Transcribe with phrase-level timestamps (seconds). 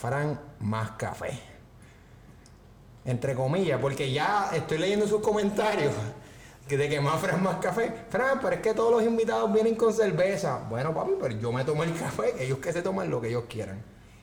[0.00, 1.38] episodio más Café.
[3.04, 5.94] Entre comillas, porque ya estoy leyendo sus comentarios
[6.76, 7.92] de que más Fran, más café.
[8.08, 10.58] Fran, pero es que todos los invitados vienen con cerveza.
[10.68, 13.44] Bueno, papi, pero yo me tomo el café, ellos que se toman lo que ellos
[13.48, 13.82] quieran.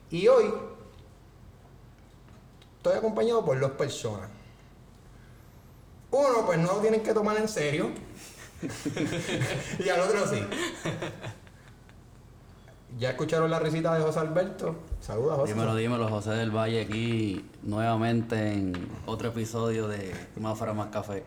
[0.09, 0.53] Y hoy
[2.77, 4.30] estoy acompañado por dos personas.
[6.11, 7.89] Uno, pues no lo tienen que tomar en serio.
[9.80, 10.41] y al otro sí.
[12.97, 14.75] Ya escucharon la risita de José Alberto.
[15.01, 15.53] Saluda, José.
[15.53, 18.73] Dímelo, dímelo, José del Valle aquí nuevamente en
[19.05, 21.23] otro episodio de Más Fran, Más Café.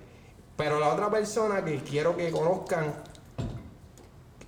[0.56, 2.92] Pero la otra persona que quiero que conozcan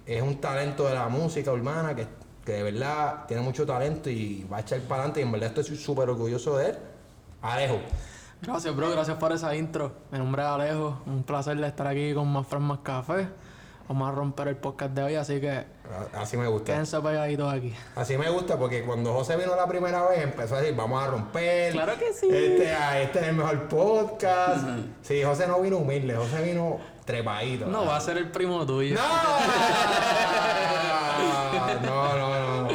[0.04, 2.08] es un talento de la música urbana que,
[2.44, 5.56] que de verdad tiene mucho talento y va a echar para adelante y en verdad
[5.56, 6.78] estoy súper orgulloso de él.
[7.40, 7.78] Alejo.
[8.42, 8.90] Gracias, bro.
[8.90, 9.92] Gracias por esa intro.
[10.10, 11.00] Mi nombre es Alejo.
[11.06, 13.28] Un placer de estar aquí con Más Fran Más Café.
[13.88, 15.64] Vamos a romper el podcast de hoy, así que
[16.14, 16.72] Así me gusta.
[16.72, 17.74] quédense pegaditos aquí.
[17.96, 21.08] Así me gusta porque cuando José vino la primera vez empezó a decir, vamos a
[21.08, 21.72] romper.
[21.72, 22.28] Claro que sí.
[22.30, 24.64] Este, este es el mejor podcast.
[25.02, 27.66] Sí, José no vino humilde, José vino trepadito.
[27.66, 28.94] No, va a ser el primo tuyo.
[28.94, 29.02] No,
[31.82, 32.68] no, no, no.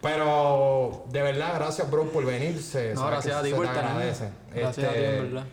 [0.00, 2.94] Pero de verdad, gracias, bro, por venirse.
[2.94, 3.66] No, gracias a ti por.
[3.66, 5.46] Gracias a ti, Este, en verdad.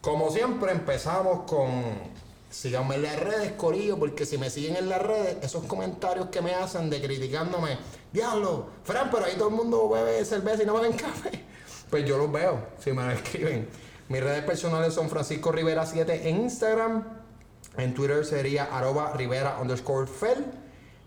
[0.00, 2.16] Como siempre, empezamos con.
[2.56, 6.40] Síganme en las redes, Corillo, porque si me siguen en las redes, esos comentarios que
[6.40, 7.76] me hacen de criticándome,
[8.10, 11.44] diablo, Fran, pero ahí todo el mundo bebe cerveza y no beben café.
[11.90, 13.68] Pues yo los veo, si me lo escriben.
[14.08, 17.04] Mis redes personales son Francisco Rivera 7 en Instagram.
[17.76, 20.46] En Twitter sería arroba Rivera underscore Fel.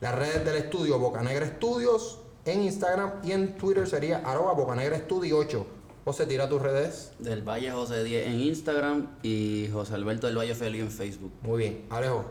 [0.02, 5.40] Las redes del estudio Bocanegra Estudios en Instagram y en Twitter sería arroba Bocanegra Estudio
[5.40, 5.78] 8.
[6.09, 7.12] José, tira tus redes.
[7.20, 11.31] Del Valle José 10 en Instagram y José Alberto del Valle Feliz en Facebook.
[11.44, 12.25] Muy bien, Alejo.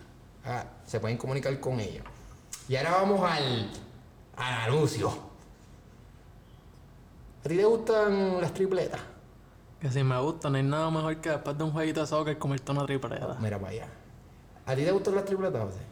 [0.45, 2.03] Ah, se pueden comunicar con ella.
[2.69, 3.71] Y ahora vamos al,
[4.37, 5.11] al anuncio.
[7.45, 9.01] ¿A ti te gustan las tripletas?
[9.81, 12.39] Que si me gusta, no hay nada mejor que después de un jueguito de soccer
[12.39, 13.37] comerte una tripleta.
[13.41, 13.89] Mira para allá.
[14.67, 15.90] ¿A ti te gustan las tripletas, José?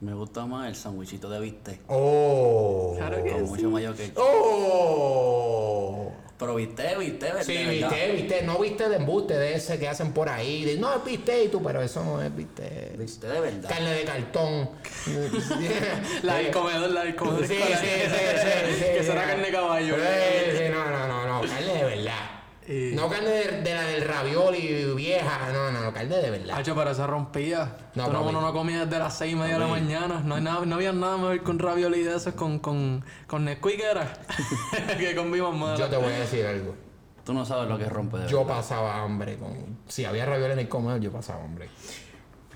[0.00, 1.80] Me gusta más el sandwichito de bistec.
[1.88, 2.94] ¡Oh!
[2.96, 3.50] Claro que Con sí.
[3.50, 4.10] mucho mayo que.
[4.16, 6.10] ¡Oh!
[6.38, 7.42] Pero viste, viste, ¿verdad?
[7.42, 10.64] Sí, viste, viste, no viste de embuste de ese que hacen por ahí.
[10.64, 12.94] De, no, es viste y tú, pero eso no es viste.
[12.96, 13.68] Viste de verdad.
[13.68, 14.70] Carne de cartón.
[16.22, 17.46] La del comedor, la del comedor.
[17.46, 19.96] Sí, sí, sí, sí, sí, Que sí, será carne de caballo.
[19.96, 22.39] Sí, sí, no, no, no, no, carne de verdad.
[22.72, 26.56] Y- No carne de, de la del ravioli vieja, no, no, no, carne de verdad.
[26.58, 27.76] Hacho, pero esa rompía.
[27.96, 28.28] No, no, papi.
[28.28, 30.20] uno no comía desde las seis y media de la mañana.
[30.24, 33.80] No, hay nada, no había nada mejor con ravioli de esos con, con, con Nesquik
[33.80, 34.12] era.
[34.98, 35.74] que con mi mamá.
[35.76, 36.76] Yo te voy a decir algo.
[37.24, 38.56] Tú no sabes lo que rompe de Yo verdad.
[38.58, 39.78] pasaba hambre con.
[39.88, 41.68] Si había ravioli en el comedor, yo pasaba hambre.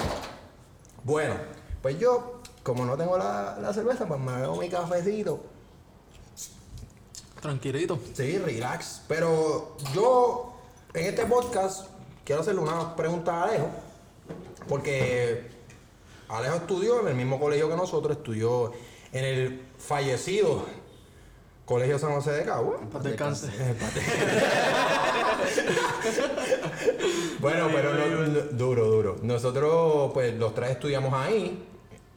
[1.03, 1.35] Bueno,
[1.81, 5.43] pues yo, como no tengo la, la cerveza, pues me bebo mi cafecito.
[7.41, 7.99] Tranquilito.
[8.13, 9.01] Sí, relax.
[9.09, 10.55] Pero yo,
[10.93, 11.87] en este podcast,
[12.23, 13.69] quiero hacerle una pregunta a Alejo.
[14.69, 15.49] Porque
[16.29, 18.71] Alejo estudió en el mismo colegio que nosotros, estudió
[19.11, 20.63] en el fallecido
[21.67, 22.79] Colegio San José de Cagua.
[22.91, 23.51] Paz descanse.
[27.39, 29.15] Bueno, pero no- no- duro, duro.
[29.21, 31.63] Nosotros, pues, los tres estudiamos ahí.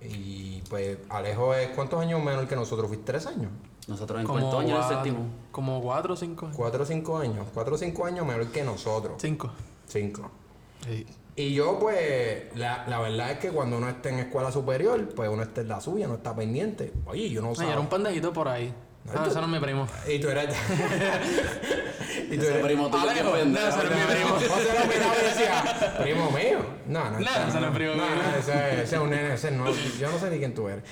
[0.03, 3.51] Y pues, Alejo es cuántos años menor que nosotros, fuiste tres años.
[3.87, 5.19] Nosotros en cuarto año el séptimo.
[5.51, 6.57] Como 4 o 5 años.
[6.57, 7.47] Cuatro o cinco años.
[7.53, 9.15] Cuatro o cinco años menor que nosotros.
[9.21, 9.51] 5.
[9.87, 10.31] Cinco.
[10.87, 11.07] Sí.
[11.37, 15.29] Y yo, pues, la, la verdad es que cuando uno está en escuela superior, pues
[15.29, 16.93] uno está en la suya, no está pendiente.
[17.07, 17.73] Oye, yo no sabía.
[17.73, 18.73] era un pendejito por ahí.
[19.15, 19.87] Ah, ese no es mi primo.
[20.09, 20.55] Y tú eres.
[22.31, 22.65] y tú Ese eres.
[22.65, 23.67] primo tuyo que Alejo, pendejo.
[23.67, 24.31] no, ese no es mi primo.
[24.55, 26.59] José lo miraba y decía, primo mío.
[26.87, 27.21] No, no.
[27.21, 28.15] No, ese no es primo no, mío.
[28.23, 29.65] no, ese, ese es un nene, ese no.
[29.99, 30.85] Yo no sé ni quién tú eres.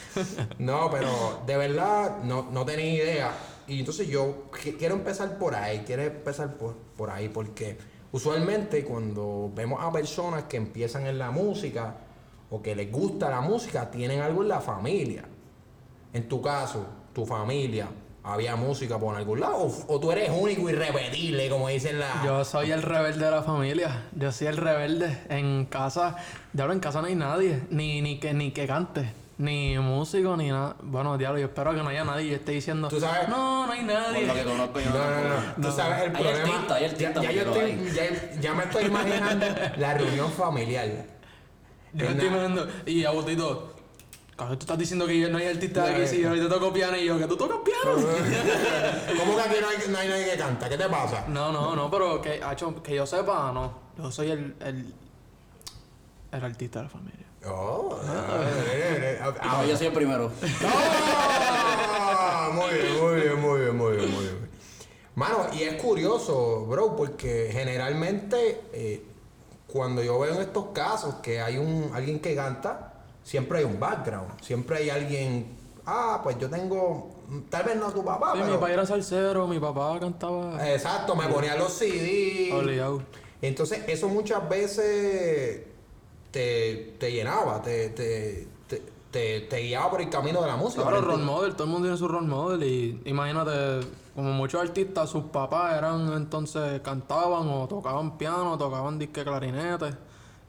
[0.58, 3.30] No, pero de verdad no, no tenía idea.
[3.66, 7.76] Y entonces yo qui- quiero empezar por ahí, quiero empezar por, por ahí, porque
[8.12, 11.94] usualmente cuando vemos a personas que empiezan en la música
[12.50, 15.24] o que les gusta la música, tienen algo en la familia.
[16.14, 17.86] En tu caso, tu familia,
[18.32, 19.56] ¿había música por algún lado?
[19.56, 22.22] ¿O, o tú eres único y irrepetible, como dicen la...
[22.24, 24.04] Yo soy el rebelde de la familia.
[24.12, 25.18] Yo soy el rebelde.
[25.28, 26.16] En casa,
[26.52, 27.62] diablo, en casa no hay nadie.
[27.70, 29.10] Ni, ni, que, ni que cante.
[29.38, 30.74] Ni músico, ni nada.
[30.82, 32.28] Bueno, diablo, yo espero que no haya nadie.
[32.30, 34.44] Yo esté diciendo, Tú sabes- no, no hay Por lo que nadie.
[34.44, 34.90] conozco yo.
[34.90, 35.68] No, no, no.
[35.68, 36.38] Tú sabes el Hay problema.
[36.56, 39.46] artista, hay ya yo pero estoy, ya, ya me estoy imaginando
[39.76, 40.88] la reunión familiar.
[41.94, 42.68] Yo me estoy imaginando.
[42.84, 43.74] Y Agustito,
[44.38, 46.02] cabrón, tú estás diciendo que yo no hay artista No, aquí.
[46.02, 46.06] eh.
[46.08, 47.96] Si yo ahorita toco piano y yo, que tú tocas piano.
[49.18, 50.68] ¿Cómo que aquí no hay, no hay nadie que canta?
[50.68, 51.24] ¿Qué te pasa?
[51.28, 52.40] No, no, no, pero que,
[52.82, 53.72] que yo sepa, no.
[53.98, 54.94] Yo soy el, el,
[56.32, 57.26] el artista de la familia.
[57.46, 60.30] Oh, ah, eh, eh, No, yo soy el primero.
[60.64, 64.48] ah, muy bien, muy bien, muy bien, muy bien, muy bien.
[65.14, 69.04] Mano, y es curioso, bro, porque generalmente eh,
[69.66, 73.78] cuando yo veo en estos casos que hay un alguien que canta, siempre hay un
[73.78, 75.56] background, siempre hay alguien,
[75.86, 77.10] ah, pues yo tengo,
[77.50, 80.72] tal vez no tu papá, Sí, mi pero papá era salsero, mi papá cantaba.
[80.72, 82.50] exacto, me ponía los CD.
[82.52, 83.02] Obligado.
[83.42, 85.62] Entonces, eso muchas veces
[86.30, 90.82] te, te llenaba, te, te, te, te, te guiaba por el camino de la música.
[90.82, 95.08] Claro, role model, todo el mundo tiene su role model y imagínate, como muchos artistas,
[95.10, 99.90] sus papás eran entonces cantaban o tocaban piano, tocaban disque clarinete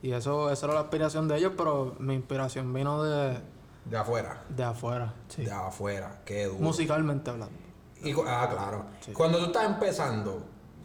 [0.02, 3.38] y eso, esa era la inspiración de ellos, pero mi inspiración vino de,
[3.86, 4.44] De afuera.
[4.50, 5.44] de afuera, sí.
[5.46, 6.22] De afuera.
[6.26, 6.60] Qué duro.
[6.60, 7.56] musicalmente hablando.
[8.04, 8.86] Y ah, claro.
[9.14, 10.42] Cuando tú estás empezando,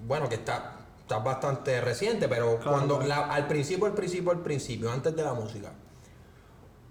[0.07, 4.91] bueno, que está, estás bastante reciente, pero cuando la- al principio, al principio, al principio,
[4.91, 5.71] antes de la música,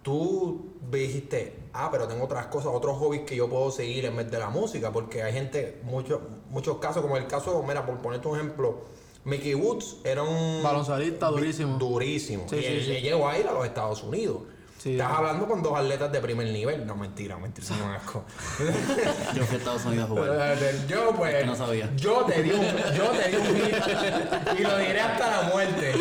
[0.01, 4.29] tú dijiste, ah, pero tengo otras cosas, otros hobbies que yo puedo seguir en vez
[4.29, 8.27] de la música, porque hay gente, muchos muchos casos, como el caso, mira, por ponerte
[8.27, 8.81] un ejemplo,
[9.25, 11.77] Mickey Woods era un Baloncelista durísimo.
[11.77, 12.45] durísimo.
[12.49, 12.91] Sí, y sí, él, sí.
[12.97, 14.41] él llegó a ir a los Estados Unidos.
[14.77, 14.91] Sí.
[14.91, 16.85] Estás hablando con dos atletas de primer nivel.
[16.85, 18.25] No, mentira, mentira, no es asco.
[19.33, 20.57] Yo fui a Estados Unidos a jugar.
[20.89, 21.35] Yo, pues.
[21.35, 21.89] que no sabía.
[21.95, 25.93] Yo te di un, yo te di un hit y lo diré hasta la muerte.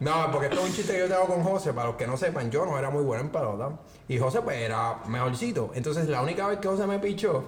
[0.00, 1.72] No, porque esto es un chiste que yo tengo con José.
[1.72, 3.70] Para los que no sepan, yo no era muy bueno en pelota.
[4.08, 5.70] Y José, pues, era mejorcito.
[5.74, 7.44] Entonces, la única vez que José me pichó,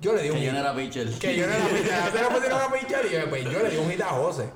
[0.00, 0.52] yo le di un Que yo hit.
[0.52, 1.10] no era pitcher.
[1.18, 2.00] Que yo no era pitcher.
[2.02, 4.50] José lo pusieron a pichar y yo, pues, yo le di un hit a José.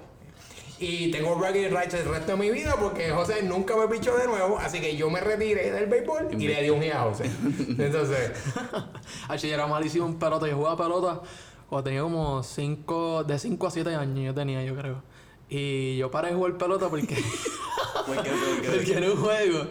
[0.80, 4.28] Y tengo bragging rights el resto de mi vida porque José nunca me pichó de
[4.28, 7.24] nuevo, así que yo me retiré del béisbol y le di un hit a José.
[7.78, 8.30] Entonces,
[9.28, 10.46] Ay, yo era malísimo en pelota.
[10.46, 11.20] Yo jugaba pelota
[11.68, 15.02] cuando tenía como cinco, de 5 a 7 años yo tenía, yo creo.
[15.50, 17.16] Y yo paré de jugar pelota porque,
[18.06, 19.66] porque era un juego.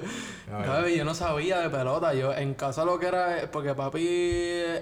[0.48, 2.14] Cabe, Yo no sabía de pelota.
[2.14, 4.82] Yo en casa lo que era, porque papi es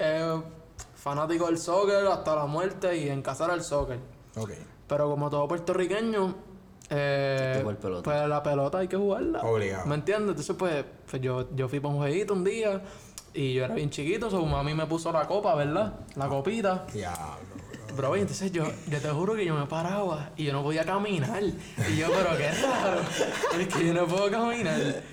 [1.06, 4.00] fanático del soccer hasta la muerte y en casa era el soccer.
[4.36, 4.50] ok.
[4.88, 6.36] Pero como todo puertorriqueño,
[6.90, 8.02] eh, pelota.
[8.04, 9.42] pues la pelota hay que jugarla.
[9.44, 9.86] Obligado.
[9.86, 10.30] ¿Me entiendes?
[10.32, 12.82] Entonces, pues, pues yo, yo fui para un jueguito un día
[13.36, 15.94] y yo era bien chiquito, su mami me puso la copa, ¿verdad?
[16.16, 16.86] La copita.
[16.92, 17.54] Diablo.
[17.96, 20.84] Bro, y entonces yo, yo te juro que yo me paraba y yo no podía
[20.86, 21.42] caminar.
[21.44, 23.02] Y yo, pero qué raro,
[23.60, 25.04] es que yo no puedo caminar.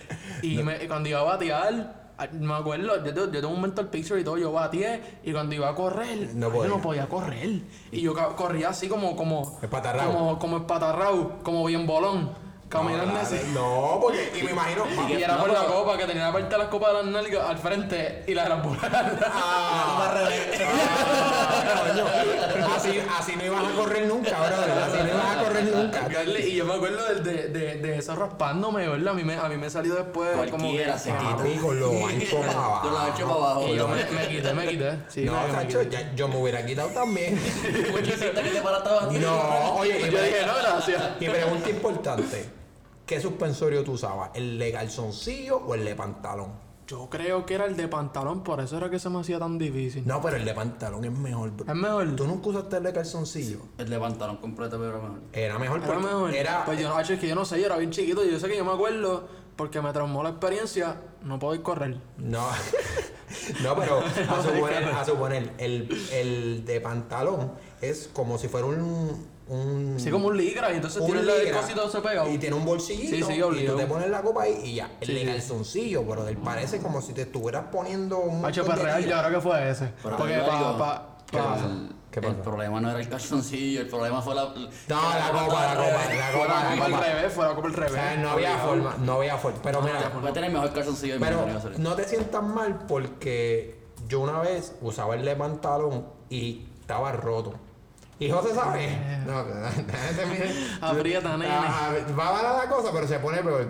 [0.43, 2.02] Y me- cuando iba a batear,
[2.33, 5.55] me acuerdo, yo, tengo- yo tengo un mental picture y todo, yo bateé y cuando
[5.55, 6.69] iba a correr, No yo podía.
[6.71, 7.61] no podía correr.
[7.91, 10.13] Y yo corría así como, como, Espatarrao.
[10.13, 12.31] como, como espatarrao, como bien bolón,
[12.73, 13.37] caminando no, así.
[13.37, 14.85] dale, No, porque, y me imagino.
[15.09, 17.49] Y era por la copa, que tenía la parte de las copas de las nalgas
[17.49, 18.83] al frente y la de las bolas.
[19.27, 20.13] Ah,
[22.77, 24.71] así, así no ibas a correr nunca, brother.
[24.83, 26.09] Así no ibas a correr nunca.
[26.41, 29.13] Y yo me acuerdo de, de, de, eso raspándome, ¿verdad?
[29.13, 30.85] A mí me, a mí me salió después como que...
[30.99, 31.45] Se quita.
[31.73, 32.81] Lo ancho para abajo.
[32.83, 33.69] Con lo ancho para abajo.
[33.69, 34.93] Y yo me, me quité, me quité.
[35.09, 35.91] Sí, no, me, me Cacho, quité.
[35.91, 37.39] ya- yo me hubiera quitado también.
[37.91, 38.91] ¿Por qué hiciste que te paraste?
[39.21, 41.03] No, oye, y, Yo dije, no, gracias.
[41.21, 42.45] y pregunta importante:
[43.13, 44.31] ¿qué suspensorio tú usabas?
[44.33, 46.49] ¿El de calzoncillo o el de pantalón?
[46.87, 49.59] Yo creo que era el de pantalón, por eso era que se me hacía tan
[49.59, 50.07] difícil.
[50.07, 51.71] No, pero el de pantalón es mejor, bro.
[51.71, 52.17] Es mejor.
[52.17, 53.59] ¿Tú nunca usaste el de calzoncillo?
[53.77, 55.21] El de pantalón completo, pero mejor.
[55.35, 56.35] Era mejor Era porque mejor.
[56.35, 56.65] era.
[56.65, 58.25] Pues yo, no, es que yo no sé, yo era bien chiquito.
[58.25, 61.99] Yo sé que yo me acuerdo, porque me traumó la experiencia, no puedo ir correr.
[62.17, 62.47] No,
[63.63, 64.01] no, pero
[64.31, 67.53] a suponer, a suponer el, el de pantalón
[67.83, 69.31] es como si fuera un.
[69.53, 72.29] Un Así como un ligra, y entonces tiene el cosito se pega.
[72.29, 73.27] Y tiene un bolsillito.
[73.27, 74.91] Sí, sí, y tú te pones la copa ahí y ya.
[75.01, 75.27] El Sí, de sí.
[75.27, 78.45] calzoncillo, pero él parece como si te estuvieras poniendo un.
[78.45, 79.93] Hacho, de real, yo creo que fue ese.
[80.03, 81.67] Pero porque pa, ¿Qué pasa?
[82.29, 84.43] El, problema no era el calzoncillo, el problema fue la.
[84.45, 87.73] No, la copa, la copa, la copa, la copa al revés, fue la copa al
[87.73, 87.93] O revés.
[87.93, 88.69] sea, no había Obligado.
[88.69, 89.59] forma, no había forma.
[89.63, 91.47] Pero No, mira, Voy a tener mejor calzoncillo de mi pero
[91.79, 97.55] no te sientas mal porque yo una vez usaba el de pantalón y estaba roto.
[98.23, 98.97] Y José sabe.
[99.27, 99.83] No, nene.
[100.81, 100.93] Ah,
[102.19, 103.67] Va a la cosa, pero se pone peor.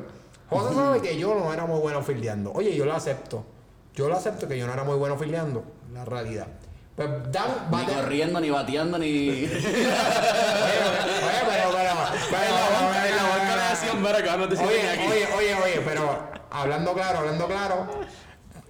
[0.50, 2.52] José sabe que yo no era muy bueno fildeando.
[2.52, 3.44] Oye, yo lo acepto.
[3.94, 5.64] Yo lo acepto que yo no era muy bueno fildeando.
[5.92, 6.46] La realidad.
[6.96, 9.28] Pues Dan Ni corriendo, ni bateando, ni.
[9.46, 9.48] Oye,
[11.48, 11.94] pero, pero,
[12.30, 12.52] pero,
[13.06, 15.06] En la banca le decían, "Mira, que no te sientes Oye, aquí".
[15.08, 16.18] oye, oye, oye, pero
[16.50, 17.86] hablando claro, hablando claro,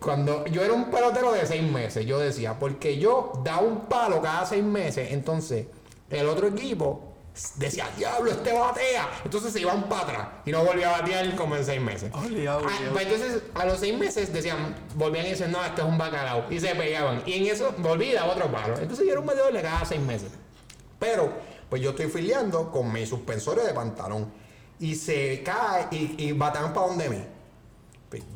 [0.03, 4.21] cuando yo era un pelotero de seis meses, yo decía, porque yo daba un palo
[4.21, 5.67] cada seis meses, entonces
[6.11, 7.13] el otro equipo
[7.57, 9.09] decía, diablo, este batea.
[9.25, 12.11] Entonces se iban para atrás y no volvía a batear como en seis meses.
[12.15, 15.87] Obligado, Ah, pues entonces a los seis meses decían, volvían y decían, no, este es
[15.87, 16.45] un bacalao.
[16.51, 17.23] Y se pegaban.
[17.25, 18.77] Y en eso volví y daba otro palo.
[18.79, 20.31] Entonces yo era un bateador de cada seis meses.
[20.99, 21.33] Pero,
[21.71, 24.31] pues yo estoy filiando con mi suspensorio de pantalón.
[24.79, 27.25] Y se cae y, y batean para donde mí.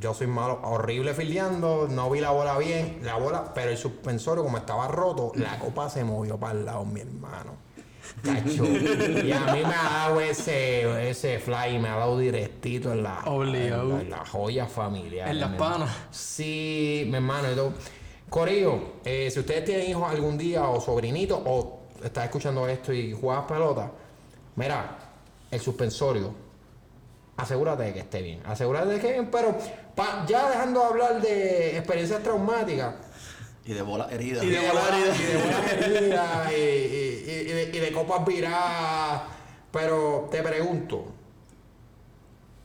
[0.00, 4.42] Yo soy malo, horrible filiando, no vi la bola bien, la bola, pero el suspensorio
[4.45, 7.66] como estaba roto, la copa se movió para el lado, mi hermano.
[8.23, 8.64] Cacho.
[8.64, 13.21] Y a mí me ha dado ese, ese fly, me ha dado directito en la,
[13.26, 13.83] Obligado.
[13.83, 15.28] en la, en la joya familiar.
[15.28, 15.90] En las panas.
[16.11, 17.50] Sí, mi hermano.
[17.52, 17.73] y todo.
[18.28, 23.12] Corillo, eh, si ustedes tienen hijos algún día o sobrinitos o estás escuchando esto y
[23.12, 23.90] juegas pelota,
[24.56, 24.99] mira,
[25.50, 26.33] el suspensorio,
[27.36, 28.40] asegúrate de que esté bien.
[28.46, 29.56] Asegúrate de que esté bien, pero
[29.94, 32.94] pa- ya dejando de hablar de experiencias traumáticas,
[33.64, 34.44] Y de bola herida.
[34.44, 37.92] Y de bola bolas- y de bolas heridas, y, y- y- y de, y de
[37.92, 39.22] copas viradas.
[39.72, 41.06] Pero te pregunto,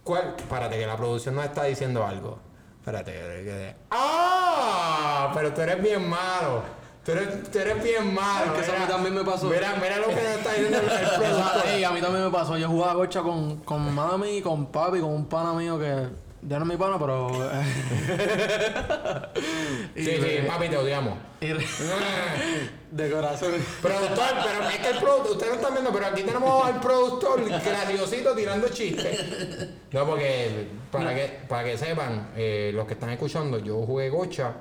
[0.04, 0.36] ¿cuál?
[0.38, 2.40] Espérate, que la producción nos está diciendo algo.
[2.80, 5.32] Espérate, que- que- ¡Ah!
[5.34, 6.64] Pero tú eres bien malo.
[7.04, 8.46] Tú eres, tú eres bien malo.
[8.46, 9.48] Es que eso a mí también me pasó.
[9.48, 11.68] Mira, mira lo que nos está diciendo el, el productor.
[11.68, 12.58] Ey, a mí también me pasó.
[12.58, 16.10] Yo jugaba gocha con, con mami, con papi, con un pana mío que
[16.44, 17.32] ya no es mi pana, pero.
[19.96, 21.18] y Sí, sí, papi, te odiamos.
[21.40, 23.54] de corazón.
[23.82, 27.44] Productor, pero es que el productor, ustedes no están viendo, pero aquí tenemos al productor
[27.48, 29.70] graciosito tirando chistes.
[29.92, 34.54] No, porque para que, para que sepan, eh, los que están escuchando, yo jugué gocha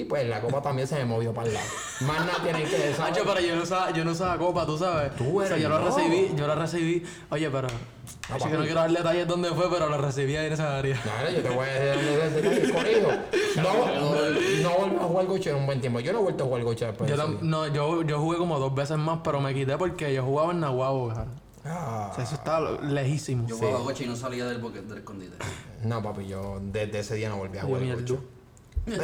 [0.00, 1.66] y pues la copa también se me movió para el lado.
[2.00, 3.12] Más nada tienen que saber.
[3.12, 5.14] Hacho, pero yo no usaba, yo no usaba copa, tú sabes.
[5.16, 7.02] Tú o sea, eres yo la recibí, yo la recibí.
[7.30, 7.68] Oye, pero.
[7.68, 8.50] Que no papi.
[8.56, 11.00] quiero dar detalles dónde fue, pero la recibí ahí en esa área.
[11.00, 13.10] Claro, yo te voy a decir conejo.
[13.56, 13.72] No,
[14.62, 16.00] no vuelvo a jugar gocha en un buen tiempo.
[16.00, 18.58] Yo no he vuelto a jugar gocha después Yo, de no, yo, yo jugué como
[18.58, 21.26] dos veces más, pero me quité porque yo jugaba en Nahuabo, cara.
[21.64, 23.46] Ah, O sea, eso está lejísimo.
[23.46, 25.36] Yo jugaba gocha y no salía del, del escondite.
[25.84, 27.82] no, papi, yo desde ese día no volví a jugar.
[27.82, 28.18] Pero-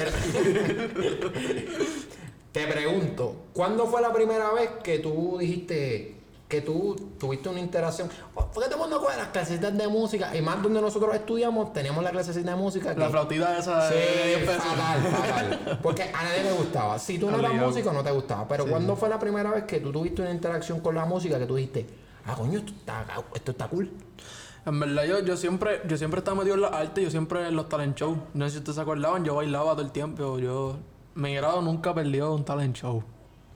[2.53, 6.17] Te pregunto, ¿cuándo fue la primera vez que tú dijiste
[6.49, 8.11] que tú tuviste una interacción?
[8.35, 12.03] Porque todo el mundo coge las clasecitas de música, y más donde nosotros estudiamos, teníamos
[12.03, 12.99] la clasecita de música que...
[13.01, 14.65] La flautita esa de 10 Sí, pesos.
[14.65, 15.79] fatal, fatal.
[15.81, 16.99] Porque a nadie le gustaba.
[16.99, 18.49] Si tú no eras músico, no te gustaba.
[18.49, 21.47] Pero ¿cuándo fue la primera vez que tú tuviste una interacción con la música que
[21.47, 21.87] tú dijiste,
[22.27, 23.89] ah, coño, esto está, esto está cool?
[24.67, 27.57] En verdad, yo, yo siempre yo siempre estaba metido en la arte, yo siempre en
[27.57, 28.19] los talent shows.
[28.35, 30.39] No sé si ustedes se acordaban, yo bailaba todo el tiempo.
[30.39, 30.77] Yo,
[31.15, 33.03] mi grado nunca perdió un talent show.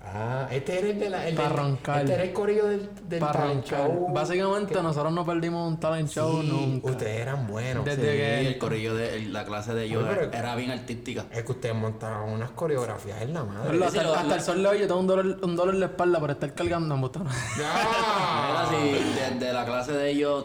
[0.07, 1.27] Ah, este era el de la...
[1.29, 2.01] El Pa' del- roncar.
[2.01, 4.09] Este era el corillo del, del Para talent show.
[4.13, 6.91] Básicamente, nosotros no perdimos un talent show Sí, nunca.
[6.91, 7.87] Ustedes eran buenos.
[7.87, 11.25] Desde Sí, que- el corrillo de el- la clase de ellos Oye, era bien artística.
[11.33, 13.83] Es que ustedes montaban unas coreografías en la madre.
[13.83, 15.73] Hasta, Sí, lo- hasta lo- el sol de hoy yo tengo un dolor, un dolor
[15.75, 17.27] en la espalda por estar cargando en botón.
[17.59, 18.63] Era ¡Ya!
[18.63, 18.77] así,
[19.41, 20.45] desde la clase de ellos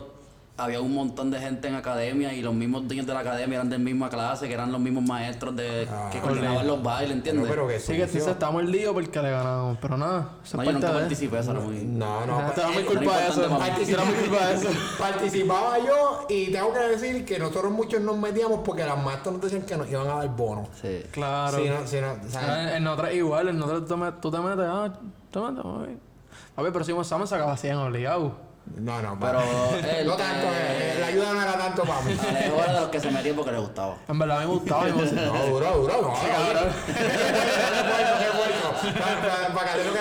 [0.60, 3.70] había un montón de gente en academia y los mismos dueños de la academia eran
[3.70, 7.46] de misma clase, que eran los mismos maestros de, que coordinaban los bailes, No, ¿entiendes?
[7.50, 9.78] pero que Sí, que entonces estamos el lío porque le ganamos.
[9.82, 10.94] Pero nada, eso No, yo nunca de...
[11.00, 11.78] participé, eso era muy...
[11.84, 12.40] No, no.
[12.40, 13.42] Ajá, Era muy eh, culpa de eso.
[13.42, 14.70] de eso.
[15.00, 19.42] Participaba yo y tengo que decir que nosotros muchos nos metíamos porque las maestras nos
[19.42, 20.68] decían que nos iban a dar bonos.
[20.82, 21.04] Sí.
[21.12, 21.58] Claro.
[21.58, 24.94] Si no, si no, Ah, En nosotros igual, en nosotros tú, tú te metes, ah,
[25.32, 25.98] te metes, papi.
[26.56, 28.49] Papi, pero si un examen sacaba 100 obligado.
[28.78, 29.40] No, no, Pero
[29.98, 32.16] él, no tanto, eh, la ayuda no era tanto para mí.
[32.28, 33.96] Alejo era de los que se metían porque les gustaba.
[34.08, 34.88] En verdad a mí me gustaba.
[34.90, 35.26] y me gustaba.
[35.40, 36.14] No, duro, duro, no.
[36.14, 36.74] cabrón.
[39.54, 39.94] Para que no.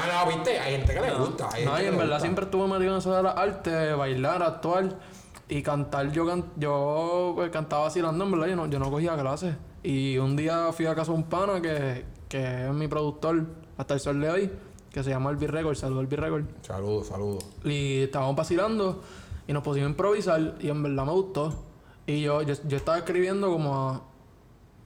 [0.00, 1.48] No, no, viste, hay gente que le gusta.
[1.52, 2.20] hay No, y en le verdad gusta.
[2.20, 4.84] siempre estuve metido en eso de la arte, bailar, actuar
[5.48, 6.10] y cantar.
[6.12, 9.54] Yo, can- yo pues, cantaba vacilando, en verdad, yo no, yo no cogía clases.
[9.82, 13.44] Y un día fui a casa de un pana que, que es mi productor
[13.78, 14.52] hasta el sol de hoy,
[14.96, 16.44] que se llama Elvi Record, saludos Elvi Record.
[16.62, 17.44] Saludos, saludos.
[17.64, 19.02] Y estábamos vacilando
[19.46, 21.52] y nos pusimos a improvisar y en verdad me gustó.
[22.06, 24.02] Y yo, yo, yo estaba escribiendo como a-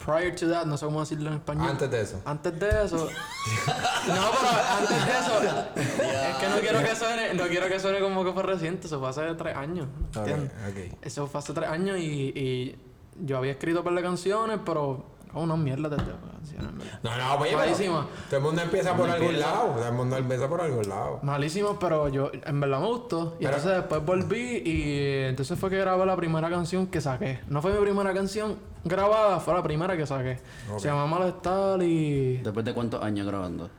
[0.04, 1.68] prior to that, no sé cómo decirlo en español.
[1.70, 2.20] Antes de eso.
[2.24, 2.96] Antes de eso.
[4.08, 6.02] no, pero antes de eso.
[6.28, 8.98] es que no quiero que suene, no quiero que suene como que fue reciente, eso
[8.98, 9.86] fue hace tres años.
[10.16, 10.50] ¿Entiendes?
[10.68, 10.98] Ok, ok.
[11.02, 12.02] Eso fue hace tres años y,
[12.34, 12.76] y
[13.24, 16.70] yo había escrito par de canciones, pero unas mierdas de de canciones.
[17.02, 18.06] No, no, oye, pero Malísima.
[18.28, 19.68] Todo el mundo empieza por algún lado.
[19.74, 21.18] Todo el mundo empieza por algún lado.
[21.22, 23.36] Malísimas, pero yo en verdad me gustó.
[23.38, 27.40] Y Pero- entonces después volví y entonces fue que grabé la primera canción que saqué.
[27.48, 30.38] No fue mi primera canción grabada, fue la primera que saqué.
[30.78, 33.70] Se llama Malestar y ¿Después de cuántos años grabando?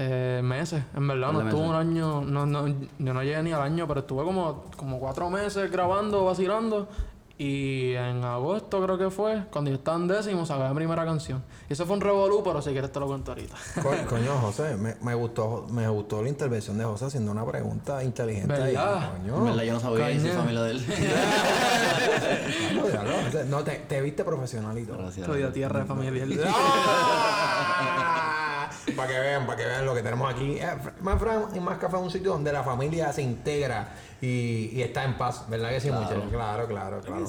[0.00, 1.32] eh, meses, en verdad.
[1.32, 1.74] No ¿Par de estuve meses?
[1.74, 5.28] un año, no, no, yo no llegué ni al año, pero estuve como, como cuatro
[5.28, 6.88] meses grabando, vacilando.
[7.40, 11.44] Y en agosto creo que fue, cuando yo estaba en décimo, saqué mi primera canción.
[11.70, 13.54] Y eso fue un revolú, pero si quieres te lo cuento ahorita.
[13.80, 18.02] Co- Coño, José, me, me gustó, me gustó la intervención de José haciendo una pregunta
[18.02, 18.52] inteligente.
[18.54, 19.10] ahí, ¿Verdad?
[19.24, 19.44] En Coño.
[19.44, 20.84] verdad yo no sabía y soy familia de él.
[23.48, 24.96] No, te, te viste profesionalito.
[24.96, 25.26] Gracias.
[25.26, 26.24] Soy de tierra de familia.
[28.96, 30.58] para que vean, para que vean lo que tenemos aquí.
[30.58, 30.66] Eh,
[31.00, 33.88] Más Fran y Más Café es un sitio donde la familia se integra
[34.20, 36.24] y, y está en paz, ¿verdad que sí, muchachos?
[36.30, 37.24] Claro, claro, claro.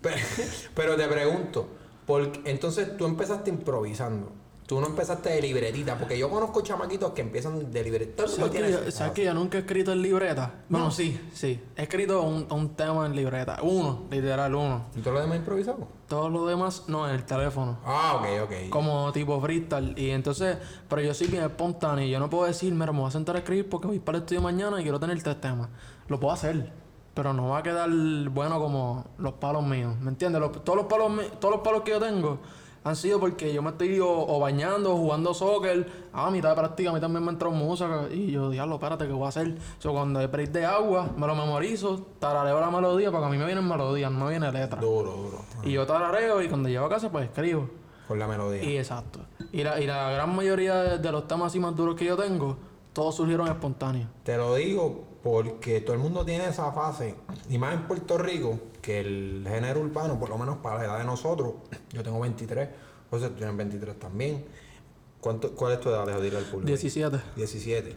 [0.00, 0.16] Pero,
[0.74, 1.68] pero te pregunto,
[2.06, 4.32] porque entonces tú empezaste improvisando.
[4.66, 8.24] Tú no empezaste de libretita, porque yo conozco chamaquitos que empiezan de libretita.
[8.24, 10.54] Todo ¿Sabes que, yo, sabes que yo nunca he escrito en libreta?
[10.68, 11.62] Bueno, sí, sí.
[11.76, 13.58] He escrito un, un tema en libreta.
[13.62, 14.86] Uno, literal, uno.
[14.96, 15.86] ¿Y tú lo demás improvisado?
[16.08, 17.78] Todo lo demás, no, en el teléfono.
[17.84, 18.68] Ah, ok, ok.
[18.70, 19.94] Como tipo freestyle.
[19.96, 20.56] Y entonces,
[20.88, 22.04] pero yo soy bien espontáneo.
[22.04, 24.18] y Yo no puedo decir, mira, me voy a sentar a escribir porque voy para
[24.18, 25.68] el estudio mañana y quiero tener tres temas.
[26.08, 26.72] Lo puedo hacer.
[27.14, 27.88] Pero no va a quedar
[28.30, 29.94] bueno como los palos míos.
[30.00, 30.40] ¿Me entiendes?
[30.40, 32.40] Los- todos, los palos, todos los palos que yo tengo
[32.86, 36.06] han sido porque yo me estoy o, o bañando, jugando soccer.
[36.12, 38.06] Ah, a mitad de práctica, a mí también me entró música.
[38.12, 39.58] Y yo, diablo, espérate, ¿qué voy a hacer?
[39.80, 43.38] So, cuando hay break de agua, me lo memorizo, tarareo la melodía, porque a mí
[43.38, 44.80] me vienen melodías, no me viene letra.
[44.80, 45.38] Duro, duro.
[45.64, 47.68] Y yo tarareo y cuando llego a casa, pues escribo.
[48.06, 48.62] Con la melodía.
[48.62, 49.18] Y exacto.
[49.50, 52.16] Y la, y la gran mayoría de, de los temas así más duros que yo
[52.16, 52.56] tengo,
[52.92, 54.08] todos surgieron espontáneos.
[54.22, 57.16] Te lo digo porque todo el mundo tiene esa fase,
[57.50, 60.98] y más en Puerto Rico, que el género urbano, por lo menos para la edad
[60.98, 61.54] de nosotros,
[61.90, 62.68] yo tengo 23,
[63.10, 64.44] José, tú tienes 23 también.
[65.20, 66.06] ¿Cuánto, ¿Cuál es tu edad?
[66.20, 66.68] Dile al público.
[66.68, 67.20] 17.
[67.34, 67.96] 17.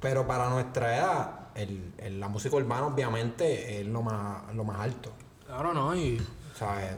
[0.00, 4.80] Pero para nuestra edad, el, el- la música urbana obviamente es lo más, lo más
[4.80, 5.10] alto.
[5.46, 6.22] Claro, no, y
[6.54, 6.92] ¿Sabes?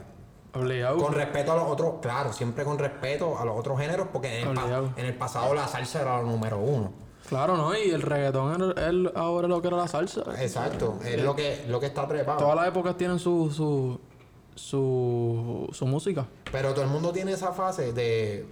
[0.53, 0.97] obligado.
[0.99, 4.47] Con respeto a los otros, claro, siempre con respeto a los otros géneros, porque en
[4.47, 6.93] el, pa- en el pasado la salsa era lo número uno.
[7.29, 10.23] Claro, no, y el reggaetón es ahora es lo que era la salsa.
[10.39, 12.39] Exacto, es lo que, lo que está trepado.
[12.39, 13.99] Todas las épocas tienen su, su,
[14.55, 16.25] su, su música.
[16.51, 18.47] Pero todo el mundo tiene esa fase de.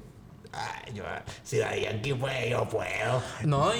[0.53, 1.03] Ay, yo,
[1.43, 3.21] si Daddy Yankee puede, yo puedo.
[3.43, 3.79] No, y,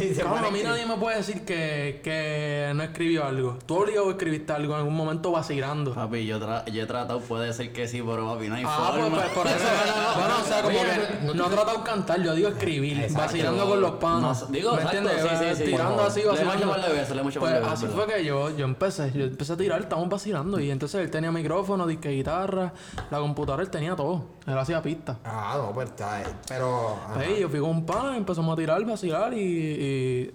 [0.00, 3.58] Y se a mí nadie me puede decir que, que no escribió algo.
[3.64, 5.94] Tú obligado escribiste algo en algún momento vacilando.
[5.94, 8.90] Papi, yo, tra- yo he tratado, puede ser que sí, pero papi, no hay Ah,
[8.92, 9.16] pues, forma.
[9.18, 9.56] pues, por eso.
[10.18, 12.98] bueno, o sea, como Oye, que no- no, he tratado de cantar, yo digo escribir,
[12.98, 13.18] Exacto.
[13.22, 14.42] vacilando con los panos.
[14.42, 15.30] No, digo, ¿Me exacto, entiendes?
[15.30, 15.70] sí, sí, sí.
[15.70, 16.74] Tirando así, le vacilando.
[16.88, 19.52] de beso, le llevado Pues de beso, así fue que yo, yo empecé, yo empecé
[19.52, 22.72] a tirar, estábamos vacilando y entonces él tenía micrófono, disque guitarra,
[23.10, 25.16] la computadora, él tenía todo, él hacía pistas.
[25.24, 26.22] Ah, no, pues está.
[26.48, 26.96] Pero.
[27.14, 30.34] Ahí yo fui con un pana y empezamos a tirar, vacilar y, y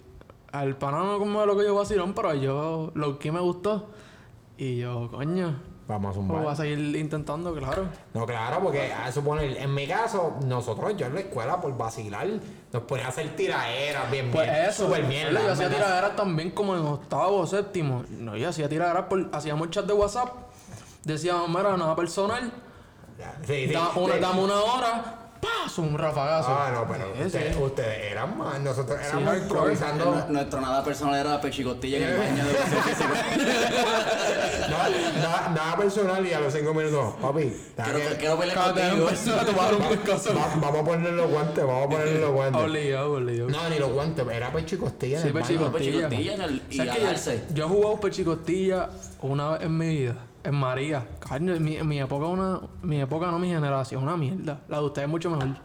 [0.51, 3.87] al pana no como lo que yo vacilón, pero yo lo que me gustó
[4.57, 5.55] y yo, coño,
[5.87, 6.55] Vamos a pues voy a zumbar.
[6.57, 7.85] seguir intentando, claro.
[8.13, 12.27] No, claro, porque a suponer, en mi caso, nosotros, yo en la escuela, por vacilar,
[12.71, 14.65] nos ponía a hacer tiraderas bien, Pues bien.
[14.65, 15.51] eso, Súper yo mierda.
[15.51, 18.03] hacía tiraderas también como en octavo o séptimo.
[18.09, 20.29] No, yo hacía tiraderas por, hacíamos chat de WhatsApp,
[21.03, 22.51] decíamos, mira, nada personal,
[23.47, 24.19] Sí, sí, da- una- sí.
[24.19, 25.81] dame una hora, ¡pah!
[25.81, 26.49] Un rafagazo.
[26.49, 27.61] Ah, no, pero Sí, ustedes, sí.
[27.61, 30.05] ustedes eran más, nosotros éramos improvisando.
[30.27, 34.67] Nu- Nuestro nada personal era pechicostilla en el baño de educación física.
[34.69, 34.89] nada,
[35.21, 39.07] nada, nada personal y a los cinco minutos, papi, Quiero, que- quiero pelear contigo.
[39.39, 40.35] a tomar un pescozo.
[40.35, 42.61] va- vamos a ponerle los guantes, vamos a ponerle los guantes.
[42.61, 43.49] Obligado, obligado.
[43.49, 44.51] No, ni los guantes, era
[45.17, 45.45] en Sí, el baño.
[45.45, 46.09] pechicostilla.
[46.09, 47.09] Pechicostilla en el- y ¿Sabes que yo-
[47.65, 48.89] he jugado pechicostilla
[49.21, 51.05] una vez en mi vida, en María.
[51.39, 54.61] Mi, mi época, una, mi época no mi generación, una mierda.
[54.67, 55.55] La de ustedes es mucho mejor.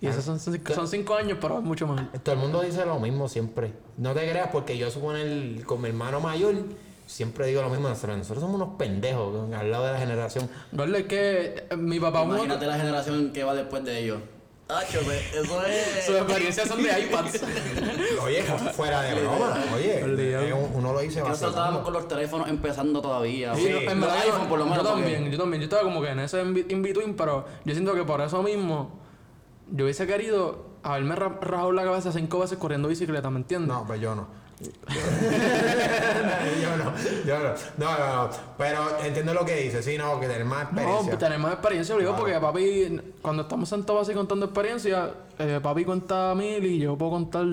[0.00, 2.08] Y esos son, son, son cinco años, pero es mucho mejor.
[2.24, 3.72] Todo el mundo dice lo mismo siempre.
[3.96, 6.56] No te creas, porque yo supongo el, con mi hermano mayor,
[7.06, 7.88] siempre digo lo mismo.
[7.88, 10.48] Nosotros, nosotros somos unos pendejos al lado de la generación.
[10.72, 14.18] Gordo, es que eh, mi papá Imagínate la generación que va después de ellos.
[14.68, 16.04] Eso es.
[16.06, 17.42] Sus experiencias son de iPads.
[18.24, 19.54] Oye, fu- fuera de broma.
[19.74, 19.98] Oye,
[20.48, 21.82] es un- uno lo dice nosotros estábamos vacilando.
[21.82, 23.54] con los teléfonos empezando todavía.
[23.54, 24.82] Sí, en verdad, yo- iPhone por lo menos.
[24.84, 25.60] Yo porque- también, yo también.
[25.60, 28.98] Yo estaba como que en ese in- in-between, pero yo siento que por eso mismo
[29.70, 33.68] yo hubiese querido haberme ra- rajado la cabeza cinco veces corriendo bicicleta, ¿me entiendes?
[33.68, 34.26] No, pues yo no.
[36.62, 36.92] yo no,
[37.26, 37.54] yo no.
[37.78, 38.30] No, no, no.
[38.58, 41.18] Pero entiendo lo que dice, sí, no, que tener más No, experiencia.
[41.18, 46.34] tener más experiencia, obligado, porque papi, cuando estamos sentados así contando experiencia, eh, papi cuenta
[46.34, 47.44] mil y yo puedo contar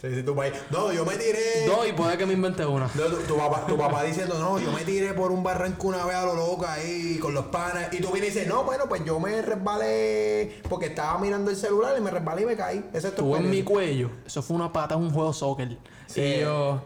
[0.00, 0.52] Sí, sí, tu país.
[0.70, 1.66] No, yo me tiré.
[1.66, 2.88] dos y puede que me invente una.
[2.94, 6.04] No, tu, tu papá, tu papá diciendo, no, yo me tiré por un barranco una
[6.06, 7.92] vez a lo loco ahí con los panas.
[7.92, 11.56] Y tú vienes y dices, no, bueno, pues yo me resbalé porque estaba mirando el
[11.56, 12.78] celular y me resbalé y me caí.
[12.92, 14.10] Esa es tu Estuvo en mi cuello.
[14.24, 15.78] Eso fue una pata en un juego de soccer.
[16.06, 16.20] Sí.
[16.20, 16.80] Y yo,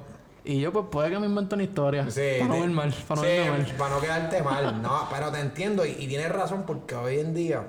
[0.44, 2.10] y yo pues puede que me invente una historia.
[2.10, 3.74] Sí, para no ver mal, para no sí, mal.
[3.76, 4.80] para no quedarte mal.
[4.80, 7.62] No, pero te entiendo y, y tienes razón porque hoy en día,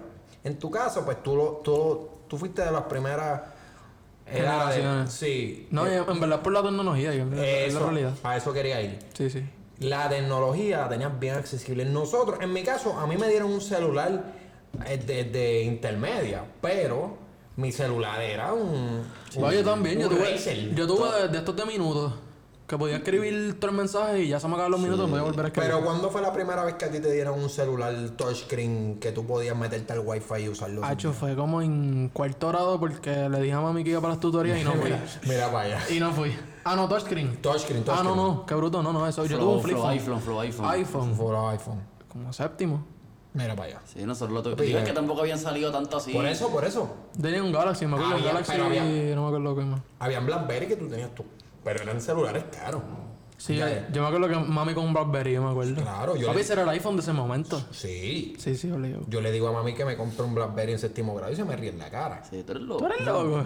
[0.46, 3.42] en tu caso, pues tú, lo, tú, tú fuiste de las primeras
[4.28, 4.76] edades.
[4.76, 5.12] Generaciones.
[5.14, 5.68] Sí.
[5.72, 8.14] No, en verdad por la tecnología, yo- es la Eso, realidad.
[8.24, 9.00] a eso quería ir.
[9.14, 9.44] Sí, sí.
[9.80, 11.84] La tecnología la tenías bien accesible.
[11.86, 14.24] Nosotros, en mi caso, a mí me dieron un celular
[14.88, 17.18] eh, de, de intermedia, pero
[17.58, 19.04] mi celular era un.
[19.36, 20.74] Yo también, yo un tuve, Razer.
[20.74, 22.14] yo tuve de, de estos de minutos.
[22.74, 25.48] Que podía escribir tres mensajes y ya se me acabaron los minutos, podía volver a
[25.50, 25.70] escribir.
[25.70, 29.12] Pero ¿cuándo fue la primera vez que a ti te dieron un celular touchscreen que
[29.12, 30.84] tú podías meterte al wifi y usarlo?
[30.84, 34.20] Hacho, fue como en cuarto grado porque le dije a mami que iba para las
[34.20, 34.92] tutorías y no fui.
[35.30, 35.82] Mira para allá.
[35.92, 36.36] y no fui.
[36.64, 37.38] Ah, no, touchscreen.
[37.44, 38.18] Touchscreen, Ah, no, touchscreen.
[38.18, 39.24] no, qué bruto, no, no, eso.
[39.24, 39.94] Yo tuve Flow, un flip flow, phone.
[39.94, 40.66] iPhone, flow, iPhone.
[40.66, 41.16] iPhone.
[41.16, 41.82] Fue iPhone.
[42.08, 42.84] Como séptimo.
[43.36, 43.82] Mira para allá.
[43.86, 44.62] Sí, nosotros lo tuvimos.
[44.66, 44.88] Digo, es eh.
[44.88, 46.12] que tampoco habían salido tanto así.
[46.12, 46.92] Por eso, por eso.
[47.22, 48.14] Tenía un Galaxy, me acuerdo.
[48.16, 49.80] Había, un Galaxy pero había- no me acuerdo qué más.
[50.00, 51.24] Habían Blackberry que tú tenías tú.
[51.64, 52.82] Pero eran celulares caros.
[53.38, 55.82] Sí, Ya, yo, me acuerdo que mami con un Blackberry, yo me acuerdo.
[55.82, 57.62] Claro, yo Papi, le- ese era el iPhone de ese momento.
[57.72, 58.36] Sí.
[58.38, 59.04] Sí, sí, obligado.
[59.10, 61.44] Yo le digo a mami que me compre un Blackberry en séptimo grado y se
[61.44, 62.24] me ríe en la cara.
[62.24, 62.80] Sí, tú eres loco.
[62.80, 63.44] ¿Tú eres loco?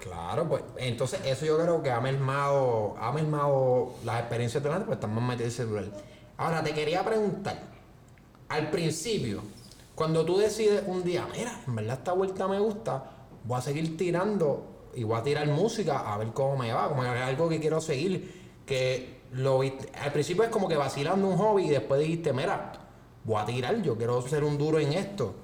[0.00, 4.86] Claro, pues entonces eso yo creo que ha mermado, ha mermado las experiencias de delante,
[4.86, 6.02] pues están más metidos en el celular.
[6.36, 7.58] Ahora te quería preguntar,
[8.48, 9.42] al principio,
[9.96, 13.04] cuando tú decides un día, mira, en verdad esta vuelta me gusta,
[13.44, 17.02] voy a seguir tirando y voy a tirar música a ver cómo me va, como
[17.02, 21.64] es algo que quiero seguir, que lo al principio es como que vacilando un hobby
[21.64, 22.72] y después dijiste, mira,
[23.24, 25.34] voy a tirar, yo quiero ser un duro en esto.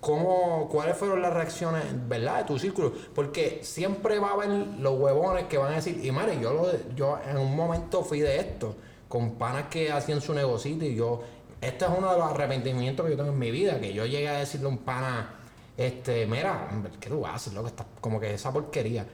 [0.00, 2.92] ¿Cómo, ¿Cuáles fueron las reacciones, verdad, de tu círculo?
[3.14, 4.48] Porque siempre va a haber
[4.80, 8.40] los huevones que van a decir, y madre, yo, yo en un momento fui de
[8.40, 8.74] esto,
[9.06, 11.22] con panas que hacían su negocito y yo,
[11.60, 14.28] este es uno de los arrepentimientos que yo tengo en mi vida, que yo llegué
[14.28, 15.35] a decirle a un pana,
[15.76, 16.68] este, mira,
[17.00, 17.68] ¿qué tú haces, loco?
[17.68, 19.06] Estás como que esa porquería.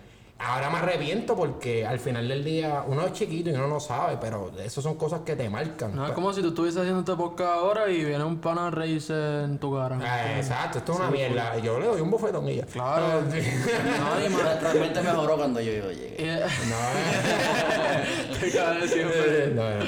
[0.44, 4.18] Ahora me arrepiento porque al final del día uno es chiquito y uno no sabe,
[4.20, 5.94] pero eso son cosas que te marcan.
[5.94, 8.70] No, es como si tú estuvieses haciendo este podcast ahora y viene un pana a
[8.72, 9.12] reírse
[9.44, 10.00] en tu cara.
[10.02, 11.56] Ah, exacto, esto es una mierda.
[11.58, 12.66] Yo le doy un bofetón y ya.
[12.66, 13.20] Claro.
[13.30, 16.16] No, y más- Re- Realmente mejoró cuando yo, yo llegué.
[16.18, 16.44] eh,
[18.42, 19.52] No, te siempre.
[19.54, 19.84] no, no.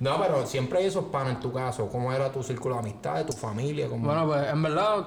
[0.00, 1.86] No, pero siempre hay esos panos en tu caso.
[1.90, 3.88] ¿Cómo era tu círculo de amistades, tu familia?
[3.88, 4.06] ¿Cómo?
[4.06, 5.06] Bueno, pues en verdad,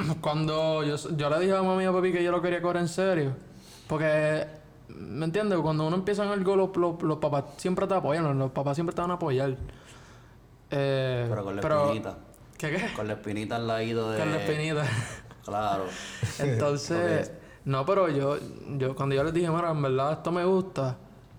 [0.20, 2.78] cuando yo, yo le dije a mami y a papi que yo lo quería coger
[2.78, 3.32] en serio,
[3.88, 4.46] porque,
[4.88, 5.58] ¿me entiendes?
[5.60, 8.94] Cuando uno empieza en algo, los, los, los papás siempre te apoyan, los, papás siempre
[8.94, 9.56] te van a apoyar.
[10.70, 12.16] Eh, Pero con la espinita.
[12.56, 12.92] ¿Qué qué?
[12.94, 14.18] Con la espinita al ladito de.
[14.18, 14.84] Con la espinita.
[15.44, 15.86] Claro.
[16.38, 17.32] Entonces,
[17.64, 18.38] no, pero yo,
[18.76, 20.96] yo cuando yo les dije, mira, en verdad esto me gusta,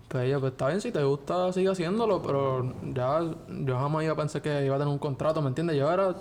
[0.08, 4.12] pues ellos, pues está bien, si te gusta, sigue haciéndolo, pero ya, yo jamás iba
[4.12, 5.76] a pensar que iba a tener un contrato, ¿me entiendes?
[5.76, 6.14] Yo era,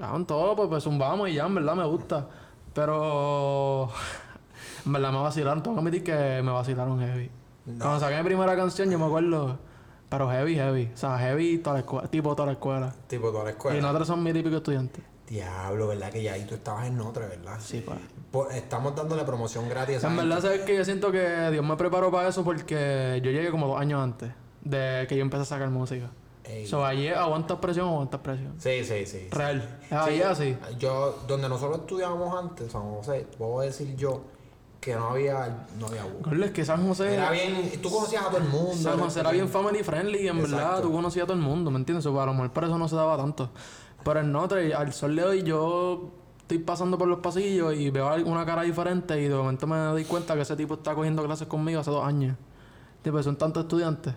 [0.00, 2.28] hagan todo, pues, pues zumbamos y ya, en verdad me gusta.
[2.74, 3.88] Pero,
[4.86, 7.30] en verdad me vacilaron, tengo que admitir que me vacilaron heavy.
[7.78, 9.58] Cuando saqué mi primera canción, yo me acuerdo,
[10.08, 12.94] pero heavy, heavy, o sea, heavy toda la escuela, tipo toda la escuela.
[13.06, 13.78] Tipo toda la escuela.
[13.78, 15.00] Y nosotros somos mi típico estudiante.
[15.28, 16.10] Diablo, ¿verdad?
[16.10, 17.56] Que ya ahí tú estabas en Notre, ¿verdad?
[17.60, 17.98] Sí, pues.
[18.54, 20.28] Estamos dándole promoción gratis a esa En gente.
[20.28, 23.68] verdad, sabes que yo siento que Dios me preparó para eso porque yo llegué como
[23.68, 26.10] dos años antes de que yo empecé a sacar música.
[26.52, 26.66] Ey.
[26.66, 28.54] So, allí aguantas presión, aguantas presión.
[28.58, 29.28] Sí, sí, sí.
[29.30, 29.78] Real.
[30.06, 30.56] Sí, así.
[30.78, 34.22] Yo, donde nosotros estudiábamos antes, San José, puedo decir yo
[34.80, 36.04] que no había, no había.
[36.20, 37.14] Gordo, es que San José.
[37.14, 38.74] Era bien, tú conocías a todo el mundo.
[38.74, 41.78] San José era bien family friendly en verdad tú conocías a todo el mundo, ¿me
[41.78, 42.04] entiendes?
[42.04, 43.50] A lo mejor por eso no se daba tanto.
[44.04, 46.10] Pero en Notre, al sol de hoy, yo
[46.40, 50.04] estoy pasando por los pasillos y veo una cara diferente y de momento me doy
[50.04, 52.36] cuenta que ese tipo está cogiendo clases conmigo hace dos años.
[53.02, 54.14] Tipo, son tantos estudiantes.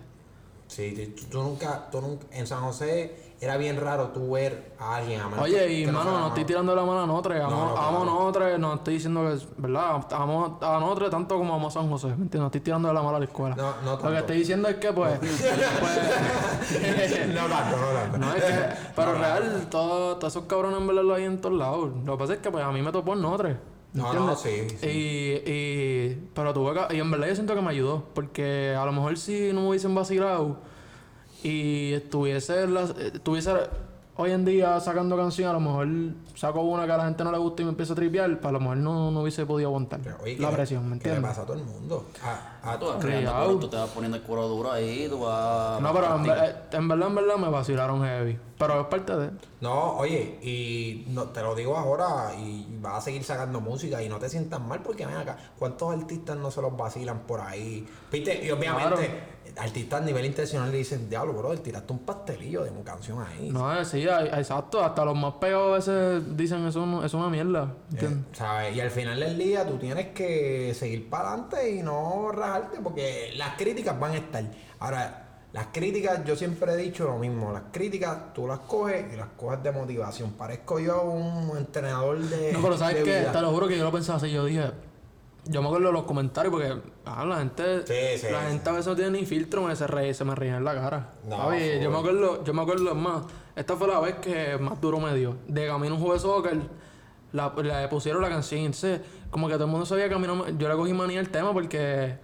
[0.68, 4.96] Sí, tú, tú nunca, tú nunca, en San José era bien raro tú ver a
[4.96, 7.76] alguien a Oye, y no mano, no estoy tirando la mano a Notre, amo, no,
[7.76, 8.24] amo claro.
[8.24, 12.08] Notre, no estoy diciendo que verdad, amo a Notre tanto como amo a San José,
[12.08, 12.40] ¿me entiendes?
[12.40, 13.54] No estoy tirando la mano a la escuela.
[13.54, 14.18] No, no Lo que tanto.
[14.18, 15.30] estoy diciendo es que, pues, pues
[17.28, 18.18] no tanto, no tanto.
[18.26, 18.54] no es que,
[18.96, 21.90] pero real, todo- todos esos cabrones en verdad lo hay en todos lados.
[22.04, 23.75] Lo que pasa es que, pues, a mí me topó en Notre.
[23.96, 24.36] ¿Me No, entiendes?
[24.36, 24.86] no, sí, sí.
[24.86, 28.84] Y, y, pero tuve que, y en verdad yo siento que me ayudó, porque a
[28.84, 30.58] lo mejor si no me hubiesen vacilado
[31.42, 32.82] y estuviese, la-
[33.14, 33.52] estuviese
[34.18, 35.86] hoy en día sacando canciones, a lo mejor
[36.34, 38.46] saco una que a la gente no le gusta y me empiezo a tripear, pues
[38.46, 41.08] a lo mejor no, no hubiese podido aguantar Pero, oye, la ¿qué- presión, ¿me ¿Qué
[41.08, 41.30] le entiendes?
[41.30, 42.06] pasa a todo el mundo?
[42.22, 45.20] A, a Tú vas creando coro, tú te vas poniendo el cuero duro ahí, tú
[45.20, 45.80] vas.
[45.80, 48.38] No, pero en, ver- en verdad, en verdad me vacilaron heavy.
[48.58, 49.30] Pero es parte de...
[49.60, 54.08] No, oye, y no, te lo digo ahora, y vas a seguir sacando música y
[54.08, 57.86] no te sientas mal porque ven acá, ¿cuántos artistas no se los vacilan por ahí?
[58.10, 62.70] Viste, y obviamente artistas a nivel intencional le dicen, diablo, bro, tiraste un pastelillo de
[62.70, 63.50] una canción ahí.
[63.50, 64.82] No, eh, sí, hay- exacto.
[64.84, 67.72] Hasta los más pegados a veces dicen eso no- es una mierda.
[67.96, 68.76] Eh, ¿sabes?
[68.76, 73.32] Y al final del día tú tienes que seguir para adelante y no rajarte porque
[73.36, 74.44] las críticas van a estar.
[74.78, 79.16] Ahora, las críticas, yo siempre he dicho lo mismo, las críticas tú las coges y
[79.16, 80.32] las coges de motivación.
[80.32, 82.52] Parezco yo un entrenador de...
[82.52, 83.32] No, pero ¿sabes vida.
[83.32, 84.30] Te lo juro que yo lo pensaba así.
[84.30, 84.70] Yo dije...
[85.48, 87.86] Yo me acuerdo de los comentarios porque ah, la gente...
[87.86, 88.46] Sí, sí, la sí.
[88.48, 90.74] gente a veces no tiene ni filtro, me se, reí, se me reía en la
[90.74, 91.10] cara.
[91.28, 91.56] No.
[91.56, 92.42] Yo me acuerdo...
[92.44, 93.22] Yo me acuerdo, es más...
[93.54, 95.36] Esta fue la vez que más duro me dio.
[95.46, 96.60] De camino a un juego de soccer...
[97.32, 98.60] La, le pusieron la canción.
[98.60, 100.92] Entonces, como que todo el mundo sabía que a mí no me- Yo le cogí
[100.92, 102.16] manía al tema porque...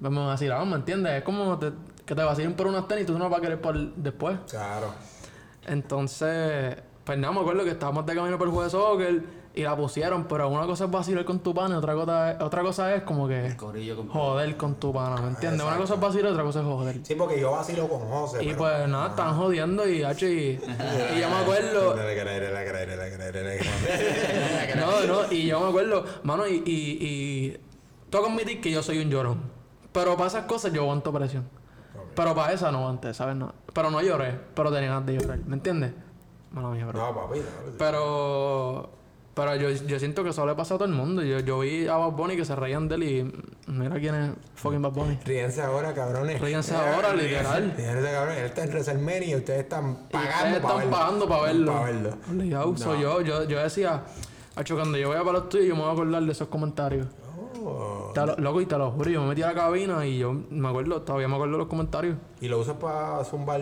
[0.00, 1.12] Me me vacilaban, ¿me entiendes?
[1.14, 1.72] Es como te-
[2.04, 4.36] que te vacilen por unas tenis y tú no vas a querer por después.
[4.50, 4.92] Claro.
[5.66, 9.22] Entonces, pues nada, me acuerdo que estábamos de camino por el juego de soccer
[9.56, 12.40] y la pusieron, pero una cosa es vacilar con tu pana y otra cosa es,
[12.42, 14.08] otra cosa es como que con.
[14.08, 15.62] joder con tu pana, ¿me entiendes?
[15.64, 16.98] Una cosa es vacilar y otra cosa es joder.
[17.04, 18.42] Sí, porque yo vacilo con José.
[18.42, 20.60] Y pero- pues nada, están jodiendo y, hacho, y,
[21.14, 21.94] y yo me acuerdo,
[24.76, 27.60] no, no, y yo me acuerdo, mano, y, y, y
[28.10, 29.40] tengo que admitir que yo soy un llorón,
[29.92, 31.48] pero para esas cosas yo aguanto presión.
[32.16, 33.34] Pero para esa no aguanté, ¿sabes?
[33.34, 33.52] No.
[33.72, 35.92] Pero no lloré, pero tenía ganas de llorar, ¿me entiendes?
[36.52, 37.00] Mano mía, bro.
[37.00, 37.44] No, papi, no.
[37.76, 38.90] Pero.
[39.34, 41.20] Pero yo, yo siento que eso le pasa a todo el mundo.
[41.22, 43.32] Yo, yo vi a Bad Bunny que se reían de él y.
[43.66, 45.18] Mira quién es fucking Bad Bunny.
[45.24, 46.40] Ríense ahora, cabrones.
[46.40, 47.74] Ríense ahora, literal.
[47.76, 48.38] Ríense, cabrones.
[48.38, 50.90] Él está en WrestleMania y ustedes están pagando ustedes para verlo.
[50.90, 51.72] pagando para verlo.
[51.72, 52.76] Para verlo.
[52.76, 54.04] So, yo, yo, yo decía,
[54.56, 57.08] Hacho, cuando yo vaya para los tuyos, yo me voy a acordar de esos comentarios.
[57.66, 58.12] Oh.
[58.14, 60.32] Te lo- loco, y te lo juro, yo me metí a la cabina y yo
[60.50, 62.16] me acuerdo, todavía me acuerdo de los comentarios.
[62.40, 63.60] Y lo usas para zumbar.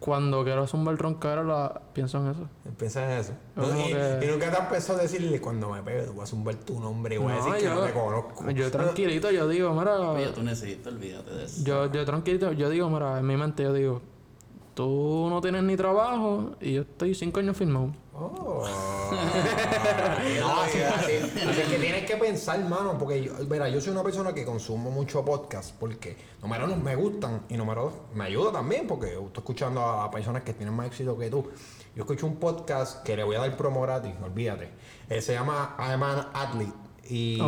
[0.00, 2.48] Cuando quiero zumbar roncadera, la, pienso en eso.
[2.76, 3.32] Piensa en eso.
[3.56, 6.78] Y, que- y nunca te has pensado decirle cuando me pegue, voy a zumbar tu
[6.78, 8.50] nombre y voy a decir que yo, no te conozco.
[8.50, 9.98] yo tranquilito, yo digo, mira.
[9.98, 11.62] Oye, tú necesitas, olvídate de eso.
[11.64, 14.02] Yo, yo tranquilito, yo digo, mira, en mi mente yo digo,
[14.74, 17.92] tú no tienes ni trabajo y yo estoy cinco años firmado.
[18.12, 18.64] Oh.
[20.40, 24.04] no, así, así, así que tienes que pensar, mano, porque yo, mira, yo soy una
[24.04, 28.52] persona que consumo mucho podcast porque, número uno, me gustan y número dos, me ayuda
[28.52, 31.48] también porque estoy escuchando a personas que tienen más éxito que tú.
[31.96, 34.70] Yo escucho un podcast que le voy a dar promo gratis, olvídate.
[35.08, 37.38] Eh, se llama I'm an Athlete y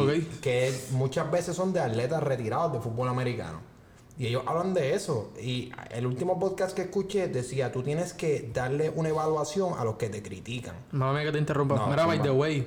[0.41, 3.76] que muchas veces son de atletas retirados de fútbol americano.
[4.19, 5.33] Y ellos hablan de eso.
[5.41, 9.97] Y el último podcast que escuché decía, tú tienes que darle una evaluación a los
[9.97, 10.75] que te critican.
[10.93, 11.75] No me que te interrumpa.
[11.77, 12.67] No, Mira, by the way,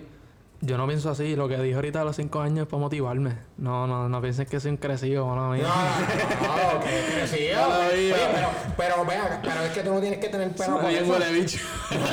[0.62, 1.36] yo no pienso así.
[1.36, 3.36] Lo que dije ahorita a los 5 años es para motivarme.
[3.58, 5.64] No, no, no piensen que soy un crecido, No, mía.
[5.64, 7.62] no, no, que crecido.
[7.92, 11.34] Oye, pero, pero vea, pero es que tú no tienes que tener pena por eso.
[11.34, 11.58] bicho.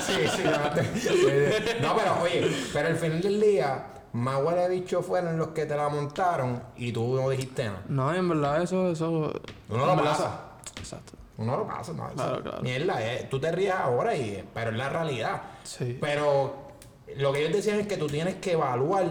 [0.07, 5.03] Sí, sí, no, te- no, pero oye, pero al final del día, más huele bicho
[5.03, 7.83] fueron los que te la montaron y tú no dijiste nada.
[7.89, 9.33] No, en verdad eso, eso...
[9.69, 10.41] Uno lo pasa.
[10.79, 11.13] Exacto.
[11.39, 12.09] Uno lo pasa, no.
[12.11, 12.63] Claro, claro.
[12.63, 15.43] Mierda, eh, tú te ríes ahora, y, pero es la realidad.
[15.65, 15.99] Sí.
[16.01, 16.55] Pero
[17.17, 19.05] lo que ellos decían es que tú tienes que evaluar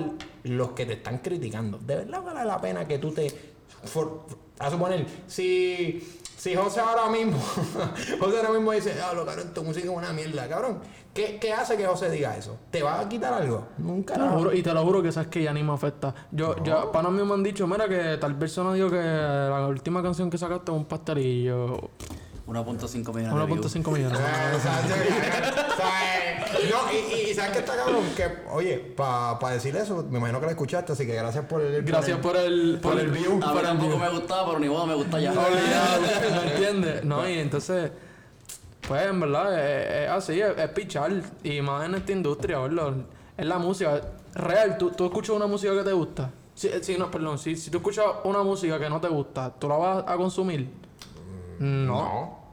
[0.43, 1.77] los que te están criticando.
[1.77, 3.27] De verdad vale la pena que tú te...
[3.83, 4.25] for-
[4.57, 7.39] a suponer, si, si José ahora mismo,
[8.19, 10.77] José ahora mismo dice, ah, lo cabrón, tu música es una mierda, cabrón.
[11.11, 12.55] ¿Qué, ¿Qué hace que José diga eso?
[12.69, 13.69] ¿Te va a quitar algo?
[13.79, 14.13] Nunca.
[14.13, 16.13] Te lo juro, y te lo juro que sabes que ya ni me afecta.
[16.29, 20.03] Yo, ya, panas míos me han dicho, mira que tal persona dijo que la última
[20.03, 21.89] canción que sacaste es un pastelillo.
[22.47, 23.75] 1.5 millones de views.
[23.75, 24.19] 1.5 millones.
[24.21, 24.81] Ah.
[26.69, 28.03] No, y, y ¿sabes qué está cabrón?
[28.15, 31.83] Que, oye, para decir eso, me imagino que la escuchaste, así que gracias por el...
[31.83, 33.33] Gracias por el, por el view.
[33.33, 35.31] A mí por tampoco me gustaba, pero ni modo me gusta ya.
[35.31, 37.03] Obligado, ¿me entiendes?
[37.03, 37.91] No, y entonces,
[38.87, 41.11] pues en verdad es, es así, es, es pichar.
[41.43, 42.93] Y más en esta industria, ¿verdad?
[43.37, 44.01] Es la música.
[44.33, 46.31] Real, ¿tú, tú escuchas una música que te gusta.
[46.53, 49.67] Si, si, no, perdón, si, si tú escuchas una música que no te gusta, ¿tú
[49.67, 50.84] la vas a consumir?
[51.59, 52.44] 嗯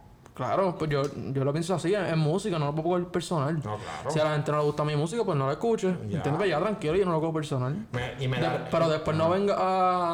[0.46, 1.02] Claro, pues yo,
[1.32, 3.54] yo lo pienso así, es, es música, no lo puedo coger personal.
[3.56, 4.10] No, claro.
[4.10, 5.88] Si a la gente no le gusta mi música, pues no la escuche.
[5.88, 6.16] Ya.
[6.16, 6.34] ¿Entiendes?
[6.36, 7.86] Pues ya tranquilo, yo no lo cojo personal.
[7.92, 9.56] Me- y me De- pero después no venga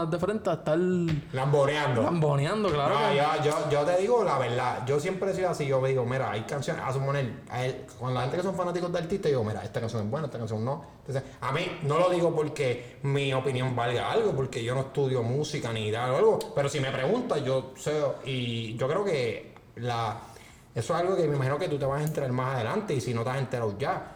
[0.03, 0.79] a- de frente a estar
[1.33, 2.03] Lamboreando.
[2.03, 2.95] lamboneando, claro.
[2.99, 4.85] No, que- yo, yo, yo te digo la verdad.
[4.87, 5.67] Yo siempre he sido así.
[5.67, 6.83] Yo digo, mira, hay canciones.
[6.85, 9.81] A suponer, a él- con la gente que son fanáticos de artistas, digo, mira, esta
[9.81, 10.99] canción es buena, esta canción no.
[11.07, 15.23] Entonces, a mí no lo digo porque mi opinión valga algo, porque yo no estudio
[15.23, 16.39] música ni nada o algo.
[16.55, 17.99] Pero si me preguntas, yo sé.
[18.27, 19.48] Y yo creo que
[20.75, 22.95] eso es algo que me imagino que tú te vas a enterar más adelante.
[22.95, 24.13] Y si no te has enterado ya,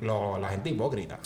[0.00, 1.18] lo- la gente hipócrita.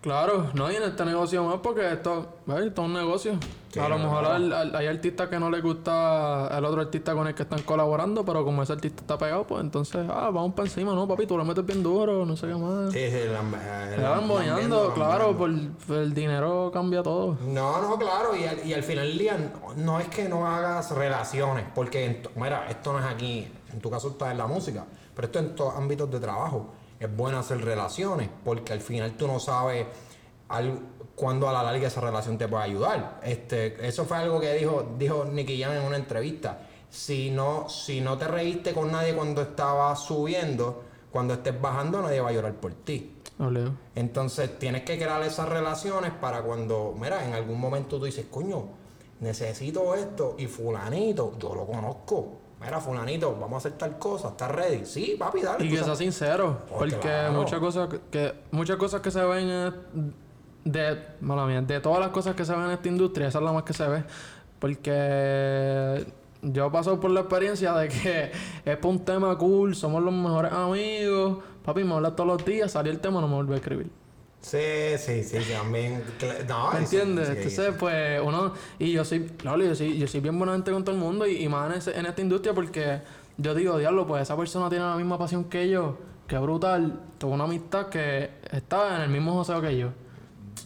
[0.00, 2.66] Claro, no, y en este negocio más porque esto, ¿ves?
[2.66, 3.32] esto es un negocio.
[3.72, 7.14] Sí, a lo mejor al- al- hay artistas que no les gusta el otro artista
[7.14, 10.54] con el que están colaborando, pero como ese artista está pegado, pues entonces, ah, vamos
[10.54, 11.26] para encima, ¿no, papi?
[11.26, 12.92] Tú lo metes bien duro, no sé qué más.
[12.92, 14.26] Sí, sí, lam- eh, van
[14.94, 15.50] claro, por,
[15.86, 17.36] por el dinero cambia todo.
[17.46, 20.46] No, no, claro, y al, y al final del día no, no es que no
[20.46, 24.84] hagas relaciones, porque, mira, esto no es aquí, en tu caso está en la música,
[25.14, 26.68] pero esto en todos ámbitos de trabajo.
[26.98, 29.86] Es bueno hacer relaciones, porque al final tú no sabes
[30.48, 30.80] al,
[31.14, 33.20] cuándo a la larga esa relación te puede ayudar.
[33.22, 36.66] Este, eso fue algo que dijo, dijo Nicky Jam en una entrevista.
[36.90, 42.20] Si no, si no te reíste con nadie cuando estabas subiendo, cuando estés bajando nadie
[42.20, 43.14] va a llorar por ti.
[43.94, 48.64] Entonces tienes que crear esas relaciones para cuando, mira, en algún momento tú dices, coño,
[49.20, 52.38] necesito esto y fulanito, yo lo conozco.
[52.60, 54.84] Mira, fulanito, vamos a hacer tal cosa, ¿estás ready?
[54.84, 55.64] Sí, papi, dale.
[55.64, 57.32] Y que sea sincero, Oh, porque claro.
[57.34, 59.72] muchas cosas que- muchas cosas que se ven
[60.64, 63.44] de mala mía, de todas las cosas que se ven en esta industria, esa es
[63.44, 64.02] la más que se ve,
[64.58, 66.04] porque
[66.42, 68.32] yo he pasado por la experiencia de que
[68.64, 72.72] es por un tema cool, somos los mejores amigos, papi me habla todos los días,
[72.72, 73.90] salió el tema, no me vuelve a escribir.
[74.40, 74.58] Sí,
[74.98, 76.02] sí, sí, también.
[76.48, 77.28] No, ¿Me entiendes?
[77.28, 78.52] Entonces, pues, uno...
[78.78, 79.26] Y yo soy...
[79.36, 81.70] Claro, yo soy, yo soy bien buena gente con todo el mundo y, y más
[81.70, 83.00] en, ese- en esta industria porque
[83.36, 85.98] yo digo, diablo, pues esa persona tiene la misma pasión que yo.
[86.28, 87.00] Qué brutal.
[87.18, 89.88] Tuvo una amistad que está en el mismo joseo que yo.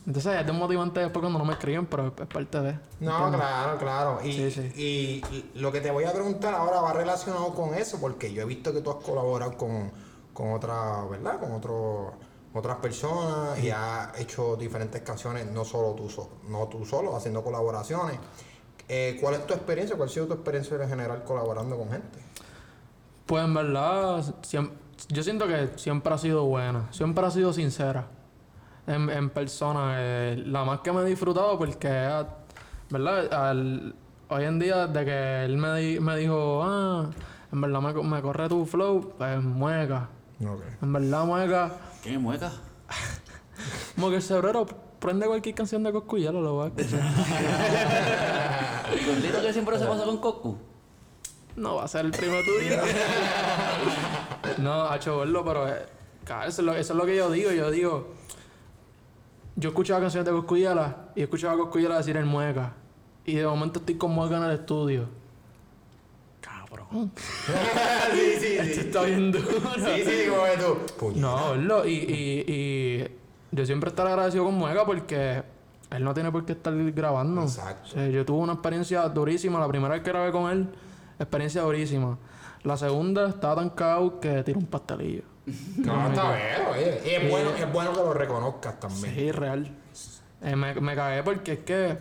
[0.07, 2.73] Entonces, es desmotivante después cuando no me escriben, pero es, parte de...
[3.01, 4.19] No, claro, claro.
[4.25, 4.73] Y, Sí, sí.
[4.77, 8.45] y lo que te voy a preguntar ahora va relacionado con eso, porque yo he
[8.47, 9.91] visto que tú has colaborado con,
[10.35, 11.39] con otras, ¿verdad?
[11.39, 12.15] Con otro,
[12.55, 17.43] otras personas y has hecho diferentes canciones, no solo tú, so- no tú solo, haciendo
[17.43, 18.19] colaboraciones.
[18.89, 19.97] Eh, ¿Cuál es tu experiencia?
[19.97, 22.19] ¿Cuál ha sido tu experiencia en general colaborando con gente?
[23.27, 24.23] Pues en verdad,
[25.09, 28.07] yo siento que siempre ha sido buena, siempre ha sido sincera
[28.87, 29.95] en, en persona.
[29.99, 31.89] eh, la más que me he disfrutado porque,
[32.91, 33.33] ¿verdad?
[33.33, 33.95] Al-
[34.29, 37.09] hoy en día, desde que él me, di- me dijo, ah,
[37.51, 40.09] en verdad me, me corre tu flow, pues mueca.
[40.83, 41.71] En verdad, mueca.
[42.03, 42.53] ¿Quién es mueca?
[43.95, 44.67] Como que el cebrero
[44.99, 47.01] prende cualquier canción de Coscuyalo, lo va a escuchar.
[48.93, 50.59] El gordito que siempre se pasa con Cocu.
[51.57, 52.77] No va a ser el primo tuyo.
[54.59, 55.87] no, ha hecho verlo, pero eh,
[56.25, 57.53] claro, eso, es lo, eso es lo que yo digo.
[57.53, 58.09] Yo digo,
[59.57, 62.75] yo escuchaba canciones de Coscuyala y escuchaba a Coscuyala decir el mueca.
[63.25, 65.09] Y de momento estoy con mueca en el estudio.
[66.93, 67.13] Cabrón.
[68.15, 69.47] sí, sí, Esto está bien duro.
[69.77, 70.95] Sí, sí, como que tú.
[70.99, 71.21] Puñeta.
[71.21, 71.87] No, verlo.
[71.87, 73.09] Y, y, y
[73.51, 75.43] yo siempre estaré agradecido con Mueca porque
[75.91, 77.43] él no tiene por qué estar grabando.
[77.43, 77.89] Exacto.
[77.89, 79.59] O sea, yo tuve una experiencia durísima.
[79.59, 80.69] La primera vez que grabé con él,
[81.19, 82.19] experiencia durísima.
[82.63, 85.23] La segunda estaba tan cao que tiró un pastelillo.
[85.79, 87.01] No, está bien, oye.
[87.05, 89.15] Y es bueno, es bueno que lo reconozcas también.
[89.15, 89.77] Sí, real.
[90.41, 91.99] Eh, me, me cagué porque es que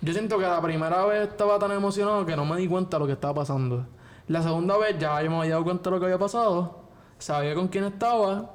[0.00, 3.00] yo siento que la primera vez estaba tan emocionado que no me di cuenta de
[3.00, 3.86] lo que estaba pasando.
[4.30, 6.84] La segunda vez ya yo me había dado cuenta de lo que había pasado,
[7.18, 8.54] sabía con quién estaba,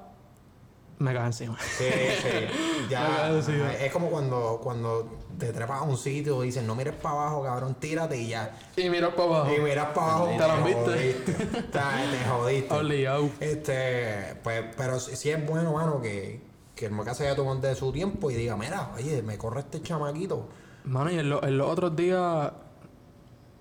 [1.00, 1.58] me cagué encima.
[1.60, 1.84] Sí,
[2.22, 2.30] sí.
[2.90, 3.26] Ya.
[3.30, 3.74] Ajá.
[3.84, 5.10] es como cuando, cuando
[5.40, 8.56] te trepas a un sitio y dicen, no mires para abajo, cabrón, tírate y ya.
[8.78, 9.52] Y mira para abajo.
[9.56, 10.84] Y miras para abajo, ¿Te la viste?
[10.84, 11.34] jodiste.
[11.34, 12.74] Te, te jodiste.
[12.76, 13.30] Obligado.
[13.40, 16.42] Este, pues, pero sí sí es bueno, mano, que,
[16.76, 19.62] que el Moca se haya tomado de su tiempo y diga, mira, oye, me corre
[19.62, 20.48] este chamaquito.
[20.86, 22.52] Mano, y en, lo- en los otros días,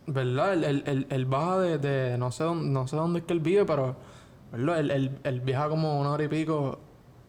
[0.07, 0.53] ¿verdad?
[0.55, 3.33] Él, él, él- él baja de, de- no sé dónde, no sé dónde es que
[3.33, 3.97] él vive, pero
[4.53, 4.81] ¿verdad?
[4.81, 6.79] Él, él- él viaja como una hora y pico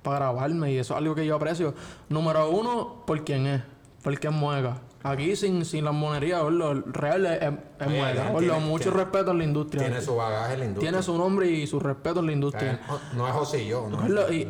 [0.04, 1.74] para grabarme y eso es algo que yo aprecio.
[2.10, 3.62] Número uno, por quién es,
[4.04, 4.78] porque es muega.
[5.08, 6.82] Aquí sin, sin las monerías, ¿verdad?
[6.88, 8.52] Real es, es, Oye.
[8.60, 9.84] Mucho tiene- respeto en la industria.
[9.86, 10.90] Tiene su bagaje en la industria.
[10.92, 12.80] Tiene su nombre y su respeto en la O sea, industria.
[12.88, 13.98] no, no es José y yo, ¿no?
[14.00, 14.46] Carlos, y-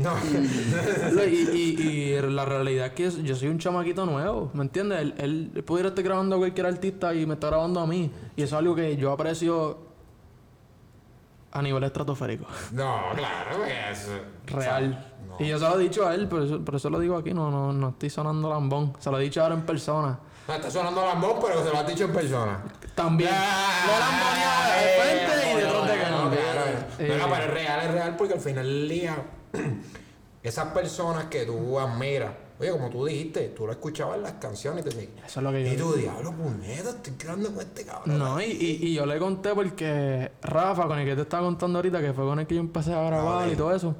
[0.00, 0.10] No.
[1.04, 1.24] ¿Verdad?
[1.30, 1.82] y, y,
[2.16, 5.00] y la realidad es que yo soy un chamaquito nuevo, ¿me entiendes?
[5.02, 8.10] Él, él pudiera estar grabando a cualquier artista y me está grabando a mí.
[8.34, 9.78] Y eso es algo que yo aprecio
[11.52, 12.46] a nivel estratosférico.
[12.72, 14.08] No, claro, es.
[14.46, 15.11] Real.
[15.38, 15.44] No.
[15.44, 17.32] Y yo se lo he dicho a él, por eso, por eso lo digo aquí,
[17.34, 18.94] no, no, no estoy sonando lambón.
[18.98, 20.18] Se lo he dicho ahora en persona.
[20.48, 22.62] No, está sonando lambón, pero se lo has dicho en persona.
[22.94, 23.30] También.
[23.30, 26.30] no lamboneaba de frente y detrás de no, cámara.
[26.30, 26.86] claro.
[26.98, 29.16] Eh, No, no, pero es real, es real, porque al final del día,
[30.42, 34.84] esas personas que tú admiras, oye, como tú dijiste, tú lo escuchabas en las canciones
[34.84, 37.60] y te decías, Eso es lo que yo y tú, diablo, puñeta, estoy creando con
[37.60, 38.18] este cabrón.
[38.18, 41.78] No, y, y, y yo le conté porque Rafa, con el que te estaba contando
[41.78, 43.52] ahorita, que fue con el que yo empecé a grabar ok.
[43.52, 43.94] y todo eso,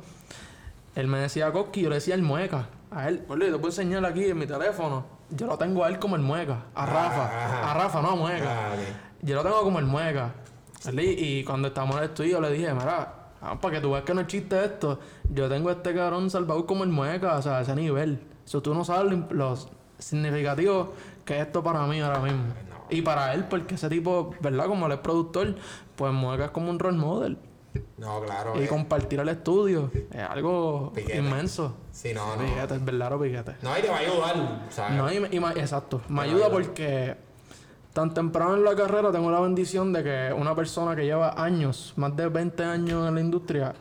[0.94, 2.68] él me decía Koski, yo le decía el mueca.
[2.90, 5.04] A él, boludo, te puedo enseñar aquí en mi teléfono.
[5.30, 6.64] Yo lo tengo a él como el mueca.
[6.74, 7.70] A Rafa.
[7.70, 8.72] A Rafa, no a mueca.
[8.72, 8.76] Ah.
[9.22, 10.34] Yo lo tengo como el mueca.
[10.92, 14.12] Y, cuando estábamos en el estudio le dije, mira, ah, para que tú veas que
[14.12, 14.98] no es chiste esto,
[15.30, 18.20] yo tengo a este cabrón salvado como el mueca, o sea, a ese nivel.
[18.44, 19.56] Eso tú no sabes lo, lo
[19.98, 20.92] significativo
[21.24, 22.44] que es esto para mí ahora mismo.
[22.90, 24.66] Y para él, porque ese tipo, ¿verdad?
[24.66, 25.54] Como él es productor,
[25.96, 27.38] pues mueca es como un role model.
[27.98, 28.60] No, claro.
[28.60, 28.68] Y eh.
[28.68, 31.18] compartir el estudio es algo Piquete.
[31.18, 31.76] inmenso.
[31.92, 32.44] Sí, no, no.
[32.44, 33.56] Piquete, es verdadero piquete.
[33.62, 34.96] No, y te va a ayudar, ¿sabes?
[34.96, 36.00] No, y, exacto.
[36.08, 36.50] Me ayuda.
[36.50, 37.16] porque
[37.92, 41.92] tan temprano en la carrera tengo la bendición de que una persona que lleva años,
[41.96, 43.74] más de 20 años en la industria,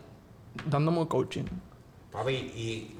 [0.65, 1.45] dándome coaching.
[2.11, 2.97] Papi, ¿y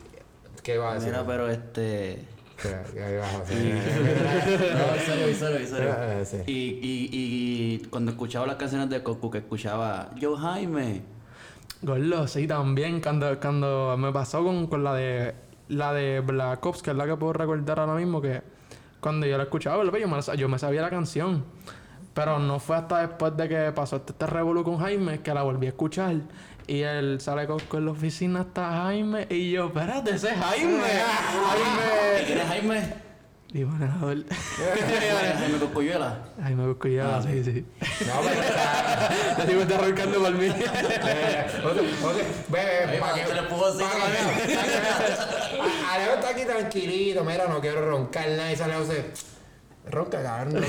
[0.64, 1.10] qué va a decir?
[1.10, 2.26] Mira, pero este.
[6.48, 11.02] Y, y, y cuando escuchaba las canciones de Coco, que escuchaba Yo Jaime.
[11.82, 13.02] Gordo, sí, también.
[13.02, 15.36] Cuando, cuando me pasó con, con la de
[15.68, 18.42] la de Black Ops, que es la que puedo recordar ahora mismo, que
[19.00, 21.46] cuando yo la escuchaba, yo me, yo sabía la canción.
[22.14, 25.44] Pero no fue hasta después de que pasó este, este revolú con Jaime que la
[25.44, 26.16] volví a escuchar.
[26.68, 29.28] Y él sale con, con la oficina está Jaime.
[29.30, 30.84] Y yo, espérate, ese es Jaime.
[30.84, 32.11] Jaime.
[32.32, 32.94] ¿Quién es Jaime?
[33.54, 36.20] Y bueno, él- Jaime Coscuyuela.
[36.42, 37.66] Jaime Buscollada, Ah, sí, sí.
[38.08, 39.10] No, pero está...
[39.32, 40.46] Este tipo está roncando por mí.
[40.46, 43.24] Eh, José, José, ve, ve, Ahí pa' va, que-.
[43.24, 43.26] A-
[45.94, 49.12] Alejo está aquí tranquilito, mira, no quiero roncar nada y sale José.
[49.90, 50.54] Ronca, cabrón.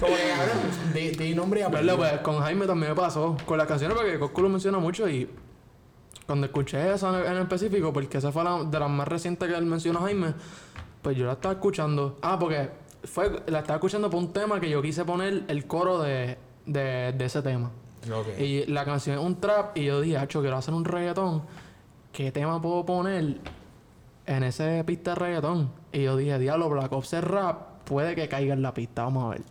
[0.00, 0.58] Como que, cabrón,
[0.92, 1.78] di, di nombre y ¿Verdad?
[1.78, 1.96] apellido.
[1.96, 3.36] Pues con Jaime también me pasó.
[3.46, 5.26] Con las canciones, porque Coscu lo menciona mucho y
[6.30, 9.56] cuando escuché esa en, en específico, porque esa fue la, de las más recientes que
[9.56, 10.32] él mencionó Jaime,
[11.02, 12.18] pues yo la estaba escuchando.
[12.22, 12.70] Ah, porque
[13.02, 17.12] fue, la estaba escuchando por un tema que yo quise poner el coro de, de,
[17.18, 17.72] de ese tema.
[18.38, 21.42] Y la canción es un trap y yo dije, hacho, quiero hacer un reggaetón.
[22.12, 23.38] ¿Qué tema puedo poner
[24.26, 25.72] en ese pista de reggaetón?
[25.92, 29.24] Y yo dije, diablo, Black Ops es rap, puede que caiga en la pista, vamos
[29.24, 29.42] a ver.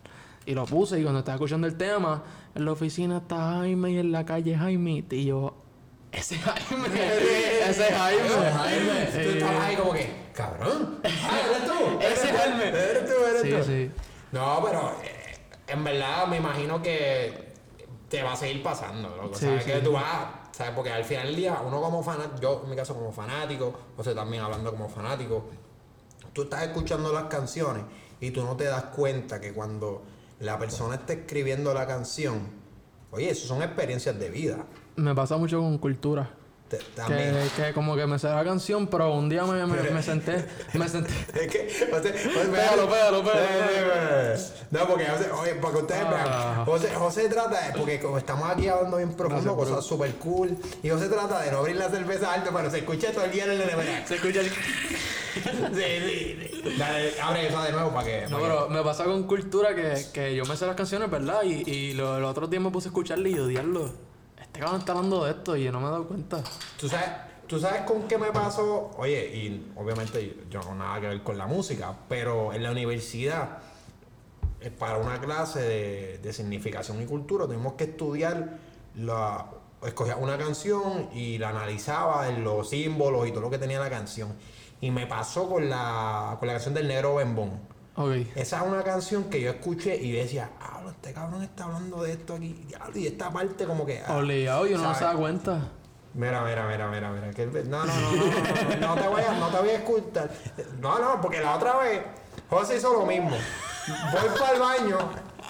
[0.46, 2.24] Y lo puse y cuando estaba escuchando el tema,
[2.56, 5.04] en la oficina está Jaime y en la calle Jaime.
[5.12, 5.54] Y yo,
[6.12, 6.88] ese es Jaime,
[7.70, 8.30] ese es Jaime.
[8.52, 9.24] Jaime.
[9.24, 11.00] Tú estabas ahí como que, cabrón.
[11.04, 12.00] Ah, eres tú.
[12.02, 12.68] Ese es Jaime.
[12.70, 13.64] Eres tú, eres Sí, tú.
[13.64, 13.92] sí.
[14.32, 15.38] No, pero eh,
[15.68, 17.54] en verdad me imagino que
[18.10, 19.36] te va a seguir pasando, loco.
[19.38, 19.64] Sí, ¿Sabes?
[19.64, 19.72] sí.
[19.72, 20.74] Que tú vas, ¿sabes?
[20.76, 24.04] Porque al final del día, uno como fanático, yo en mi caso como fanático, o
[24.04, 25.46] sea, también hablando como fanático,
[26.34, 27.84] tú estás escuchando las canciones
[28.20, 30.04] y tú no te das cuenta que cuando
[30.40, 32.50] la persona está escribiendo la canción,
[33.12, 34.66] oye, eso son experiencias de vida.
[35.00, 36.30] Me pasa mucho con cultura.
[37.08, 40.46] Que, que como que me sé la canción, pero un día me, me, me senté,
[40.76, 41.10] me senté.
[41.34, 44.40] Es que, José, Pégalo, pégalo, pégalo,
[44.70, 46.54] No, porque José, oye, para que ustedes Ah.
[46.54, 50.56] vean, José, José trata, de- porque como estamos aquí hablando bien profundo, cosas súper cool,
[50.84, 53.46] y José trata de no abrir la cerveza alto, pero se escucha todo el día
[53.46, 54.06] en el nevera.
[54.06, 54.50] Se escucha el...
[54.50, 54.54] sí,
[55.74, 56.76] sí.
[56.78, 58.28] Dale, abre eso de nuevo para que.
[58.30, 61.42] No, para pero me pasa con cultura que, que yo me sé las canciones, ¿verdad?
[61.44, 63.92] Y, y lo- los otros días me puse a escucharle y odiarlo.
[64.60, 66.44] Cabrón está hablando de esto y yo no me he dado cuenta.
[66.78, 67.10] ¿Tú sabes,
[67.48, 68.92] ¿Tú sabes con qué me pasó?
[68.98, 73.60] Oye, y obviamente yo no nada que ver con la música, pero en la universidad,
[74.60, 78.60] eh, para una clase de, de significación y cultura, tuvimos que estudiar
[78.96, 79.50] la.
[79.82, 83.90] Escogía una canción y la analizaba en los símbolos y todo lo que tenía la
[83.90, 84.34] canción.
[84.82, 87.62] Y me pasó con la, con la canción del negro Bembón.
[88.36, 92.04] Esa es una canción que yo escuché y yo decía, ah, este cabrón está hablando
[92.04, 94.02] de esto aquí, y esta parte como que...
[94.06, 94.98] ah, Obligado, yo no ¿sabes?
[95.00, 95.72] se da cuenta.
[96.14, 97.30] Mira, mira, mira, mira, mira.
[97.32, 98.12] que el- no, no, no,
[98.80, 100.30] no, no, te voy a, no te voy a escuchar.
[100.80, 102.02] No, no, porque la otra vez
[102.50, 103.30] José hizo lo mismo.
[104.12, 104.98] Voy para el baño,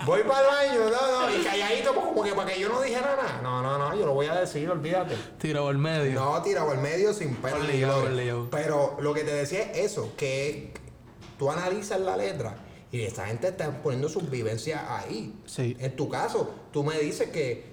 [0.05, 0.47] voy para el
[0.77, 3.39] baño, no, no, y calladito pues, como que para que yo no dijera nada.
[3.41, 5.15] No, no, no, yo lo voy a decir, olvídate.
[5.39, 6.19] Tiro por medio.
[6.19, 8.47] No, tirado al medio sin obligado.
[8.51, 10.73] Pero lo que te decía es eso, que
[11.39, 12.55] tú analizas la letra
[12.91, 15.33] y esta gente está poniendo sus vivencias ahí.
[15.47, 15.75] Sí.
[15.79, 17.63] En tu caso, tú me dices que,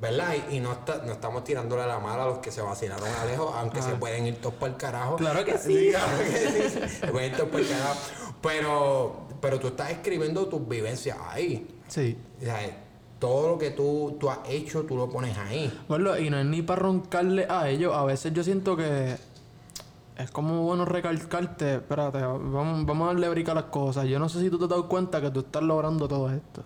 [0.00, 0.34] ¿verdad?
[0.50, 3.24] Y, y no, está- no estamos tirándole la mala a los que se vacilaron a
[3.24, 5.14] lejos, aunque se pueden ir todos para el carajo.
[5.14, 5.16] Ah.
[5.20, 5.88] Claro que sí.
[5.90, 6.96] claro que sí.
[7.00, 8.00] Se pueden ir todos para el carajo.
[8.42, 11.66] Pero, pero tú estás escribiendo tus vivencias ahí.
[11.88, 12.16] Sí.
[12.40, 12.58] O sea,
[13.18, 15.72] todo lo que tú, tú has hecho, tú lo pones ahí.
[15.88, 17.94] Bueno, y no es ni para roncarle a ellos.
[17.94, 19.16] A veces yo siento que
[20.18, 21.74] es como bueno recalcarte.
[21.76, 24.06] Espérate, vamos, vamos a darle brica a las cosas.
[24.06, 26.64] Yo no sé si tú te has dado cuenta que tú estás logrando todo esto.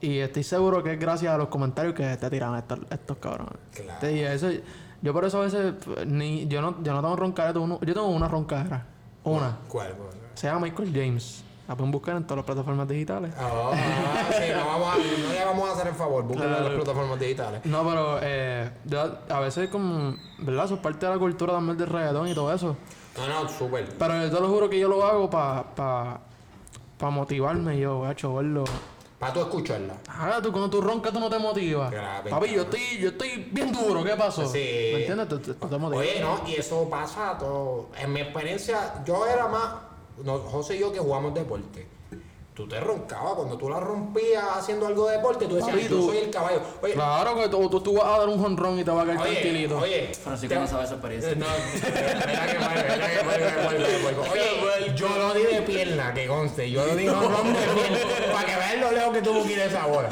[0.00, 3.54] Y estoy seguro que es gracias a los comentarios que te tiran estos, estos cabrones.
[3.74, 3.98] Claro.
[4.00, 4.48] Te digo, eso,
[5.00, 5.74] yo por eso a veces
[6.06, 8.86] ni, yo no, yo no tengo roncadera, yo tengo una roncadera.
[9.24, 9.56] Una.
[9.68, 9.94] ¿Cuál?
[9.94, 10.10] cuál?
[10.34, 11.42] Se llama Michael James.
[11.68, 13.32] La pueden buscar en todas las plataformas digitales.
[13.36, 13.72] Ah,
[14.30, 17.18] sí, no, vamos a, no le vamos a hacer el favor, búsquenlo en las plataformas
[17.18, 17.60] digitales.
[17.64, 20.66] No, pero eh, yo a veces como, ¿verdad?
[20.66, 22.76] Eso es parte de la cultura también del reggaetón y todo eso.
[23.16, 23.88] No, no, súper.
[23.98, 26.20] Pero yo te lo juro que yo lo hago para pa,
[26.98, 28.62] pa motivarme yo, hecho, verlo.
[29.18, 29.94] Para tú escucharla.
[30.08, 31.92] Ah, tú cuando tú roncas tú no te motivas.
[32.30, 34.46] Papi, yo estoy, yo estoy bien duro, ¿qué pasó?
[34.46, 34.58] Sí.
[34.92, 35.28] ¿Me entiendes?
[35.28, 36.06] Tú, tú- tú te motivas.
[36.06, 37.88] Oye, no, y eso pasa a todo.
[37.98, 39.70] En mi experiencia, yo era más.
[40.24, 41.86] No, José y yo que jugamos deporte.
[42.54, 45.96] Tú te roncabas cuando tú la rompías haciendo algo de deporte, tú decías, Papi, yo
[45.96, 46.62] tú- soy el caballo.
[46.80, 49.04] Oye, Claro que tú, tú, tú vas a dar un jonrón y te va a
[49.04, 49.78] caer oye, tranquilito.
[49.78, 50.14] oye.
[50.14, 51.34] Francisco te- no sabe esa experiencia.
[51.34, 54.30] No, verdad que mal, verdad que mal, verdad que mal, mal.
[54.32, 56.70] Oye, yo lo di de pierna, que conste.
[56.70, 58.32] Yo lo di jonrón de pierna.
[58.32, 60.08] Para que vean lo lejos que tuvo que ir esa bola.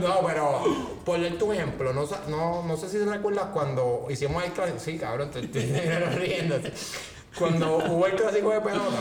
[0.00, 0.62] No, pero,
[1.04, 4.78] por darte un ejemplo, no, no, no sé si te recuerdas cuando hicimos el clásico.
[4.78, 5.60] Sí, cabrón, te estoy
[6.16, 6.72] riéndote.
[7.38, 8.96] Cuando hubo el clásico de pelota,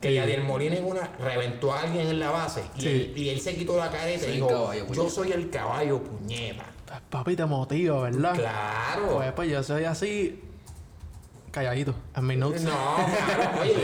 [0.00, 2.88] que Yadier Molina en una reventó a alguien en la base y, Sí.
[2.88, 5.10] él, y él se quitó la careta y dijo: caballo, Yo puñeta".
[5.10, 6.64] soy el caballo, puñeta.
[6.86, 8.34] Pues, Papi, te motiva, ¿verdad?
[8.34, 9.16] Claro.
[9.16, 10.40] Pues, pues yo soy así,
[11.50, 12.62] calladito, en mis notes.
[12.62, 13.74] No, claro, oye,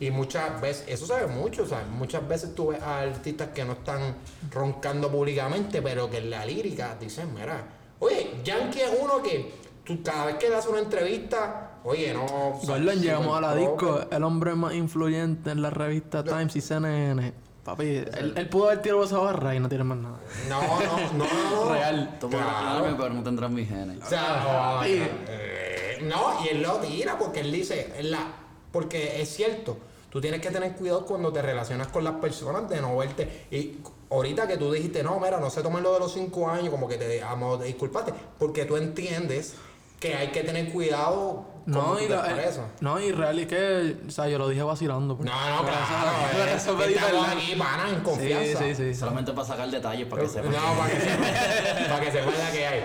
[0.00, 3.00] y, y muchas veces, eso se ve mucho, o sea, muchas veces tú ves a
[3.00, 4.16] artistas que no están
[4.52, 7.64] roncando públicamente, pero que en la lírica dicen, mira,
[7.98, 9.52] oye, Yankee es uno que
[9.84, 12.26] tú cada vez que le haces una entrevista, oye, no.
[12.64, 14.08] Gordon, llegamos a la disco, proper.
[14.16, 17.32] el hombre más influyente en la revista Times y CNN.
[17.64, 20.18] Papi, él, él pudo haber tirado esa barra y no tiene más nada.
[20.48, 21.72] No, no, no, no.
[21.72, 22.16] Real.
[22.18, 22.96] Toma Claro.
[22.98, 24.02] pero no tendrán mis genes.
[24.04, 28.32] O sea, no, eh, no, y él lo tira porque él dice, él la,
[28.72, 29.76] porque es cierto,
[30.10, 33.46] tú tienes que tener cuidado cuando te relacionas con las personas de no verte.
[33.52, 33.78] Y
[34.10, 36.88] ahorita que tú dijiste, no, mira, no se tomen lo de los cinco años, como
[36.88, 39.54] que te amo, te disculpaste, porque tú entiendes
[40.02, 42.66] que hay que tener cuidado No, y la- expresas.
[42.80, 45.16] no, y real es que, o sea, yo lo dije vacilando.
[45.16, 45.30] pues.
[45.30, 46.10] No, no, claro.
[46.32, 48.58] eso- eh, eso me estamos aquí, pana, en Sí, confianza.
[48.64, 48.94] sí, sí.
[48.96, 50.52] Solamente para sacar detalles, para que No, sepan.
[50.52, 51.18] para que sepan,
[51.88, 52.84] para que sepan la que hay.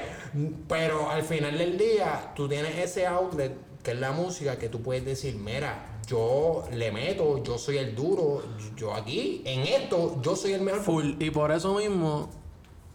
[0.69, 4.83] Pero al final del día, tú tienes ese outlet, que es la música, que tú
[4.83, 8.43] puedes decir, mira, yo le meto, yo soy el duro,
[8.75, 10.81] yo aquí, en esto, yo soy el mejor.
[10.81, 11.13] Full.
[11.19, 12.29] Y por eso mismo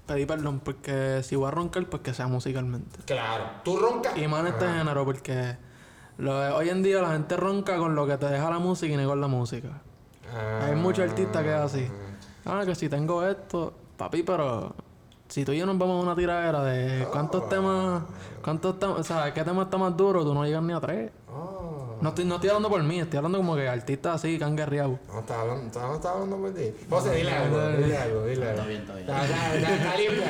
[0.06, 3.00] pedí perdón, porque si voy a roncar, pues que sea musicalmente.
[3.06, 4.16] Claro, tú roncas.
[4.16, 5.56] Y más en este género, porque
[6.18, 8.96] lo hoy en día la gente ronca con lo que te deja la música y
[8.96, 9.80] no con la música.
[10.34, 11.88] Ah, Hay muchos artistas que es así.
[12.44, 14.74] Ah, que si tengo esto, papi, pero
[15.28, 18.02] si tú y yo nos vamos a una tiradera de cuántos temas,
[18.42, 21.10] cuántos temas, o sea, qué tema está más duro, tú no llegas ni a tres.
[21.28, 21.61] ah.
[22.02, 24.56] No estoy, no estoy hablando por mí, estoy hablando como que artistas así que han
[24.56, 24.98] guerreado.
[25.06, 26.74] No, estaba hablando, estaba, estaba hablando por ti.
[26.90, 28.62] José, dile algo, dile algo, dile algo.
[28.62, 29.08] Está bien, está bien.
[29.08, 30.22] Está, está, limpio.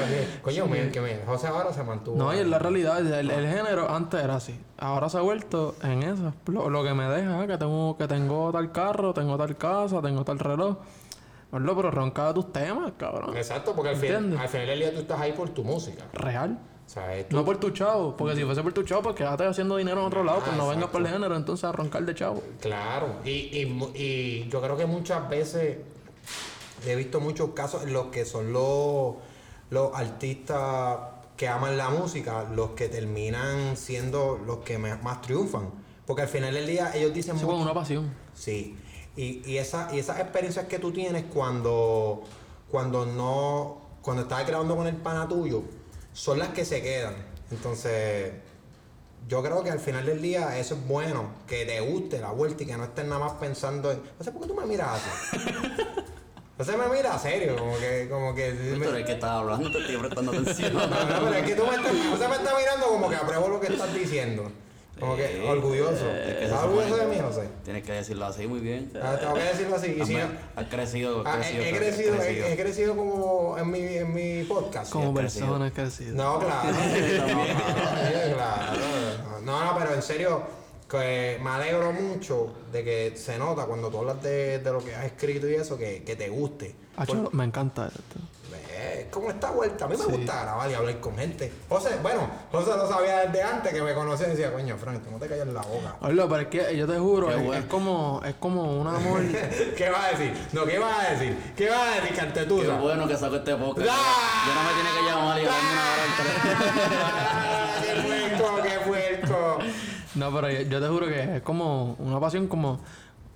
[0.42, 2.18] Coño, mira, que mira, José ahora se mantuvo.
[2.18, 4.60] No, y en la realidad, el, el género antes era así.
[4.76, 6.34] Ahora se ha vuelto en eso.
[6.46, 10.02] Lo, lo que me deja, ah, que tengo, que tengo tal carro, tengo tal casa,
[10.02, 10.76] tengo tal reloj.
[11.50, 13.36] Pero ronca de tus temas, cabrón.
[13.36, 14.40] Exacto, porque al final, ¿Entiendes?
[14.40, 16.04] al final del día tú estás ahí por tu música.
[16.12, 16.58] Real.
[16.86, 19.76] O sea, No por tu chavo, porque si fuese por tu chavo, pues quédate haciendo
[19.76, 22.42] dinero en otro lado, pues no vengas por el género entonces a roncar de chavo.
[22.60, 25.78] Claro, y, y, yo creo que muchas veces
[26.86, 29.14] he visto muchos casos en los que son los,
[29.70, 30.98] los artistas
[31.36, 35.70] que aman la música los que terminan siendo los que más triunfan.
[36.06, 38.12] Porque al final del día ellos dicen Sí, mucho- con una pasión.
[38.34, 38.76] Sí,
[39.16, 42.22] y, y, esa, y esas experiencias que tú tienes cuando,
[42.70, 45.62] cuando no, cuando estás grabando con el pana tuyo,
[46.12, 47.14] son las que se quedan.
[47.50, 48.32] Entonces,
[49.28, 52.62] yo creo que al final del día eso es bueno, que te guste la vuelta
[52.62, 55.00] y que no estés nada más pensando en, no sé por qué tú me miras
[55.02, 55.38] así.
[56.58, 58.52] No sé, me mira serio, como que, como que...
[58.52, 60.74] me- Pero es que estás hablando, te estoy prestando atención.
[60.74, 63.16] no, no, pero es que tú me estás, o sea, me estás mirando como que
[63.16, 64.52] apruebo lo que estás diciendo.
[65.00, 65.48] Como que Sí.
[65.48, 65.96] orgulloso.
[65.96, 67.48] Se ¿Estás orgulloso de mí, José?
[67.64, 68.92] Tienes que decirlo así muy bien.
[69.02, 69.96] Ah, tengo que decirlo así.
[70.00, 72.46] Y si no- Has, crecido, Ah, he, crecido, he has crecido, he, crecido.
[72.46, 74.92] he crecido como en mi, en mi podcast.
[74.92, 75.46] Como has crecido.
[75.46, 76.14] persona crecido.
[76.14, 76.68] No, claro.
[77.32, 78.72] no, claro.
[79.44, 80.42] No, no, pero en serio,
[80.88, 84.94] que me alegro mucho de que se nota cuando tú hablas de, de lo que
[84.94, 86.74] has escrito y eso, que, que te guste.
[86.96, 88.00] Hacho, me encanta esto.
[88.82, 89.84] Es como esta vuelta.
[89.84, 90.10] A mí me Sí.
[90.10, 91.52] gusta grabar y hablar con gente.
[91.68, 95.10] José, bueno, José lo sabía desde antes que me conocía y decía, coño, Frank, tú
[95.10, 95.96] no te calles la boca.
[96.00, 97.62] Oye, pero es que yo te juro, Qué es, bueno.
[97.62, 99.20] es como, es como un amor.
[99.76, 100.34] ¿Qué vas a decir?
[100.52, 101.52] No, ¿qué vas a decir?
[101.56, 102.74] ¿Qué vas a decir, Qué Cantetusa?
[102.80, 103.88] bueno que saco este podcast.
[103.90, 104.44] ¡Ah!
[104.46, 106.92] Yo no me tiene que llamar y darme una hora entre-
[107.82, 109.58] ¡Qué puerco, qué puerco!
[110.14, 112.80] No, pero yo, yo te juro que es como una pasión como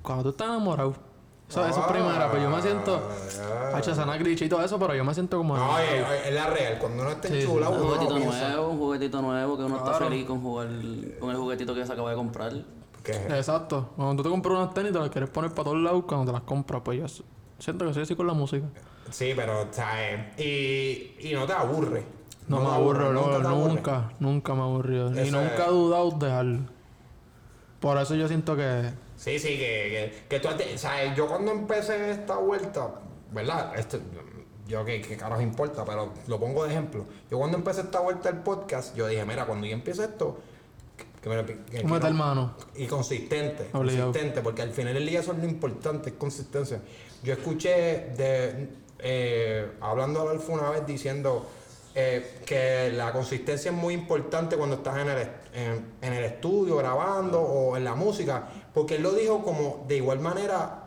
[0.03, 0.95] cuando tú estás enamorado.
[1.49, 3.09] Eso, eso es primera, pero yo me siento.
[3.73, 5.57] Hacho, sana y todo eso, pero yo me siento como.
[5.57, 6.79] No, oye, oye, es la real.
[6.79, 10.27] Cuando uno está Sí, enchulado, Un juguetito nuevo, un juguetito nuevo que uno está feliz
[10.27, 10.69] con jugar
[11.21, 12.53] con el juguetito que se acaba de comprar.
[13.05, 13.13] ¿Qué?
[13.13, 13.91] Exacto.
[13.95, 16.33] Cuando tú te compras unas tenis, te las quieres poner para todos lados cuando te
[16.33, 16.83] las compras.
[16.85, 17.25] Pues yo
[17.61, 18.67] siento que soy así con la música.
[19.11, 20.39] Sí, pero, ¿sabes?
[20.41, 22.05] Y, y no te aburre.
[22.49, 23.69] No, me aburro, nunca nunca, aburre.
[23.75, 25.25] nunca, nunca me aburrió.
[25.25, 26.59] Y nunca he dudado de dejarlo.
[27.81, 28.91] Por eso yo siento que.
[29.17, 31.17] Sí, sí, que, que, que tú de- ¿sabes?
[31.17, 32.91] Yo cuando empecé esta vuelta,
[33.33, 33.79] ¿verdad?
[33.79, 33.99] Esto,
[34.69, 37.05] yo qué, qué carajo importa, pero lo pongo de ejemplo.
[37.31, 40.39] Yo cuando empecé esta vuelta del podcast, yo dije, mira, cuando yo empiece esto,
[40.97, 42.55] que, que me- que- que no- mano.
[42.75, 44.07] Y consistente, Obligado.
[44.09, 46.81] consistente, porque al final del día eso es lo importante, es consistencia.
[47.23, 51.47] Yo escuché de eh, hablando a Alfa una vez diciendo
[51.95, 55.29] eh, que la consistencia es muy importante cuando estás en el,
[56.03, 60.21] en el estudio grabando o en la música, porque él lo dijo como de igual
[60.21, 60.83] manera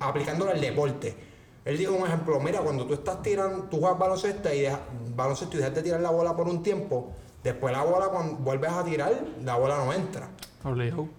[0.00, 1.16] aplicándolo al deporte.
[1.64, 4.80] Él dijo un ejemplo, mira, cuando tú estás tirando, tú juegas baloncesto y, deja-
[5.14, 7.12] baloncesto y dejas de tirar la bola por un tiempo,
[7.44, 9.12] después la bola cuando vuelves a tirar,
[9.44, 10.28] la bola no entra.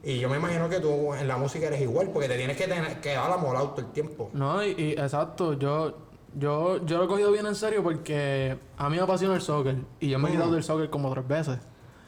[0.03, 2.65] Y yo me imagino que tú en la música eres igual, porque te tienes que
[2.67, 4.29] tener que dar la mola todo el tiempo.
[4.33, 5.93] No, y, y exacto, yo,
[6.37, 9.77] yo, yo lo he cogido bien en serio porque a mí me apasiona el soccer.
[10.01, 11.59] Y yo me he quitado del soccer como tres veces.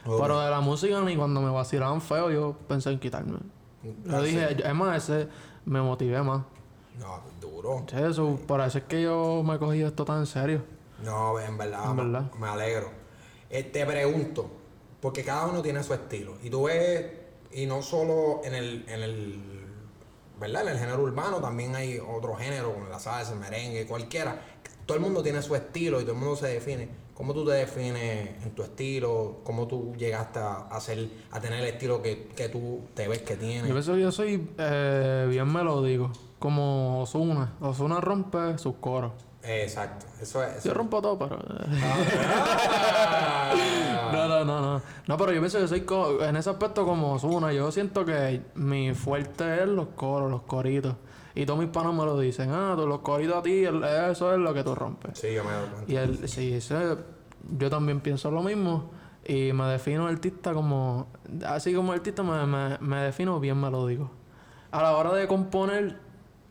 [0.03, 3.37] Pero de la música ni cuando me vacilaban feo yo pensé en quitarme.
[4.05, 5.27] Yo dije, es más, ese
[5.65, 6.43] me motivé más.
[6.99, 7.85] No, duro.
[7.93, 10.63] Eso, por eso es que yo me he cogido esto tan en serio.
[11.03, 12.31] No, en verdad, En me- verdad.
[12.39, 12.89] me alegro.
[13.49, 14.49] Eh, te pregunto,
[15.01, 16.37] porque cada uno tiene su estilo.
[16.41, 17.05] Y tú ves,
[17.51, 19.41] y no solo en el, en el,
[20.39, 20.63] ¿verdad?
[20.63, 24.39] En el género urbano, también hay otro género, como la salsa, el merengue, cualquiera.
[24.85, 26.89] Todo el mundo tiene su estilo y todo el mundo se define.
[27.15, 29.37] ¿Cómo tú te defines en tu estilo?
[29.43, 33.35] ¿Cómo tú llegaste a, hacer, a tener el estilo que, que tú te ves que
[33.37, 33.67] tienes?
[33.67, 36.11] Yo pienso que yo soy eh, bien melódico.
[36.39, 37.53] Como Ozuna.
[37.61, 39.13] Ozuna rompe sus coros.
[39.41, 40.63] Exacto, eso es.
[40.63, 41.39] Yo rompo todo, pero...
[41.81, 43.53] Ah.
[44.11, 44.81] No, no, no, no.
[45.07, 47.51] No, pero yo pienso que soy co- en ese aspecto como Ozuna.
[47.53, 50.95] Yo siento que mi fuerte es los coros, los coritos.
[51.35, 52.49] Y todos mis panos me lo dicen.
[52.51, 55.19] Ah, tú, los coritos a ti, el- eso es lo que tú rompes.
[55.19, 55.91] Sí, yo me doy cuenta.
[55.91, 56.97] Y el, sí, ese-
[57.57, 58.89] yo también pienso lo mismo.
[59.27, 61.07] Y me defino artista como...
[61.45, 64.09] Así como artista me, me, me defino bien melódico.
[64.71, 65.97] A la hora de componer,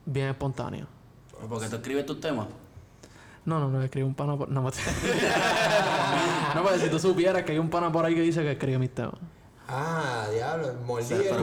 [0.05, 0.87] bien espontáneo.
[1.49, 2.49] Porque tú escribes tus temas.
[3.45, 4.49] No, no, no, escribo un pana por...
[4.49, 4.71] No, me-
[6.55, 8.79] no, pues si tú supieras que hay un pana por ahí que dice que escribe
[8.79, 9.15] mis temas.
[9.69, 11.39] Ah, diablo, mordí Sí, pero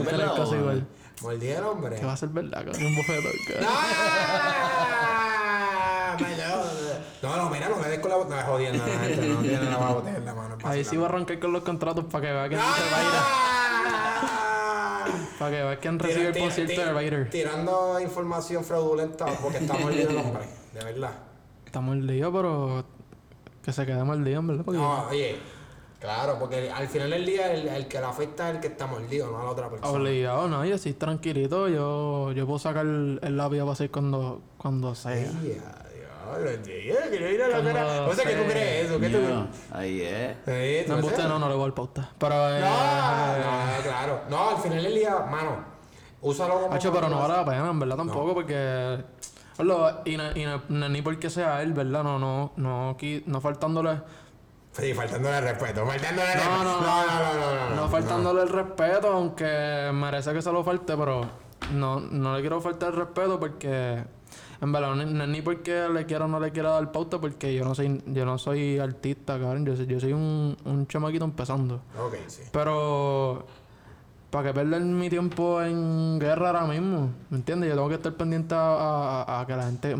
[0.70, 0.84] el
[1.22, 1.58] Tú ¿verdad crees o casi no?
[1.58, 1.96] el hombre.
[2.00, 3.32] Que va a ser verdad, que un bofetón.
[3.46, 3.60] que-
[7.22, 8.42] No, no, mira, no me des con la botella.
[8.42, 10.58] No, jodiendo, la gente no tiene la botella en la mano.
[10.64, 13.10] Ahí sí va a arrancar con los contratos para que vea quién dice Vaira.
[13.14, 15.04] ¡Ah!
[15.38, 17.30] Para que vea quién recibe el Tira- concierto de Vader.
[17.30, 20.42] Tirando información fraudulenta porque está mordido el hombre,
[20.72, 21.10] de verdad.
[21.66, 22.84] Estamos mordido, pero
[23.64, 24.64] que se quede mordido, en verdad.
[24.64, 25.36] Porque No, oye,
[26.02, 28.86] claro, porque al final del día el, el que la afecta es el que está
[28.86, 29.90] mordido, no a la otra persona.
[29.90, 34.42] obligado, no, y así tranquilito, yo, yo puedo sacar el, el lápiz para hacer cuando,
[34.58, 35.14] cuando sea.
[35.14, 38.06] Diablo, tío, quiero ir a la Cuando cara.
[38.06, 39.00] O sea, ¿qué tú crees eso?
[39.00, 40.36] ¿Qué tú Mío, Ahí es.
[40.44, 41.24] Sí, tú No, sabes.
[41.28, 42.10] no, no le voy al pauta.
[42.18, 44.20] Pero, eh, No, no, claro.
[44.30, 45.64] No, al final del día, mano,
[46.22, 46.74] úsalo como.
[46.74, 49.04] Hacho, pero no vale la pena, en verdad tampoco, porque.
[49.58, 50.46] Hablo, y, no- y
[50.90, 52.02] ni porque sea él, ¿verdad?
[52.02, 54.00] No, no, no, qui- no faltándole.
[54.72, 56.64] Sí, faltándole el respeto, faltándole el No, respeto.
[56.64, 60.96] no, no, no, no, no, No faltándole el respeto, aunque merece que se lo falte,
[60.96, 61.20] pero
[61.72, 64.02] no, no le quiero faltar el respeto porque.
[64.62, 67.20] En verdad, no, no es ni porque le quiera o no le quiera dar pauta,
[67.20, 69.66] porque yo no soy, yo no soy artista, cabrón.
[69.66, 71.82] Yo soy, yo soy un, un chamaquito empezando.
[72.00, 72.42] Ok, sí.
[72.52, 73.44] Pero
[74.32, 77.10] ¿para qué perder mi tiempo en guerra ahora mismo?
[77.30, 77.68] ¿Me entiendes?
[77.68, 79.94] Yo tengo que estar pendiente a, a- a que la gente,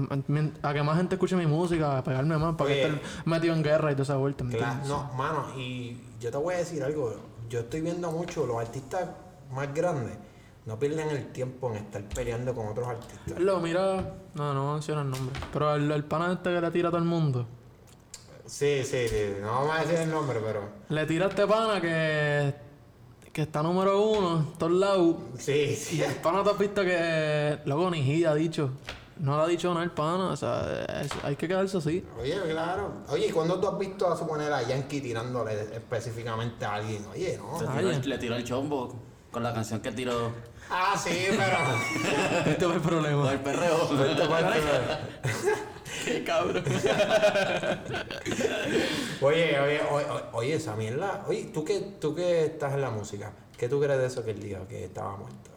[0.62, 3.62] a que más gente escuche mi música, a pegarme más, para que estar metido en
[3.62, 4.88] guerra y toda esa vuelta, ¿me Claro, entiendes?
[4.90, 7.14] no, mano, y yo te voy a decir algo.
[7.48, 9.10] Yo estoy viendo mucho los artistas
[9.52, 10.16] más grandes.
[10.64, 13.38] No pierden el tiempo en estar peleando con otros artistas.
[13.38, 16.88] Lo mira, no, no menciona el nombre, pero el, el pana este que le tira
[16.88, 17.46] a todo el mundo.
[18.46, 19.34] Sí, sí, sí.
[19.40, 20.60] No vamos a decir el nombre, pero.
[20.88, 22.54] Le tira a este pana que,
[23.32, 25.16] que está número uno en todos lados.
[25.38, 26.02] Sí, Y sí.
[26.02, 28.70] el pana te has visto que, luego ni ha dicho.
[29.18, 32.04] No le ha dicho nada el pana, o sea, es- hay que quedarse así.
[32.20, 32.92] Oye, claro.
[33.08, 37.04] Oye, ¿y cuándo tú has visto a suponer a Yankee tirándole específicamente a alguien?
[37.12, 37.60] Oye, no.
[37.60, 38.94] Le tiró, el, le tiró el chombo
[39.30, 40.30] con la canción que tiró.
[40.70, 41.58] Ah, sí, pero.
[42.52, 43.32] Este fue el problema.
[43.32, 44.04] El perreo.
[44.10, 44.60] Esta parte-
[46.04, 46.64] Qué cabrón.
[49.20, 51.24] Oye, oye, oye, oye, esa mierda.
[51.28, 54.32] Oye, ¿tú que, tú que estás en la música, ¿qué tú crees de eso que
[54.32, 55.51] él dijo que estaba muerto?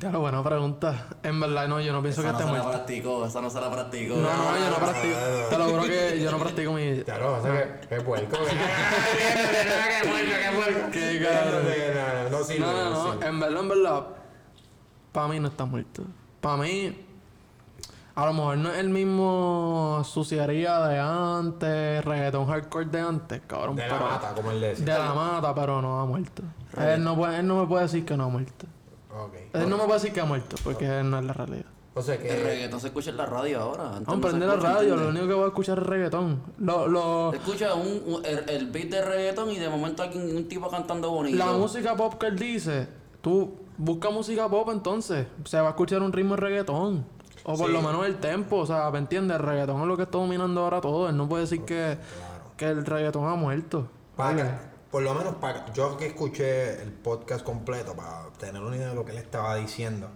[0.00, 1.06] Lo buena pregunta.
[1.22, 2.70] En verdad, no, yo no pienso Esa que no esté se la muerto.
[2.84, 4.14] practicó, esa no se la practicó.
[4.16, 5.16] No, no, yo no practico.
[5.50, 7.02] Te lo juro que yo no practico mi.
[7.02, 8.36] Claro, o sea que es puerco.
[8.38, 10.90] ¡Qué puerco, qué puerco!
[10.92, 11.64] Qué cabrón.
[11.94, 13.22] No, no, no sirve, No, no, no no.
[13.26, 14.06] En verdad, en verdad.
[15.12, 16.02] Para mí no está muerto.
[16.40, 17.04] Para mí.
[18.14, 23.76] A lo mejor no es el mismo suciaría de antes, reggaetón hardcore de antes, cabrón.
[23.76, 24.98] De la pero- mata, como él De decía.
[24.98, 26.42] la mata, pero no ha muerto.
[26.80, 28.66] Él no, puede, él no me puede decir que no ha muerto.
[29.10, 29.34] Ok.
[29.54, 31.64] Él no me puede decir que ha muerto, porque no es la realidad.
[31.94, 32.36] O sea El que.
[32.42, 33.96] reggaetón se escucha en la radio ahora.
[33.96, 36.42] antes no a se prender la radio, lo único que voy a escuchar es reggaetón.
[36.58, 40.36] Lo, lo, Escucha un, un- el, el beat de reggaetón y de momento hay un,
[40.36, 41.36] un tipo cantando bonito.
[41.38, 42.86] la música pop que él dice,
[43.20, 47.04] tú busca música pop entonces, se va a escuchar un ritmo de reggaetón.
[47.44, 47.72] O por Sí.
[47.72, 49.38] lo menos el tempo, o sea, ¿me entiendes?
[49.38, 51.08] El reggaetón es lo que está dominando ahora todo.
[51.08, 51.96] Él no puede decir que,
[52.56, 53.88] que el reggaetón ha muerto.
[54.16, 58.88] Para, por lo menos para yo que escuché el podcast completo para tener una idea
[58.88, 60.08] de lo que él estaba diciendo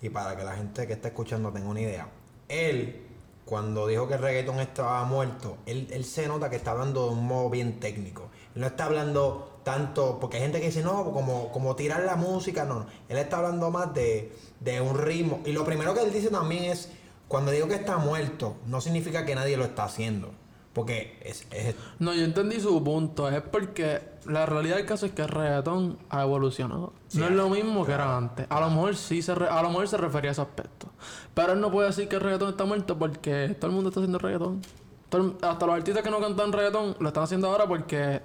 [0.00, 2.08] y para que la gente que está escuchando tenga una idea.
[2.48, 3.06] Él,
[3.44, 7.12] cuando dijo que el reggaetón estaba muerto, él, él se nota que está hablando de
[7.12, 8.30] un modo bien técnico.
[8.54, 12.16] Él no está hablando tanto, porque hay gente que dice, no, como, como tirar la
[12.16, 12.86] música, no.
[13.08, 15.40] Él está hablando más de, de un ritmo.
[15.44, 16.90] Y lo primero que él dice también es,
[17.26, 20.30] cuando digo que está muerto, no significa que nadie lo está haciendo.
[20.74, 23.28] Porque es, es No, yo entendí su punto.
[23.28, 26.92] Es porque la realidad del caso es que el reggaetón ha evolucionado.
[27.14, 28.46] no es lo mismo que era antes.
[28.50, 30.88] A lo mejor sí se re- a lo mejor se refería a ese aspecto.
[31.32, 34.00] Pero él no puede decir que el reggaetón está muerto porque todo el mundo está
[34.00, 34.62] haciendo reggaetón.
[35.08, 38.20] Todo hasta los artistas que no cantan reggaetón lo están haciendo ahora porque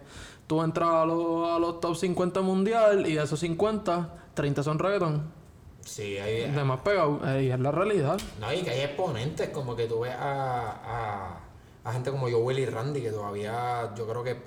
[0.48, 4.80] tú entras a, los- a los top 50 mundial y de esos 50, 30 son
[4.80, 5.38] reggaetón.
[5.82, 7.20] Sí, hay, De más pegado.
[7.40, 8.18] y es la realidad.
[8.40, 11.40] No, y que hay exponentes, como que tú ves a, a,
[11.84, 14.38] a gente como yo, Willy Randy, que todavía yo creo que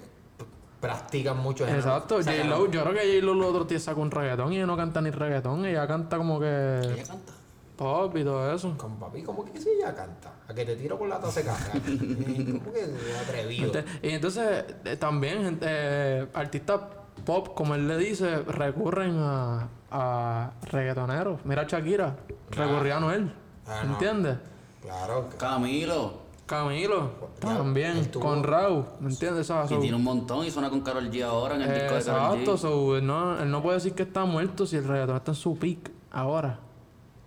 [0.81, 1.67] practican mucho.
[1.67, 2.17] Exacto.
[2.17, 4.67] O sea, J-Lo, yo creo que J-Lo los otros días sacó un reggaetón y ella
[4.67, 5.65] no canta ni reggaetón.
[5.65, 7.33] Ella canta como que Ella canta.
[7.77, 8.77] pop y todo eso.
[8.77, 10.33] Con papi, como que si ella canta.
[10.49, 11.71] A que te tiro por la taza de caca.
[11.73, 12.85] como que
[13.25, 13.73] atrevido.
[14.03, 16.81] Y entonces eh, también gente, eh, artistas
[17.25, 21.45] pop, como él le dice, recurren a, a reggaetoneros.
[21.45, 22.17] Mira Shakira,
[22.51, 23.33] recurría a Noel.
[23.69, 23.93] Ah, no.
[23.93, 24.39] ¿Entiendes?
[24.83, 25.29] Claro.
[25.39, 26.22] Camilo.
[26.57, 29.49] Camilo, también, con Raúl, ¿me entiendes?
[29.51, 31.69] O sea, Y so- tiene un montón y suena con Carol G ahora en el
[31.73, 32.59] disco de Karol exacto, G.
[32.59, 35.35] so, él no, él no puede decir que está muerto si el reggaetón está en
[35.37, 36.59] su peak ahora.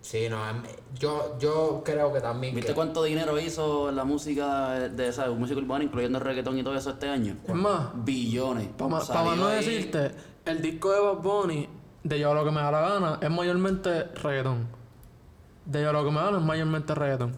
[0.02, 0.62] Sí, no, em,
[1.00, 2.54] yo, yo creo que también.
[2.54, 6.64] ¿Viste que- cuánto dinero hizo la música de esa música urbana, incluyendo el reggaetón y
[6.64, 7.36] todo eso este año?
[7.48, 8.68] Es más, Billones.
[8.78, 10.12] Para Salió no ahí- decirte,
[10.46, 11.68] el disco de Bad Bunny,
[12.04, 14.68] de Yo lo que me da la gana, es mayormente reggaetón.
[15.66, 17.36] De Yo lo que me da la gana es mayormente reggaetón.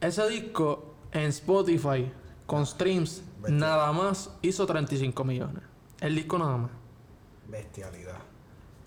[0.00, 2.10] Ese disco en Spotify,
[2.46, 5.62] con streams, nada más hizo 35 millones.
[6.00, 6.70] El disco nada más.
[7.48, 8.18] Bestialidad.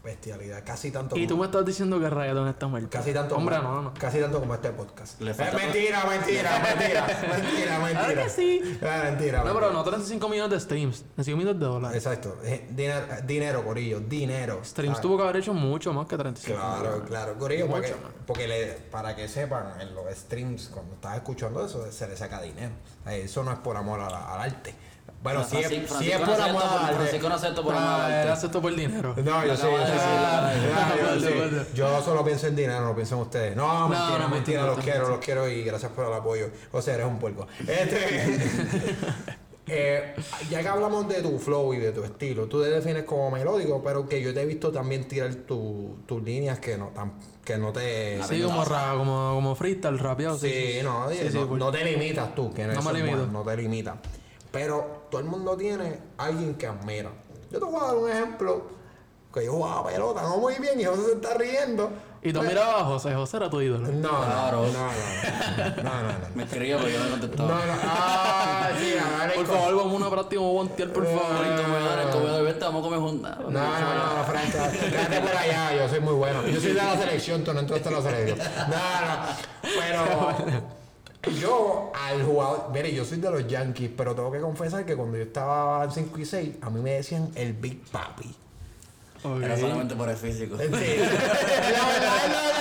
[0.05, 0.63] Bestialidad.
[0.65, 2.89] Casi tanto Y tú me estás diciendo que el reggaetón está muerto.
[2.89, 3.93] casi tanto Hombre, como, no, no.
[3.95, 5.19] Casi tanto como este podcast.
[5.19, 8.05] Le Eh, mentira, mentira, mentira, mentira, mentira.
[8.05, 8.59] Claro que sí.
[8.63, 8.99] Eh, mentira.
[8.99, 9.43] No, mentira.
[9.43, 11.97] pero no 35 millones de streams, 35 millones de dólares.
[11.97, 12.37] Exacto.
[12.43, 14.59] Eh, Dinero, dinero, Corillo, dinero.
[14.63, 17.09] Streams Ah, tuvo que haber hecho mucho más que 35 Claro, millones.
[17.09, 18.11] claro, Corillo, Mucho más.
[18.27, 22.41] porque le, para que sepan, en los streams, cuando estás escuchando eso, se le saca
[22.41, 22.71] dinero.
[23.07, 24.73] Eh, Eso no es por amor a la- al arte.
[25.21, 26.95] Bueno, si es, si es por no amor al.
[26.95, 28.21] Francisco no acepta por amor al arte.
[28.23, 29.15] él hace esto por dinero.
[29.23, 33.55] No, yo sí, yo Ah, yo solo pienso en dinero, no pienso en ustedes.
[33.55, 35.09] No, mentira, no, mentira, no, los no, quiero, no.
[35.09, 36.49] los quiero y gracias por el apoyo.
[36.71, 37.47] O sea, eres un puerco.
[37.59, 38.95] Este,
[39.67, 40.13] eh,
[40.49, 43.81] ya que hablamos de tu flow y de tu estilo, tú te defines como melódico,
[43.83, 47.57] pero que yo te he visto también tirar tu- tus líneas que no, tan, que
[47.57, 48.21] no te...
[48.23, 50.37] Sí, como, ra- como, como freestyle, rapeado.
[50.37, 50.83] Sí, Sí, sí.
[50.83, 53.17] no, Sí, sí, no, no te limitas tú, que No me es limito.
[53.17, 53.95] bueno, no te limitas.
[54.55, 57.09] Pero todo el mundo tiene alguien que admira.
[57.51, 58.61] Yo te voy a dar un ejemplo
[59.33, 61.89] que yo jugaba pelota, no muy bien, y José se está riendo.
[62.21, 63.85] Y tú Pues- mirabas a José, José era tu ídolo.
[63.89, 64.61] No, Claro.
[64.61, 66.35] no, no, no, no, no, no.
[66.35, 67.49] Me escribía pero yo no No, contestaba.
[67.49, 71.45] no, ah, sí, a Por favor, vamos a una práctica, vamos a voltear, por favor.
[71.45, 73.37] El comedor, el comedor, vete, vamos a comer juntas.
[73.39, 74.51] No, no, no, Frank,
[74.89, 76.47] quédate por allá, yo soy muy bueno.
[76.47, 78.37] Yo soy de la selección, tú no entraste en la selección.
[78.37, 79.25] No, no,
[79.63, 80.63] pero
[81.39, 85.17] yo al jugador, mire, yo soy de los Yankees, pero tengo que confesar que cuando
[85.17, 88.33] yo estaba en 5 y 6, a mí me decían el Big Papi.
[89.23, 89.41] Ok.
[89.41, 90.55] Era solamente por el físico.
[90.57, 90.63] Sí.
[90.63, 92.55] La verdad, no,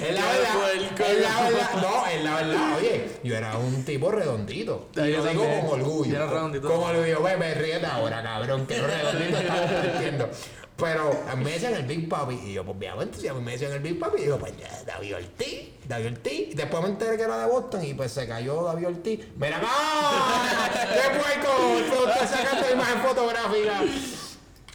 [0.00, 0.56] Es la verdad,
[0.98, 4.88] es la verdad, no, es la verdad, oye, yo era un tipo redondito.
[4.94, 6.10] Y yo digo con orgullo.
[6.10, 6.68] Yo era redondito.
[6.68, 10.28] Con orgullo, ve, me ríete ahora, cabrón, que redondito estaba entiendo.
[10.76, 13.80] Pero me decían el Big Papi, y yo, pues obviamente, si a me decían el
[13.80, 14.52] Big Papi, digo, pues
[14.84, 16.48] David Ortiz, David Ortiz.
[16.50, 19.20] Y después me enteré que era de Boston, y pues se cayó David Ortiz.
[19.36, 20.68] Mira, ¡ah!
[20.72, 22.08] ¡Qué puerco!
[22.10, 23.80] Estás sacando imagen fotográfica.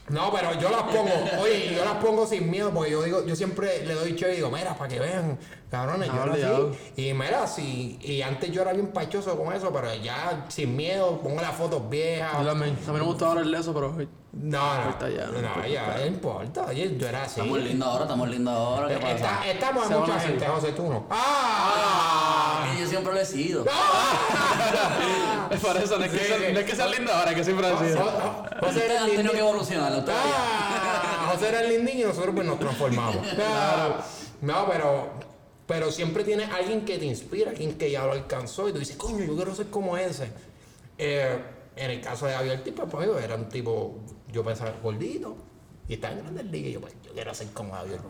[0.09, 3.25] No, pero yo las pongo, oye, y yo las pongo sin miedo, porque yo digo,
[3.25, 5.37] yo siempre le doy show y digo, mira, para que vean,
[5.71, 6.33] cabrones, yo Ah, era
[6.67, 6.77] así.
[6.97, 11.19] Y mira, sí, y antes yo era bien pachoso con eso, pero ya sin miedo,
[11.21, 12.33] pongo las fotos viejas.
[12.39, 12.71] Yo también.
[12.75, 13.91] A mí no me gustaba hablar de eso, pero
[14.33, 17.39] No, no, importa ya, no no, ya, no importa, oye, yo era así.
[17.39, 18.87] Estamos lindos ahora, estamos lindos ahora.
[18.89, 19.15] ¿Qué pasa?
[19.15, 21.05] Está- estamos en mucha gente, José, tú no.
[21.09, 22.65] ¡Ah!
[22.75, 23.65] Y yo siempre lo he sido.
[25.51, 26.43] es para eso, no es que, Sí, sea, sí.
[26.53, 27.97] no es que sea lindo ahora, que siempre ha Jo- sido.
[27.97, 29.39] Jo- Jo- José Ustedes era han el tenido que lindín.
[29.55, 30.05] evolucionar.
[30.07, 33.17] Ah, José era el lindín y nosotros pues nos transformamos.
[33.41, 33.97] Ah,
[34.41, 35.09] No, pero,
[35.71, 38.97] pero siempre tienes alguien que te inspira, alguien que ya lo alcanzó y tú dices,
[38.97, 40.29] coño, yo quiero ser como ese.
[40.97, 41.39] Eh,
[41.77, 44.01] en el caso de Javier Ortiz, pues, era un tipo,
[44.33, 45.33] yo pensaba, gordito,
[45.87, 48.01] y estaba en Grandes Ligas y yo, pues, yo quiero ser como Javier.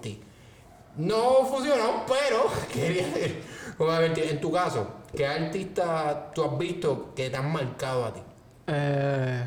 [0.98, 3.44] No funcionó, pero quería ser
[3.78, 3.92] como.
[3.94, 8.22] En tu caso, ¿qué artista tú has visto que te han marcado a ti?
[8.66, 9.46] Eh,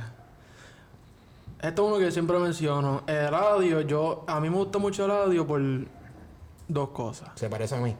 [1.62, 3.02] esto es uno que siempre menciono.
[3.08, 5.60] El audio, yo, a mí me gusta mucho el audio por
[6.74, 7.30] dos cosas.
[7.36, 7.96] ¿Se parece a mí?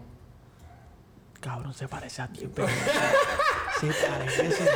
[1.41, 2.69] Cabrón, se parece a ti, pero.
[3.81, 4.69] sí, parece.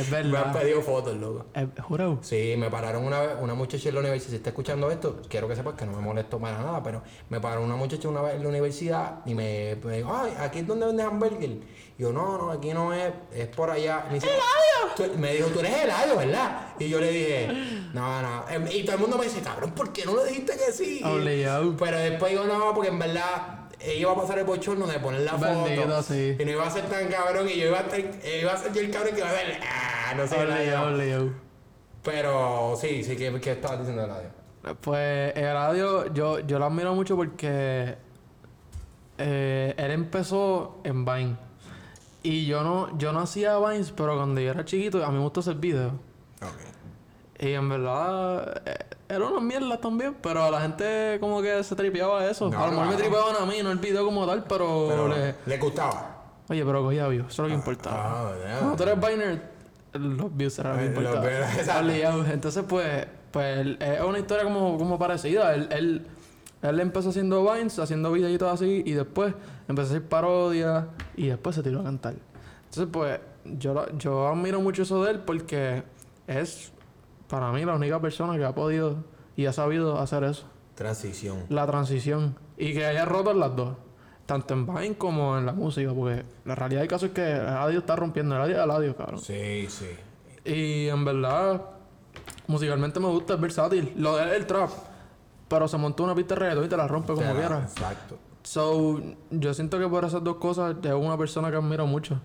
[0.00, 0.52] Es Me han verdad.
[0.60, 1.46] pedido fotos, loco.
[1.54, 2.18] Es, juro.
[2.22, 5.48] Sí, me pararon una vez, una muchacha en la universidad, si está escuchando esto, quiero
[5.48, 8.34] que sepas que no me molesto para nada, pero me paró una muchacha una vez
[8.34, 11.50] en la universidad y me, me dijo, ay, aquí es donde venden hamburger.
[11.98, 14.04] Y yo, no, no, aquí no es, es por allá.
[14.08, 14.28] Me, dice,
[14.96, 16.68] "Tú-" me dijo, tú eres Eladio, ¿verdad?
[16.78, 17.48] Y yo le dije,
[17.92, 18.44] no, no.
[18.48, 21.00] Em, Y todo el mundo me dice, cabrón, ¿por qué no le dijiste que sí?
[21.04, 21.76] Obligado.
[21.76, 23.57] Pero después digo, no, porque en verdad
[23.98, 26.02] iba a pasar el bochorno de poner la Bendito, foto.
[26.02, 26.36] sí.
[26.38, 28.10] Y no iba a ser tan cabrón y yo iba a, ser,
[28.40, 31.32] iba a ser yo el cabrón que iba a ver, ah, no sé, Eladio".
[32.02, 34.28] Pero sí, sí, ¿qué, qué estabas diciendo de radio?
[34.80, 37.96] Pues el radio, yo, yo lo admiro mucho porque
[39.18, 41.36] eh, él empezó en Vine.
[42.22, 45.22] Y yo no, yo no hacía Vines, pero cuando yo era chiquito, a mí me
[45.22, 45.92] gustó hacer videos.
[47.38, 51.74] Y en verdad, eh, era una mierda también, pero a la gente como que se
[51.74, 52.48] tripeaba eso.
[52.50, 55.08] No, a lo mejor me tripeaban a mí, no el video como tal, pero, Pero
[55.08, 56.14] le- le gustaba.
[56.48, 57.96] Oye, pero cogía views, eso es lo que importaba.
[58.30, 58.58] Ah, ya.
[58.58, 59.42] Cuando tú eres Viner,
[59.94, 62.28] los views eran lo que Eh, importaba.
[62.32, 65.54] Entonces, pues, pues él- es una historia como, como parecida.
[65.54, 66.06] Él, él,
[66.62, 69.34] él empezó haciendo Vines, haciendo videitos así, y después
[69.68, 70.84] empezó a hacer parodias,
[71.16, 72.14] y después se tiró a cantar.
[72.64, 75.82] Entonces, pues, yo, yo admiro mucho eso de él porque
[76.26, 76.72] es,
[77.28, 79.04] para mí, la única persona que ha podido
[79.36, 80.46] y ha sabido hacer eso.
[80.74, 81.44] Transición.
[81.48, 82.36] La transición.
[82.56, 83.76] Y que haya roto en las dos.
[84.26, 85.92] Tanto en Vine como en la música.
[85.92, 88.34] Porque la realidad del caso es que el audio está rompiendo.
[88.34, 89.20] El audio es el audio, cabrón.
[89.20, 89.88] Sí, sí.
[90.44, 91.62] Y en verdad,
[92.46, 93.92] musicalmente me gusta, es versátil.
[93.96, 94.70] Lo de el trap.
[95.48, 97.60] Pero se montó una pista de reggaetón y te la rompe como quiera.
[97.60, 98.18] Exacto.
[98.42, 99.00] So,
[99.30, 102.20] yo siento que por esas dos cosas es una persona que admiro mucho.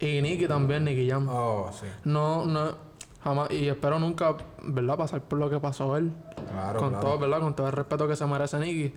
[0.00, 1.28] Y Nicky también, Nicky Jam.
[1.28, 1.86] Oh, sí.
[2.04, 2.87] No, no.
[3.22, 4.96] Jamás, y espero nunca, ¿verdad?
[4.96, 6.12] Pasar por lo que pasó él.
[6.50, 7.04] Claro, con claro.
[7.06, 7.40] todo, ¿verdad?
[7.40, 8.94] Con todo el respeto que se merece Nicky.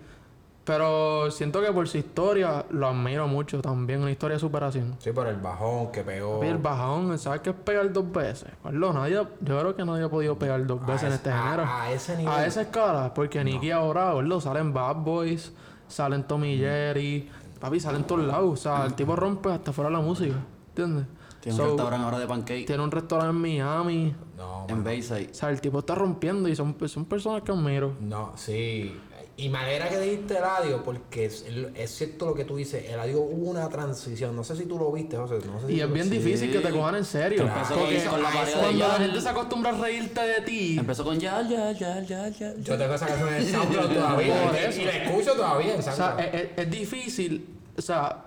[0.63, 4.95] Pero siento que por su historia lo admiro mucho también, una historia de superación.
[4.99, 6.43] Sí, por el bajón que pegó.
[6.43, 8.51] El bajón, ¿sabes qué es pegar dos veces?
[8.61, 11.63] Perdón, nadie, yo creo que nadie ha podido pegar dos veces en este género.
[11.65, 12.31] a ese nivel.
[12.31, 15.51] A esa escala, porque Nicky ahora, gordo, salen Bad Boys,
[15.87, 17.27] salen Tommy Jerry,
[17.59, 18.51] papi, salen todos lados.
[18.51, 20.35] O sea, el tipo rompe hasta fuera la música,
[20.69, 21.07] ¿entiendes?
[21.41, 24.15] Tiene So, un restaurante ahora de pancake Tiene un restaurante en Miami.
[24.37, 25.29] No, en Bayside.
[25.31, 27.93] O sea, el tipo está rompiendo y son, son personas que admiro.
[27.99, 28.95] No, sí.
[29.37, 32.87] Y me alegra que dijiste Eladio, porque es, es cierto lo que tú dices.
[32.91, 34.35] Eladio hubo una transición.
[34.35, 35.39] No sé si tú lo viste, José.
[35.47, 36.17] No sé si Y es lo- bien sí.
[36.19, 37.43] difícil que te cojan en serio.
[37.43, 37.59] Claro.
[37.61, 38.29] Empezó Porque con la
[38.59, 42.27] cuando la gente se acostumbra a reírte de ti, Empezó con ya, ya, ya, ya,
[42.29, 42.53] ya.
[42.57, 44.71] Yo tengo esa canción en el SoundCloud todavía.
[44.77, 47.47] Y- y la escucho todavía en o sea, es- es difícil.
[47.77, 48.25] O sea,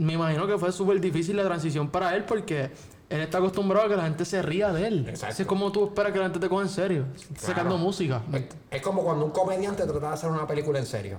[0.00, 2.70] me imagino que fue súper difícil la transición para él porque
[3.10, 5.06] él está acostumbrado a que la gente se ría de él.
[5.08, 5.32] Exacto.
[5.34, 7.04] Así es como tú esperas que la gente te coja en serio.
[7.36, 8.22] Sacando música.
[8.32, 11.18] Es, es como cuando un comediante trata de hacer una película en serio.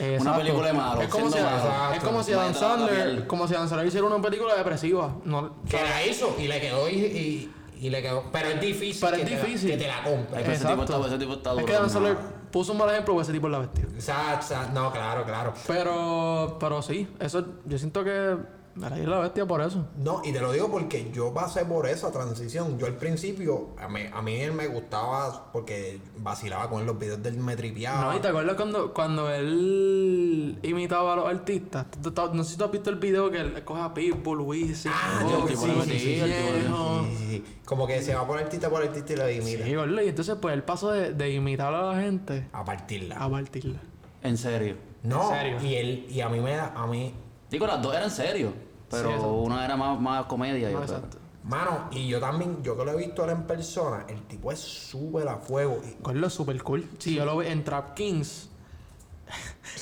[0.00, 0.38] Exacto.
[0.40, 1.92] película de malo, Es como si, malo.
[1.94, 3.26] es como si Adam Maestro de la Sandler, piel.
[3.26, 5.16] como si Adam Sandler hiciera una película depresiva.
[5.24, 8.24] No, Que la hizo y le quedó y, y, y le quedó.
[8.32, 9.00] Pero es difícil.
[9.00, 9.70] Pero es que te la- difícil.
[9.70, 10.40] que te la compre.
[10.52, 12.14] Ese tipo está- ese tipo está es duro que Adam también.
[12.16, 13.86] Sandler puso un mal ejemplo porque ese tipo es la bestia.
[13.96, 15.52] O sea, o sea, no, claro, claro.
[15.66, 18.36] Pero, pero sí, eso yo siento que
[18.78, 19.86] me la la bestia por eso.
[19.98, 22.78] No, y te lo digo porque yo pasé por esa transición.
[22.78, 26.98] Yo al principio, a mí, a mí él me gustaba porque vacilaba con él los
[26.98, 28.12] videos del me tripeaba.
[28.12, 31.86] No, y te acuerdas cuando, cuando él imitaba a los artistas.
[32.32, 35.26] No sé si tú has visto el video que él coge a Pitbull, Wisin, Ah,
[35.28, 37.42] yo- que sí, el.
[37.64, 39.64] Como que se va por artista por artista y lo imita.
[39.64, 43.16] Sí, y entonces pues él pasó de, de imitar a la gente A partirla.
[43.16, 43.80] a partirla.
[44.22, 44.76] En serio.
[45.02, 45.58] No, ¿En serio?
[45.62, 47.14] y él, y a mí me da, a mí,
[47.50, 48.52] Digo, las dos eran serios.
[48.90, 50.70] Pero Sí, una era más, más comedia.
[50.70, 51.18] No, exacto.
[51.44, 54.50] mano, y yo también, yo que lo he visto a él en persona, el tipo
[54.52, 55.80] es súper a fuego.
[55.84, 56.88] Y, Gordo es super cool.
[56.98, 58.50] Si yo lo veo en Trap Kings.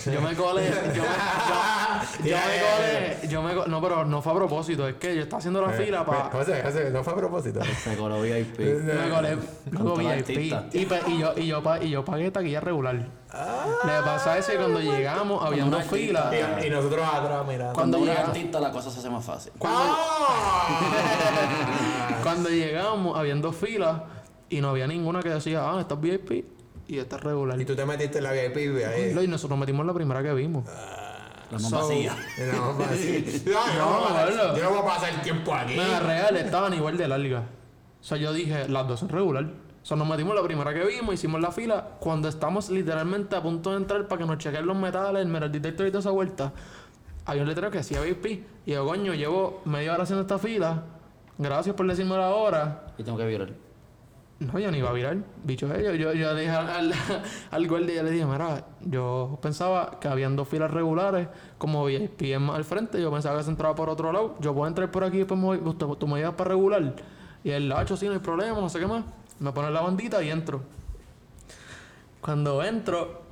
[0.05, 4.23] Yo me colé, yo me, yo, yo me colé, yo me co- no, pero no
[4.23, 7.03] fue a propósito, es que yo estaba haciendo la Eh, fila para, José, José, no
[7.05, 7.61] fue a propósito.
[7.85, 8.59] Se coló VIP.
[8.59, 9.37] Me colé
[9.77, 10.29] todo VIP.
[10.75, 12.95] Y, pa- y yo, y, yo, pa- y yo pagué taquilla regular.
[12.97, 16.31] Le pasa eso que cuando llegamos, había un dos artista.
[16.31, 16.63] filas.
[16.63, 17.75] Y, y nosotros atrás mirando.
[17.75, 19.53] Cuando Cuando uno es llega- artista, la cosa se hace más fácil.
[19.65, 20.69] ¡Ah!
[22.23, 24.01] Cuando llegamos, habían dos filas
[24.49, 26.45] y no había ninguna que decía, ah, esta es VIP
[26.89, 27.61] y esta es regular.
[27.61, 29.19] y tú te metiste en la VIP y ahí.
[29.25, 30.65] Y nosotros metimos la primera que vimos.
[31.51, 32.17] La más So- vacía.
[32.53, 33.43] No, no, así.
[33.47, 34.57] No, yo no, voy a pasar- gordo.
[34.57, 35.77] yo no voy a pasar el tiempo aquí.
[35.77, 37.45] Nada, real, estaban igual de largas.
[38.01, 39.45] O sea, yo dije, las dos son regular.
[39.45, 41.91] O sea, nos metimos la primera que vimos, hicimos la fila.
[42.01, 45.51] Cuando estamos literalmente a punto de entrar para que nos chequen los metales, el metal
[45.53, 46.53] detector y toda esa vuelta,
[47.25, 48.27] había un letrero que decía VIP.
[48.67, 50.83] Y yo, coño, llevo media hora haciendo esta fila.
[51.39, 52.87] Gracias por decirme la hora.
[52.99, 53.51] Y tengo que virar.
[54.39, 55.17] No, yo ni iba a virar.
[55.45, 56.93] Bicho, yo, yo, yo dije al,
[57.51, 62.37] al, guardia, yo le dije, mira, yo pensaba que habían dos filas regulares, como VIP
[62.39, 65.05] más al frente, yo pensaba que se entraba por otro lado, yo puedo entrar por
[65.05, 66.95] aquí y después me voy, usted- tú me llevas para regular.
[67.45, 69.05] Y el hacho, sí, no hay problema, no sé qué más.
[69.39, 70.61] Me pone la bandita y entro.
[72.21, 73.23] Cuando entro,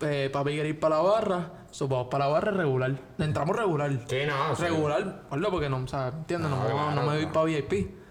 [0.00, 2.98] eh, papi quiere ir para la barra, so, vamos para la barra regular.
[3.18, 3.90] Entramos regular.
[4.08, 4.54] Sí, no.
[4.54, 6.50] Regular, porque no, o sea, ¿entiendes?
[6.50, 7.32] No, No, no, claro, no me voy claro.
[7.32, 8.01] para VIP.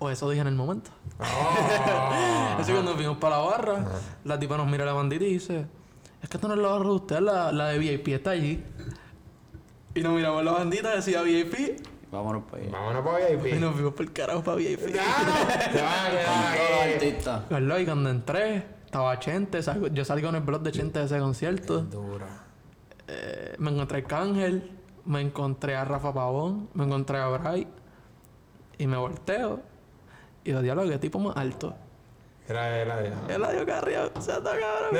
[0.00, 0.90] O eso dije en el momento.
[1.20, 2.56] Oh.
[2.58, 3.84] Así que cuando fuimos para la barra,
[4.24, 5.66] la tipa nos mira la bandita y dice,
[6.22, 8.64] es que esto no es la barra de usted, la, la de VIP está allí.
[9.94, 11.80] Y nos miramos la bandita, decía VIP,
[12.10, 12.72] Vámonos para allá.
[12.72, 13.60] Vámonos para y VIP.
[13.60, 14.80] nos fuimos por el carajo para VIP.
[14.92, 15.04] Ya,
[15.72, 16.92] te van a quedar Todos los ahí.
[16.94, 17.48] artistas.
[17.48, 17.78] ¿Verdad?
[17.78, 21.18] Y cuando entré, estaba Chente, salgo- yo salí con el blog de Chente de ese
[21.20, 21.82] concierto.
[21.82, 22.26] Dura.
[23.06, 24.70] Eh, me encontré a Cángel,
[25.04, 27.68] me encontré a Rafa Pavón, me encontré a Bray.
[28.78, 29.60] Y me volteo.
[30.44, 31.74] Y yo, diablo, qué tipo más alto.
[32.48, 33.16] Era, era, era.
[33.28, 34.98] El adiós carrió, se está cabrón.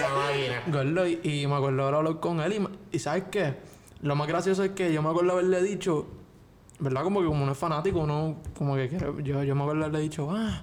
[0.00, 0.62] La máquina.
[0.68, 2.52] Gordo, y, y me acuerdo ahora hablar con él
[2.92, 3.54] y, y ¿sabes qué?
[4.00, 6.06] Lo más gracioso es que yo me acuerdo haberle dicho,
[6.80, 7.02] ¿verdad?
[7.04, 10.00] Como que como uno es fanático, uno como que quiere, yo, yo me acuerdo haberle
[10.00, 10.62] dicho, ah,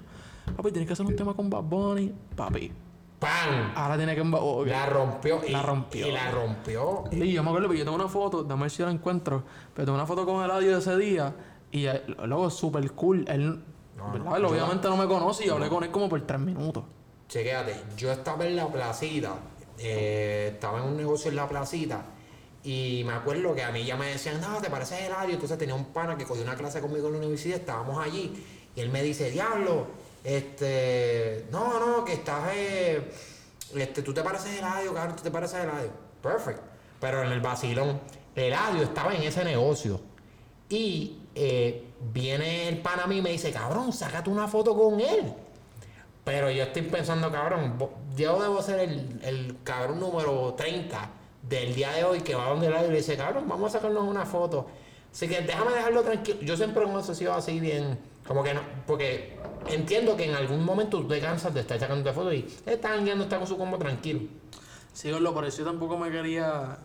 [0.56, 2.12] papi, tienes que hacer un tema con Bad Bunny.
[2.36, 2.72] Papi,
[3.18, 3.72] ¡Pam!
[3.74, 4.20] ahora tiene que...
[4.20, 4.66] ok.
[4.66, 5.40] La rompió.
[5.46, 6.06] y- La rompió.
[6.08, 7.04] Y la rompió.
[7.12, 9.42] Y yo me acuerdo que yo tengo una foto, dame ver si la encuentro,
[9.74, 11.34] pero tengo una foto con el audio de ese día
[11.72, 11.86] y
[12.24, 13.24] luego súper cool.
[13.28, 13.62] Él,
[13.96, 14.24] No, ¿verdad?
[14.24, 16.84] no, Él yo- obviamente no me conoce y hablé con él como por tres minutos.
[17.28, 19.34] Chequéate, yo estaba en la placita,
[19.78, 22.02] eh, estaba en un negocio en la placita
[22.64, 25.34] y me acuerdo que a mí ya me decían, no, te pareces Eladio.
[25.34, 28.44] Entonces tenía un pana que cogió una clase conmigo en la universidad, estábamos allí
[28.74, 29.86] y él me dice, diablo,
[30.24, 33.10] este, no, no, que estás, eh,
[33.76, 35.90] este, tú te pareces Eladio, cabrón, tú te pareces Eladio.
[36.22, 36.58] Perfect.
[37.00, 38.00] Pero en el vacilón,
[38.34, 40.00] Eladio estaba en ese negocio
[40.68, 45.00] y eh, viene el pana a mí y me dice, cabrón, sácate una foto con
[45.00, 45.32] él.
[46.24, 47.78] Pero yo estoy pensando, cabrón,
[48.16, 51.10] yo debo ser el, el cabrón número 30
[51.42, 54.04] del día de hoy que va donde la y le dice, cabrón, vamos a sacarnos
[54.04, 54.66] una foto.
[55.12, 56.38] Así que déjame dejarlo tranquilo.
[56.42, 59.36] Yo siempre eso he sido así bien, como que no, porque
[59.68, 63.24] entiendo que en algún momento tú te cansas de estar sacando fotos y está guiando,
[63.24, 64.20] está con su combo tranquilo.
[64.92, 66.78] Sí, lo por tampoco me quería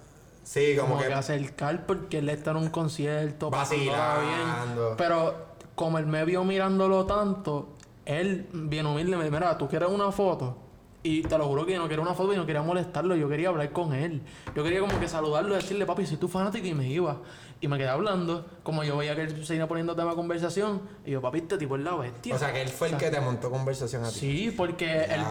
[0.45, 4.21] Sí, como que acercar porque él está en un concierto Vacilando.
[4.21, 4.95] bien.
[4.95, 5.33] Pero
[5.73, 7.69] como él me vio mirándolo tanto,
[8.05, 10.55] él, bien humilde, me dijo, mira, ¿tú quieres una foto?
[11.01, 13.27] Y te lo juro que yo no quería una foto y no quería molestarlo, yo
[13.27, 14.21] quería hablar con él.
[14.55, 17.17] Yo quería como que saludarlo, decirle, papi, soy tu fanático y me iba.
[17.61, 20.81] Y me quedé hablando, como yo veía que él se iba poniendo tema de conversación,
[21.05, 22.35] y yo, papi, este tipo es la bestia.
[22.35, 24.19] O sea, que él fue el que te montó conversación a ti.
[24.19, 25.21] Sí, porque él,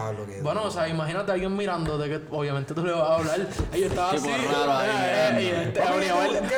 [0.41, 3.47] bueno, o sea, imagínate a alguien mirando de que obviamente tú le vas a hablar.
[3.73, 4.27] Y yo estaba así.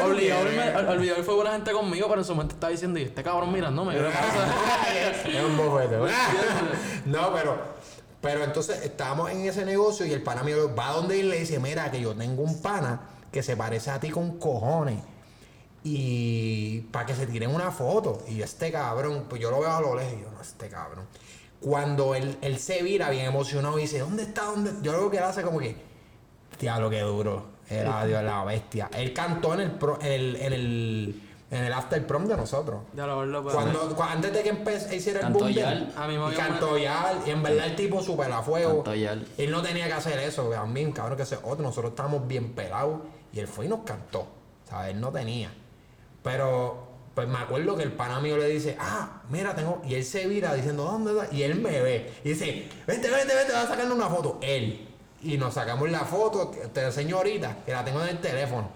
[0.03, 3.51] obligado, obligado fue buena gente conmigo, pero en su momento estaba diciendo, y este cabrón
[3.51, 4.47] mirándome, ¿qué le pasa?
[5.28, 5.97] Es un bofete.
[7.05, 7.78] no, pero.
[8.22, 11.59] Pero entonces estábamos en ese negocio y el pana mío va donde él le dice,
[11.59, 13.01] mira, que yo tengo un pana
[13.32, 14.99] que se parece a ti con cojones.
[15.89, 18.23] Y para que se tiren una foto.
[18.27, 21.05] Y este cabrón, pues yo lo veo a lo lejos y yo, no, este cabrón.
[21.61, 24.43] Cuando él, él se vira bien emocionado y dice, ¿dónde está?
[24.45, 24.71] ¿Dónde?
[24.81, 25.75] Yo creo que él hace como que,
[26.59, 27.45] diablo, qué duro.
[27.69, 28.89] Era Dios, la bestia.
[28.93, 32.81] Él cantó en el, pro- en el, en el, en el after prom de nosotros.
[32.93, 33.55] Ya lo verlo, pues.
[33.55, 35.93] Cuando, cu- antes de que empecé, hiciera el Cantó boom Yal.
[35.97, 38.75] A mí me y cantó Yal, y en verdad el tipo super a fuego.
[38.83, 39.25] Cantó Yal.
[39.38, 41.63] Él no tenía que hacer eso, también, cabrón, que ese otro.
[41.63, 43.01] Nosotros estábamos bien pelados
[43.33, 44.27] y él fue y nos cantó.
[44.69, 44.93] ¿Sabes?
[44.93, 45.49] Él no tenía.
[46.28, 49.82] Pero, pues me acuerdo que el pana mío le dice, ah, mira, tengo.
[49.88, 51.34] Y él se vira diciendo, ¿dónde está?
[51.34, 52.11] Y él me ve.
[52.25, 54.38] Y dice, vente, vente, vente, va a sacarle una foto.
[54.41, 54.88] Él.
[55.23, 58.69] Y nos sacamos la foto, te enseño ahorita, que la tengo en el teléfono.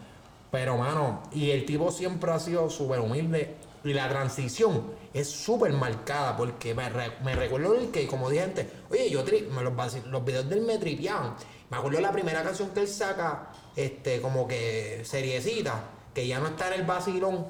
[0.49, 3.55] Pero, mano, y el tipo siempre ha sido súper humilde.
[3.83, 8.43] Y la transición es súper marcada porque me, re- me recuerdo el que, como dije
[8.43, 11.35] antes, oye, yo tri- los, los videos del me tripeaban.
[11.69, 15.81] Me acuerdo la primera canción que él saca, este, como que seriecita,
[16.13, 17.47] que ya no está en el vacilón.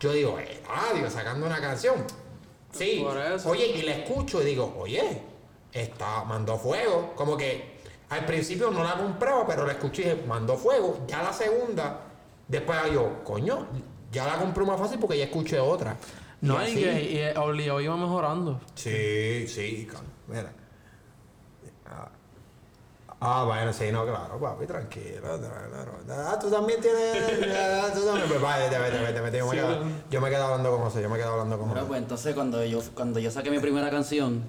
[0.00, 2.04] Yo digo, eh, radio, sacando una canción.
[2.72, 3.04] Sí.
[3.46, 5.22] Oye, y la escucho y digo, oye,
[5.72, 7.12] está, mandó fuego.
[7.14, 7.78] Como que
[8.10, 11.04] al principio no la compraba, pero la escuché y dije, mandó fuego.
[11.06, 12.00] Ya la segunda,
[12.48, 13.66] después yo, coño,
[14.10, 15.96] ya la compré más fácil porque ya escuché otra.
[16.40, 16.74] No, y y así.
[16.82, 18.60] que y, eh, obligado iba mejorando.
[18.74, 19.88] Sí, sí,
[20.28, 20.52] mira.
[21.86, 22.10] Ah,
[23.26, 25.22] Ah, bueno, sí, no, claro, papi, tranquilo.
[25.22, 25.92] tranquilo.
[26.10, 27.16] Ah, tú también tienes.
[27.56, 28.28] ah, tú también.
[28.28, 29.38] Pues vete, vete, vete, vete.
[29.38, 29.90] Yo, me quedo, bueno.
[30.10, 31.80] yo me quedo hablando con José, yo me quedo hablando con José.
[31.88, 34.44] pues entonces cuando yo, cuando yo saqué mi primera canción,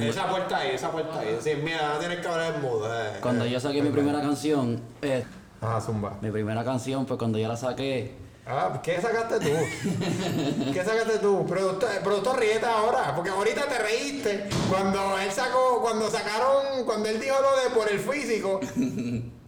[0.00, 1.36] Esa puerta ahí, esa puerta ahí.
[1.40, 2.88] Sí, mira, no tienes que hablar en mudo.
[2.88, 3.18] Eh.
[3.20, 5.24] cuando yo saqué mi primera canción, eh,
[5.60, 6.18] Ajá, zumba.
[6.20, 8.14] mi primera canción, pues cuando yo la saqué,
[8.44, 10.72] Ah, ¿qué sacaste tú?
[10.72, 11.46] ¿Qué sacaste tú?
[11.46, 17.20] Productor, productor ríete ahora, porque ahorita te reíste cuando él sacó, cuando sacaron, cuando él
[17.20, 18.58] dijo lo de por el físico,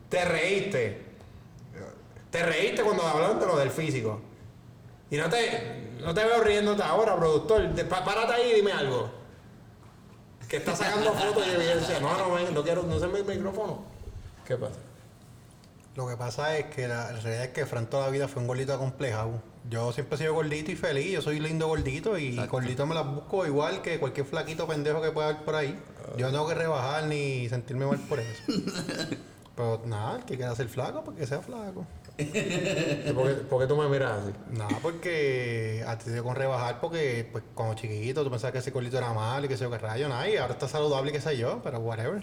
[0.09, 1.03] te reíste.
[2.30, 4.20] Te reíste cuando hablaron de lo del físico.
[5.11, 7.68] Y no te, no te veo riéndote ahora, productor.
[7.88, 9.11] Párate ahí y dime algo.
[10.49, 11.99] Que está sacando fotos y evidencia.
[11.99, 13.84] No, no, no quiero, no se me el micrófono.
[14.47, 14.78] ¿Qué pasa?
[15.95, 18.42] Lo que pasa es que la, la realidad es que Fran toda la vida fue
[18.42, 19.40] un gordito acomplejado.
[19.70, 22.53] Yo siempre he sido gordito y feliz, yo soy lindo gordito y Exacto.
[22.53, 25.78] gordito me las busco igual que cualquier flaquito pendejo que pueda haber por ahí.
[26.18, 28.42] Yo no tengo que rebajar ni sentirme mal por eso.
[29.57, 31.86] Pero nada, el que quiera ser flaco, pues que sea flaco.
[32.16, 34.32] ¿Por qué, por qué tú me miras así?
[34.51, 38.59] Nada, porque a ti te dio con rebajar porque pues cuando chiquito tú pensabas que
[38.59, 41.11] ese gordito era malo y que sé yo qué rayo, nada, y ahora está saludable
[41.11, 42.22] y qué sé yo, pero whatever.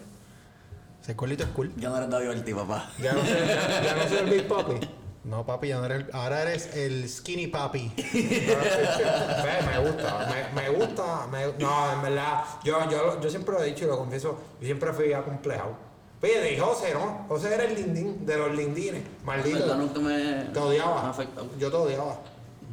[1.11, 1.71] Ese es cool.
[1.77, 2.89] ya no eres David Ortiz, papá.
[3.01, 4.73] Ya no soy, ya, ya no soy el Big Papi.
[5.23, 7.91] No, papi, ya no eres, ahora eres el skinny papi.
[7.95, 13.67] Me gusta, me, me gusta, me- no, en verdad, yo, yo, yo siempre lo he
[13.67, 15.75] dicho y lo confieso, yo siempre fui acomplejado.
[16.23, 17.25] Oye, de José, ¿no?
[17.27, 19.23] José era el lindín, de los lindines, ¿Verdad?
[19.23, 19.75] maldito.
[19.75, 21.13] Nunca me, Te odiaba.
[21.15, 21.59] me.
[21.59, 22.17] Yo te odiaba.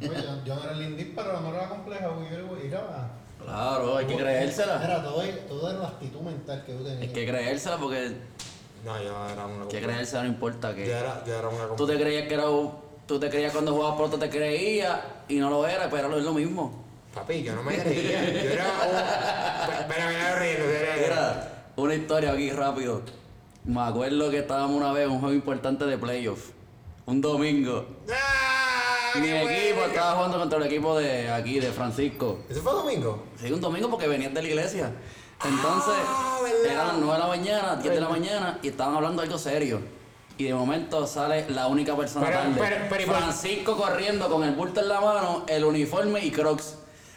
[0.01, 2.15] Oye, yo, no era el lindín, pero no era complejo,
[2.47, 3.09] porque yo era...
[3.43, 4.83] Claro, hay que creérsela.
[4.83, 7.01] Era todo, todo era la actitud mental que tú tenías.
[7.01, 8.11] Hay que creérsela porque
[8.85, 10.91] No, yo era una que creérsela, no importa Yo que...
[10.91, 12.73] era, yo era una Tú te creías que era un-
[13.07, 16.31] Tú te creías cuando jugabas pelota, te creías y no lo era, pero es lo
[16.33, 16.83] mismo.
[17.15, 18.23] Papi, yo no me creía.
[18.43, 19.79] Yo era un.
[19.79, 20.63] Espera, mira, riendo.
[21.77, 23.01] Una historia aquí rápido.
[23.65, 26.49] Me acuerdo que estábamos una vez en un juego importante de playoff.
[27.07, 27.87] Un domingo.
[28.13, 28.58] ¡Ah!
[29.15, 32.39] Mi equipo estaba jugando contra el equipo de aquí, de Francisco.
[32.49, 33.23] ¿Eso fue domingo?
[33.41, 34.91] Sí, un domingo porque venían de la iglesia.
[35.43, 39.21] Entonces, Ah, eran las 9 de la mañana, 10 de la mañana y estaban hablando
[39.21, 39.79] algo serio.
[40.37, 42.87] y de momento sale la única persona Pero- tarde.
[42.89, 46.75] pero- Francisco corriendo con el bulto en la mano, el uniforme y crocs.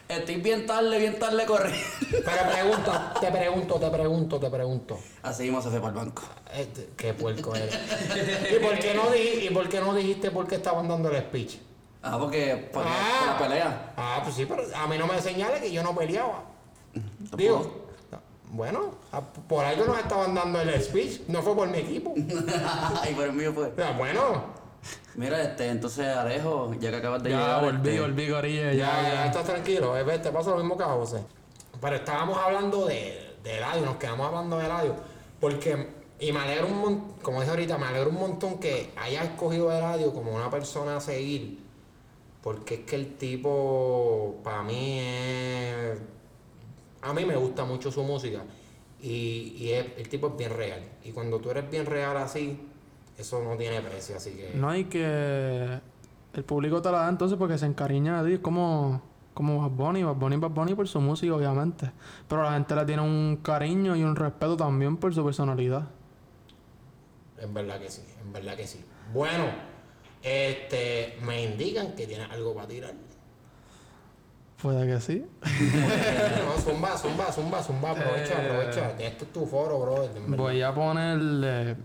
[0.09, 1.79] Estoy bien tarde, bien tarde corriendo.
[2.11, 4.99] Pero pregunta, te pregunto, te pregunto, te pregunto.
[5.21, 6.23] Así mismo se fue para el banco.
[6.53, 7.73] Este, qué puerco eres.
[8.53, 11.21] ¿Y por qué no, di- y por qué no dijiste por qué estaban dando el
[11.21, 11.55] speech?
[12.03, 13.19] Ah, porque, porque Ah.
[13.19, 13.93] por la pelea.
[13.97, 16.43] Ah, pues sí, pero a mí no me señale que yo no peleaba.
[17.35, 17.85] Digo,
[18.51, 18.91] bueno,
[19.47, 22.13] por algo nos estaban dando el speech, no fue por mi equipo.
[22.17, 23.73] y por el mío fue.
[23.83, 24.61] Ah, Bueno,
[25.15, 27.61] Mira, este, entonces Alejo, ya que acabas de Ya llegar.
[27.63, 29.25] volví, este, volví, Corilla, ya, ya, ya, ya.
[29.27, 31.23] estás tranquilo, eh, te pasa lo mismo que a José.
[31.79, 34.95] Pero estábamos hablando de, de Eladio, nos quedamos hablando de Eladio,
[35.39, 35.89] porque,
[36.19, 39.69] y me alegro un montón, como dije ahorita, me alegro un montón que haya escogido
[39.69, 41.62] a Eladio como una persona a seguir,
[42.43, 45.99] porque es que el tipo, para mí, es,
[47.01, 48.43] a mí me gusta mucho su música,
[49.01, 52.59] y, y es- el tipo es bien real, y cuando tú eres bien real así,
[53.17, 54.51] eso no tiene precio, así que...
[54.55, 55.79] No hay que.
[56.33, 58.33] El público te la da entonces porque se encariña de ti.
[58.35, 59.01] Es como.
[59.35, 60.03] Como Bad Bunny.
[60.03, 61.91] Bad Bunny, Bad Bunny por su música, obviamente.
[62.27, 65.89] Pero la gente le tiene un cariño y un respeto también por su personalidad.
[67.37, 68.83] En verdad que sí, en verdad que sí.
[69.13, 69.45] Bueno,
[70.23, 72.93] este, me indican que tienes algo para tirar.
[74.61, 75.25] Puede que sí.
[75.43, 78.45] no, zumba, zumba, zumba, zumba, aprovecha, Eh.
[78.47, 78.91] aprovecha.
[78.97, 80.09] Esto es tu foro, bro.
[80.37, 81.75] Voy a ponerle.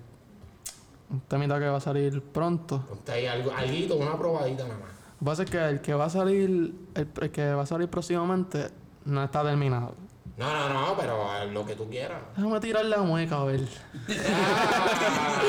[1.11, 2.85] Un temita que va a salir pronto.
[2.89, 4.89] Ponte ahí algo, alguito, una probadita nada más.
[4.91, 6.75] Lo que pasa es que el que va a salir.
[6.95, 8.69] El, el que va a salir próximamente
[9.07, 9.95] no está terminado.
[10.39, 12.21] No, no, no, pero eh, lo que tú quieras.
[12.37, 13.61] Déjame tirar la mueca a ver.
[14.09, 15.43] Ah,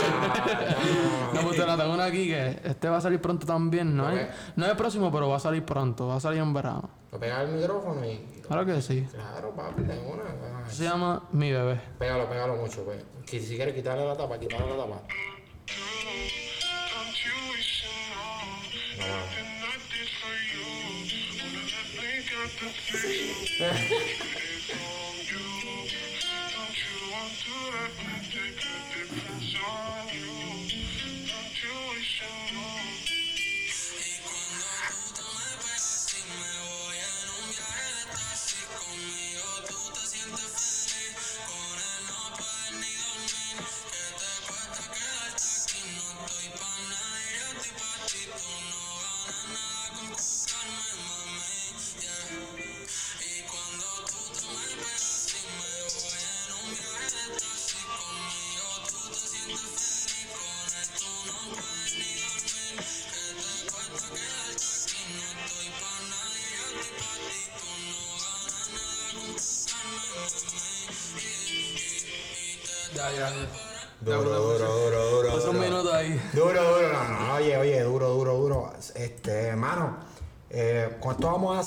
[1.34, 3.95] No, pues te la tengo una aquí que este va a salir pronto también.
[3.95, 6.07] No, es, no es el próximo, pero va a salir pronto.
[6.07, 6.90] Va a salir en verano.
[7.11, 8.18] Lo pega el micrófono y.
[8.48, 9.07] Claro que sí.
[9.11, 10.24] Claro, papi, de una.
[10.66, 11.80] ah, Se llama Mi Bebé.
[11.99, 13.03] Pégalo, pégalo mucho, pues.
[13.30, 15.02] Que Si quieres quitarle la tapa, quitarle la tapa.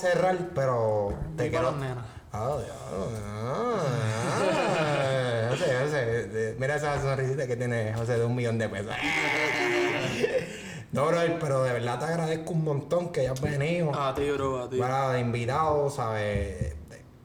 [0.02, 2.04] cerrar, pero te nenas.
[2.32, 2.56] Ah,
[3.34, 3.78] ah,
[5.50, 8.94] José, José, de- mira esa sonrisita que tiene José de un millón de pesos.
[10.92, 13.94] No, bro, pero de verdad te agradezco un montón que hayas venido.
[13.94, 14.78] A ti, bro, a ti.
[14.78, 16.74] Para de invitado, ¿sabes?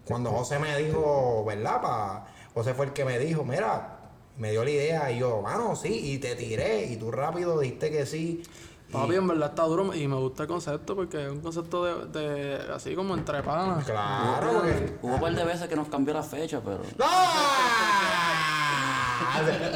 [0.06, 1.82] Cuando José me dijo, ¿verdad?
[1.82, 3.98] Pa, José fue el que me dijo, mira,
[4.38, 7.92] me dio la idea y yo, mano, sí, y te tiré y tú rápido dijiste
[7.92, 8.44] que sí.
[8.92, 12.20] Papi, en verdad está duro y me gusta el concepto porque es un concepto de,
[12.20, 13.84] de así como entre panas.
[13.86, 14.98] Claro, porque...
[15.02, 16.82] Hubo un par de veces que nos cambió la fecha, pero.
[16.98, 17.06] ¡No!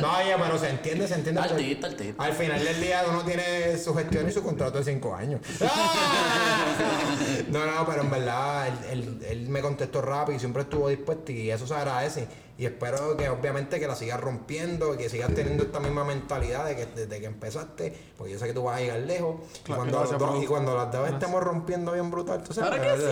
[0.02, 1.42] No, oye, pero se entiende, se entiende.
[1.42, 2.24] Artista, artista.
[2.24, 5.42] Al final del día uno tiene su gestión y su contrato de cinco años.
[7.50, 11.32] No, no, pero en verdad él, él- él me contestó rápido y siempre estuvo dispuesto
[11.34, 12.28] y eso se agradece.
[12.62, 16.64] Y espero que obviamente que la sigas rompiendo y que sigas teniendo esta misma mentalidad
[16.66, 19.38] de que desde que empezaste, porque yo sé que tú vas a llegar lejos.
[19.68, 22.80] y, cuando los dos- y cuando las dos estemos rompiendo bien brutal, tú sabes.
[22.80, 23.04] Que sí.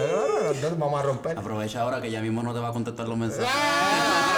[0.44, 1.36] los dos vamos a romper.
[1.40, 3.48] Aprovecha ahora que ya mismo no te va a contestar los mensajes.
[3.52, 4.36] ¡Ah!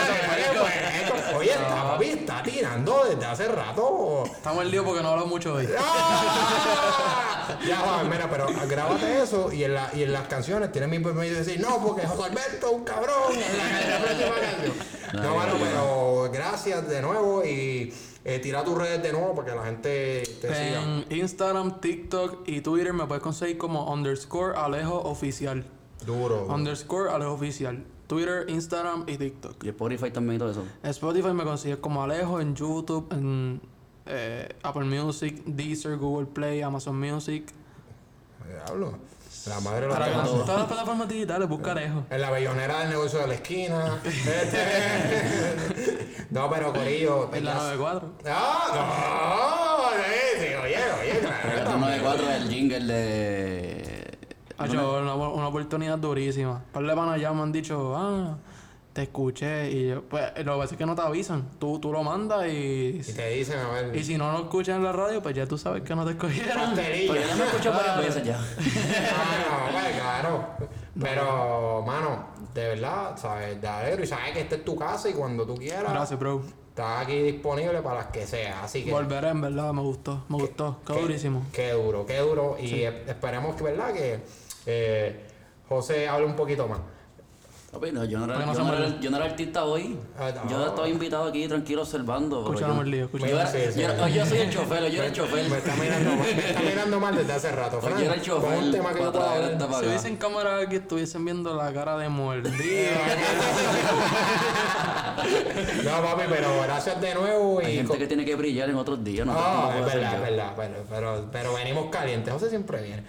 [1.35, 4.23] Oye, está, papi, está tirando desde hace rato.
[4.25, 5.67] Estamos en lío porque no hablo mucho hoy.
[5.77, 7.57] ¡Ah!
[7.67, 10.99] Ya, Juan, mira, pero grábate eso y en, la, y en las canciones tienes mi
[10.99, 13.33] permiso de decir, no, porque José Alberto es un cabrón.
[13.33, 15.00] En la, en la próxima canción.
[15.13, 17.93] No, bueno, pero gracias de nuevo y
[18.23, 20.83] eh, tira tus redes de nuevo para que la gente te siga.
[20.83, 25.65] En Instagram, TikTok y Twitter me puedes conseguir como underscore Alejo Oficial.
[26.05, 26.45] Duro.
[26.47, 27.83] Underscore Alejo Oficial.
[28.07, 29.63] Twitter, Instagram y TikTok.
[29.63, 30.63] Y Spotify también y todo eso.
[30.83, 33.61] En Spotify me consigues como Alejo, en YouTube, en
[34.05, 37.51] eh, Apple Music, Deezer, Google Play, Amazon Music.
[38.47, 38.97] Diablo.
[39.47, 42.03] La madre lo Para que todas las plataformas digitales busca Alejo.
[42.09, 43.99] En la bellonera del negocio de la esquina.
[44.03, 44.57] Este-
[46.29, 47.29] no, pero Corillo.
[47.33, 47.77] En la ¿verdad?
[47.77, 48.11] 94.
[48.27, 49.41] ¡Ah!
[51.43, 54.17] Reggaetón 94 es el jingle de.
[54.57, 56.51] Ha hecho una, una oportunidad durísima.
[56.51, 58.37] Un par de panas ya me han dicho, ah,
[58.93, 59.71] te escuché.
[59.71, 61.49] Y yo, pues, lo que pasa es que no te avisan.
[61.59, 63.01] Tú, tú lo mandas y.
[63.07, 63.95] Y te dicen, a ver.
[63.95, 66.11] Y si no lo escuchas en la radio, pues ya tú sabes que no te
[66.11, 66.71] escogieron.
[66.75, 68.39] Pero yo ya me escucho varias veces ya.
[69.13, 70.47] Ah, no, pues, claro.
[70.99, 73.61] Pero, mano, de verdad, ¿sabes?
[73.61, 74.03] De adero.
[74.03, 76.41] Y sabes que esta es tu casa y cuando tú quieras, Gracias, bro.
[76.69, 78.63] estás aquí disponible para las que sea.
[78.63, 78.91] Así que.
[78.91, 80.25] Volveré, en verdad, me gustó.
[80.29, 80.79] Me gustó.
[80.85, 81.45] Qué- durísimo.
[81.53, 82.57] Qué duro, qué duro.
[82.59, 83.93] Y esperemos que, ¿verdad?
[83.93, 84.19] Que
[84.65, 85.25] eh,
[85.69, 86.79] José hable un poquito más.
[87.71, 89.97] Papi, no, yo, no era, yo, no era, yo no era artista hoy.
[90.19, 90.49] Ah, no.
[90.49, 92.41] Yo estaba invitado aquí tranquilo observando.
[92.43, 93.31] Escuchamos yo- el lío, Yo, escuchamos.
[93.33, 93.79] era- Sí, sí.
[93.79, 95.49] yo era- yo soy el chofer, yo era el chofer.
[95.49, 97.79] Me está mirando mal, me está mirando mal desde hace rato.
[97.79, 101.23] Pues Fran, yo era el chofer un tema que yo Si hubiesen cámara aquí, estuviesen
[101.23, 102.51] viendo la cara de mordido.
[105.83, 107.59] No, papi, pero gracias de nuevo.
[107.59, 109.25] Hay Y gente co- que tiene que brillar en otros días.
[109.25, 110.53] No, no es verdad, es verdad.
[110.57, 112.33] Pero, pero, pero venimos calientes.
[112.33, 113.03] José siempre viene.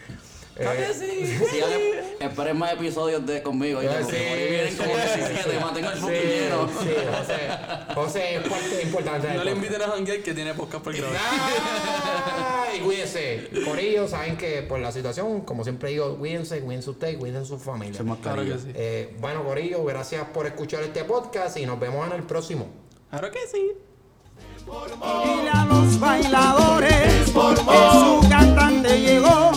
[0.54, 1.38] Claro Eh, que sí.
[2.20, 3.80] Esperen más episodios de conmigo.
[3.80, 5.60] Sí, por ahí vienen como 17.
[5.60, 6.68] Mantengan el sí, buque lleno.
[6.68, 6.88] sí,
[7.18, 11.18] José, José es parte importante No le inviten a Hanguel que tiene podcast por grabar.
[12.76, 13.48] Y cuídense.
[13.64, 17.94] Corillo, saben que por la situación, como siempre digo, cuídense, cuídense ustedes, cuídense su familia.
[17.98, 18.54] Sin Claro mascarilla.
[18.56, 18.72] que sí.
[18.74, 22.68] Eh, bueno, Corillo, gracias por escuchar este podcast y nos vemos en el próximo.
[23.10, 23.72] Claro que sí.
[24.64, 29.51] Dile a los bailadores que su cantante llegó.